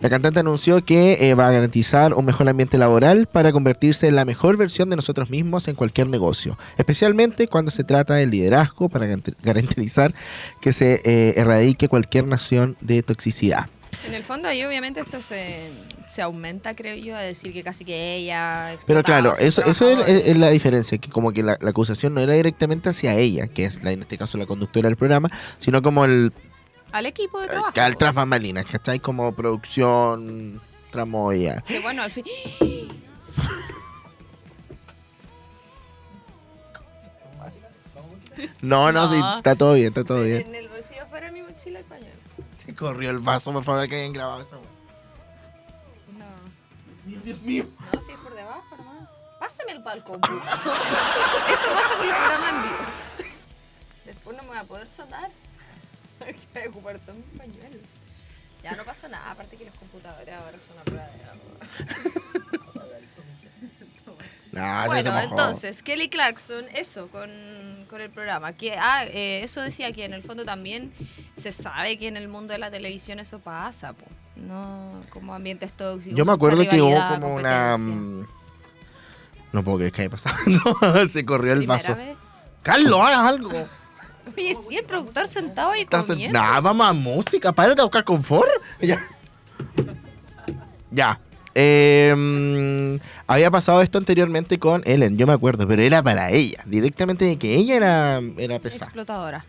la 0.00 0.10
cantante 0.10 0.40
anunció 0.40 0.84
que 0.84 1.18
eh, 1.20 1.34
va 1.34 1.48
a 1.48 1.52
garantizar 1.52 2.14
un 2.14 2.24
mejor 2.24 2.48
ambiente 2.48 2.76
laboral 2.78 3.26
para 3.26 3.52
convertirse 3.52 4.08
en 4.08 4.16
la 4.16 4.24
mejor 4.24 4.56
versión 4.56 4.90
de 4.90 4.96
nosotros 4.96 5.30
mismos 5.30 5.68
en 5.68 5.74
cualquier 5.74 6.08
negocio, 6.08 6.58
especialmente 6.76 7.48
cuando 7.48 7.70
se 7.70 7.84
trata 7.84 8.14
del 8.14 8.30
liderazgo 8.30 8.88
para 8.88 9.06
garant- 9.06 9.34
garantizar 9.42 10.14
que 10.60 10.72
se 10.72 11.00
eh, 11.04 11.34
erradique 11.36 11.88
cualquier 11.88 12.26
nación 12.26 12.76
de 12.80 13.02
toxicidad. 13.02 13.66
En 14.10 14.14
el 14.16 14.24
fondo 14.24 14.48
ahí 14.48 14.64
obviamente 14.64 15.00
esto 15.00 15.22
se, 15.22 15.70
se 16.08 16.20
aumenta, 16.20 16.74
creo 16.74 16.96
yo, 16.96 17.14
a 17.16 17.20
decir 17.20 17.52
que 17.52 17.62
casi 17.62 17.84
que 17.84 18.16
ella... 18.16 18.76
Pero 18.84 19.04
claro, 19.04 19.34
eso, 19.38 19.62
eso 19.64 20.04
es, 20.04 20.36
la 20.36 20.48
diferencia, 20.50 20.98
que 20.98 21.08
como 21.08 21.32
que 21.32 21.44
la, 21.44 21.56
la 21.60 21.70
acusación 21.70 22.14
no 22.14 22.20
era 22.20 22.32
directamente 22.32 22.88
hacia 22.88 23.14
ella, 23.14 23.46
que 23.46 23.64
es 23.64 23.84
la, 23.84 23.92
en 23.92 24.00
este 24.00 24.18
caso 24.18 24.36
la 24.36 24.46
conductora 24.46 24.88
del 24.88 24.96
programa, 24.96 25.30
sino 25.58 25.80
como 25.80 26.04
el 26.04 26.32
Al 26.90 27.06
equipo 27.06 27.38
de 27.40 27.46
eh, 27.46 27.50
trabajo. 27.50 27.80
al 27.80 27.96
tras 27.96 28.12
bambalinas, 28.14 28.64
¿cachai? 28.66 28.98
Como 28.98 29.32
producción, 29.32 30.60
tramoya. 30.90 31.60
Que 31.62 31.78
bueno, 31.78 32.02
al 32.02 32.10
fin... 32.10 32.24
No, 38.62 38.90
no, 38.92 39.02
No. 39.06 39.10
sí, 39.10 39.20
está 39.36 39.54
todo 39.54 39.74
bien, 39.74 39.88
está 39.88 40.04
todo 40.04 40.22
bien. 40.24 40.42
En 40.48 40.54
el 40.54 40.68
bolsillo 40.68 41.06
fuera 41.08 41.30
mi 41.30 41.42
mochila 41.42 41.78
española. 41.80 42.09
Corrió 42.80 43.10
el 43.10 43.18
vaso, 43.18 43.52
por 43.52 43.62
favor, 43.62 43.86
que 43.90 43.94
hayan 43.94 44.14
grabado 44.14 44.40
esa 44.40 44.56
weá. 44.56 44.70
No. 46.16 46.24
Dios 46.86 47.04
mío, 47.04 47.20
Dios 47.22 47.42
mío. 47.42 47.66
No, 47.92 48.00
si 48.00 48.12
es 48.12 48.18
por 48.18 48.34
debajo, 48.34 48.64
hermano. 48.74 49.06
Pásame 49.38 49.72
el 49.72 49.82
palco. 49.82 50.14
Esto 50.14 50.30
pasa 51.74 51.96
con 51.98 52.08
los 52.08 52.16
programas 52.16 52.48
en 52.48 52.62
vivo. 52.62 53.34
Después 54.06 54.36
no 54.38 54.42
me 54.44 54.48
voy 54.48 54.58
a 54.58 54.64
poder 54.64 54.88
sonar. 54.88 55.30
Hay 56.24 56.32
que 56.34 56.68
ocupar 56.68 56.98
todos 57.00 57.18
mis 57.18 57.38
pañuelos. 57.38 57.82
Ya 58.62 58.74
no 58.74 58.84
pasa 58.84 59.08
nada, 59.08 59.30
aparte 59.30 59.58
que 59.58 59.66
los 59.66 59.74
computadores 59.74 60.34
ahora 60.34 60.58
son 60.66 60.76
una 60.76 60.84
prueba 60.84 61.06
de 61.06 61.24
agua. 61.24 62.59
Sí, 64.60 64.86
Bueno, 64.86 65.18
entonces, 65.20 65.82
Kelly 65.82 66.08
Clarkson, 66.08 66.64
eso, 66.74 67.08
con, 67.08 67.30
con 67.88 68.00
el 68.00 68.10
programa. 68.10 68.52
Que, 68.52 68.76
ah, 68.78 69.04
eh, 69.06 69.40
eso 69.44 69.60
decía 69.60 69.92
que 69.92 70.04
en 70.04 70.12
el 70.14 70.22
fondo 70.22 70.44
también 70.44 70.92
se 71.40 71.52
sabe 71.52 71.98
que 71.98 72.08
en 72.08 72.16
el 72.16 72.28
mundo 72.28 72.52
de 72.52 72.58
la 72.58 72.70
televisión 72.70 73.18
eso 73.20 73.38
pasa, 73.38 73.92
po. 73.92 74.04
No 74.36 75.00
como 75.10 75.34
ambientes 75.34 75.72
tóxicos. 75.72 76.16
Yo 76.16 76.24
me 76.24 76.32
acuerdo 76.32 76.66
que 76.68 76.80
hubo 76.80 76.98
como 77.08 77.34
una... 77.34 77.76
mm, 77.76 78.26
No 79.52 79.62
puedo 79.64 79.78
creer 79.78 79.92
que 79.92 80.02
haya 80.02 80.10
pasado. 80.10 80.36
No, 80.46 81.06
se 81.08 81.24
corrió 81.24 81.52
el 81.52 81.58
¿Primera 81.60 81.78
vaso. 81.82 81.96
vez? 81.96 82.16
Carlos, 82.62 83.00
haz 83.02 83.18
algo. 83.18 83.50
Oye, 84.36 84.54
sí, 84.66 84.76
el 84.76 84.84
productor 84.84 85.26
sentado 85.26 85.74
y 85.74 85.80
Estás- 85.80 86.06
comiendo. 86.06 86.38
Nah, 86.38 86.60
vamos 86.60 86.86
a 86.86 86.92
música. 86.92 87.52
Párate 87.52 87.80
a 87.80 87.84
buscar 87.84 88.04
confort. 88.04 88.48
Ya. 88.80 89.02
Ya. 90.90 91.18
Mm, 91.54 92.96
había 93.26 93.50
pasado 93.50 93.82
esto 93.82 93.98
anteriormente 93.98 94.58
con 94.58 94.82
Ellen, 94.84 95.16
yo 95.16 95.26
me 95.26 95.32
acuerdo, 95.32 95.66
pero 95.66 95.82
era 95.82 96.02
para 96.02 96.30
ella. 96.30 96.62
Directamente 96.66 97.24
de 97.24 97.36
que 97.36 97.54
ella 97.56 97.76
era, 97.76 98.20
era 98.38 98.58
pesada. 98.58 98.86
explotadora. 98.86 99.44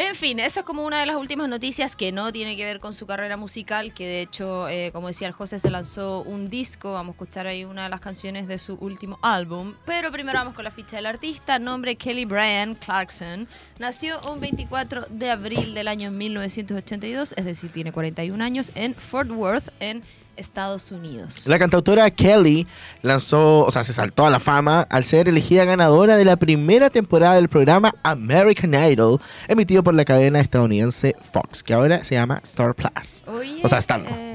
En 0.00 0.14
fin, 0.14 0.38
eso 0.38 0.60
es 0.60 0.66
como 0.66 0.86
una 0.86 1.00
de 1.00 1.06
las 1.06 1.16
últimas 1.16 1.48
noticias 1.48 1.96
que 1.96 2.12
no 2.12 2.30
tiene 2.30 2.56
que 2.56 2.64
ver 2.64 2.78
con 2.78 2.94
su 2.94 3.04
carrera 3.04 3.36
musical, 3.36 3.92
que 3.92 4.06
de 4.06 4.22
hecho, 4.22 4.68
eh, 4.68 4.92
como 4.92 5.08
decía 5.08 5.26
el 5.26 5.34
José, 5.34 5.58
se 5.58 5.70
lanzó 5.70 6.22
un 6.22 6.48
disco, 6.48 6.92
vamos 6.92 7.14
a 7.14 7.16
escuchar 7.16 7.48
ahí 7.48 7.64
una 7.64 7.82
de 7.82 7.88
las 7.88 8.00
canciones 8.00 8.46
de 8.46 8.58
su 8.58 8.74
último 8.74 9.18
álbum, 9.22 9.74
pero 9.84 10.12
primero 10.12 10.38
vamos 10.38 10.54
con 10.54 10.62
la 10.62 10.70
ficha 10.70 10.94
del 10.94 11.06
artista, 11.06 11.58
nombre 11.58 11.96
Kelly 11.96 12.26
Brian 12.26 12.76
Clarkson, 12.76 13.48
nació 13.80 14.20
un 14.32 14.38
24 14.38 15.06
de 15.10 15.32
abril 15.32 15.74
del 15.74 15.88
año 15.88 16.12
1982, 16.12 17.34
es 17.36 17.44
decir, 17.44 17.72
tiene 17.72 17.90
41 17.90 18.44
años, 18.44 18.70
en 18.76 18.94
Fort 18.94 19.30
Worth, 19.30 19.70
en 19.80 20.04
Estados 20.38 20.90
Unidos. 20.92 21.46
La 21.46 21.58
cantautora 21.58 22.10
Kelly 22.10 22.66
lanzó, 23.02 23.64
o 23.64 23.70
sea, 23.70 23.84
se 23.84 23.92
saltó 23.92 24.24
a 24.26 24.30
la 24.30 24.40
fama 24.40 24.86
al 24.88 25.04
ser 25.04 25.28
elegida 25.28 25.64
ganadora 25.64 26.16
de 26.16 26.24
la 26.24 26.36
primera 26.36 26.90
temporada 26.90 27.34
del 27.34 27.48
programa 27.48 27.92
American 28.02 28.74
Idol, 28.74 29.20
emitido 29.48 29.82
por 29.82 29.94
la 29.94 30.04
cadena 30.04 30.40
estadounidense 30.40 31.16
Fox, 31.32 31.62
que 31.62 31.74
ahora 31.74 32.04
se 32.04 32.14
llama 32.14 32.40
Star 32.44 32.74
Plus. 32.74 33.24
Oye, 33.26 33.60
O 33.62 33.68
sea, 33.68 33.78
Star, 33.78 34.02
eh, 34.06 34.34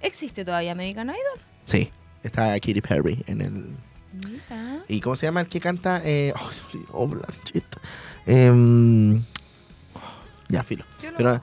¿Existe 0.00 0.44
todavía 0.44 0.72
American 0.72 1.08
Idol? 1.08 1.40
Sí, 1.64 1.90
está 2.22 2.52
Katy 2.54 2.80
Perry 2.80 3.22
en 3.26 3.40
el... 3.40 3.66
Mira. 4.28 4.82
¿Y 4.88 5.00
cómo 5.00 5.16
se 5.16 5.26
llama 5.26 5.40
el 5.40 5.48
que 5.48 5.60
canta? 5.60 6.02
Eh, 6.04 6.34
oh. 6.92 7.08
Em, 8.26 9.22
ya, 10.48 10.62
filo. 10.62 10.84
Yo 11.02 11.10
lo 11.12 11.16
Pero- 11.16 11.42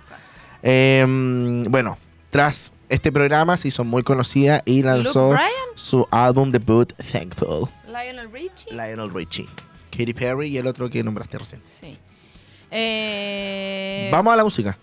Em, 0.61 1.63
bueno, 1.63 1.97
tras 2.29 2.71
este 2.89 3.11
programa 3.11 3.55
se 3.57 3.67
hizo 3.67 3.83
muy 3.83 4.03
conocida 4.03 4.61
y 4.65 4.83
lanzó 4.83 5.35
su 5.75 6.07
álbum 6.11 6.51
debut, 6.51 6.93
Thankful. 7.11 7.69
Lionel 7.87 8.31
Richie. 8.31 8.71
Lionel 8.71 9.13
Richie. 9.13 9.47
Katy 9.91 10.13
Perry 10.13 10.49
y 10.49 10.57
el 10.57 10.67
otro 10.67 10.89
que 10.89 11.03
nombraste 11.03 11.37
recién. 11.37 11.61
Sí. 11.65 11.97
Eh, 12.71 14.09
vamos 14.11 14.33
a 14.33 14.35
la 14.35 14.43
música. 14.43 14.77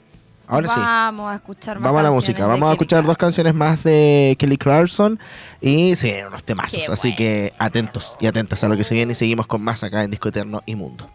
Ahora 0.49 0.69
vamos 0.69 0.75
sí. 0.75 0.81
Vamos 0.81 1.33
a 1.33 1.35
escuchar 1.35 1.77
más 1.77 1.85
Vamos 1.85 2.01
a 2.01 2.03
la 2.05 2.11
música. 2.11 2.47
Vamos 2.47 2.69
a 2.69 2.73
escuchar 2.73 3.05
dos 3.05 3.17
canciones 3.17 3.55
más 3.55 3.83
de 3.83 4.37
Kelly 4.39 4.57
Clarkson 4.57 5.19
y 5.61 5.97
se 5.97 6.21
sí, 6.21 6.23
unos 6.27 6.45
temazos. 6.45 6.89
Así 6.89 7.15
que 7.15 7.53
atentos 7.59 8.17
y 8.21 8.27
atentas 8.27 8.63
a 8.63 8.69
lo 8.69 8.77
que 8.77 8.85
se 8.85 8.95
viene 8.95 9.13
y 9.13 9.15
seguimos 9.15 9.47
con 9.47 9.63
más 9.63 9.83
acá 9.83 10.05
en 10.05 10.11
Disco 10.11 10.29
Eterno 10.29 10.63
y 10.67 10.77
Mundo. 10.77 11.11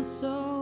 so 0.00 0.61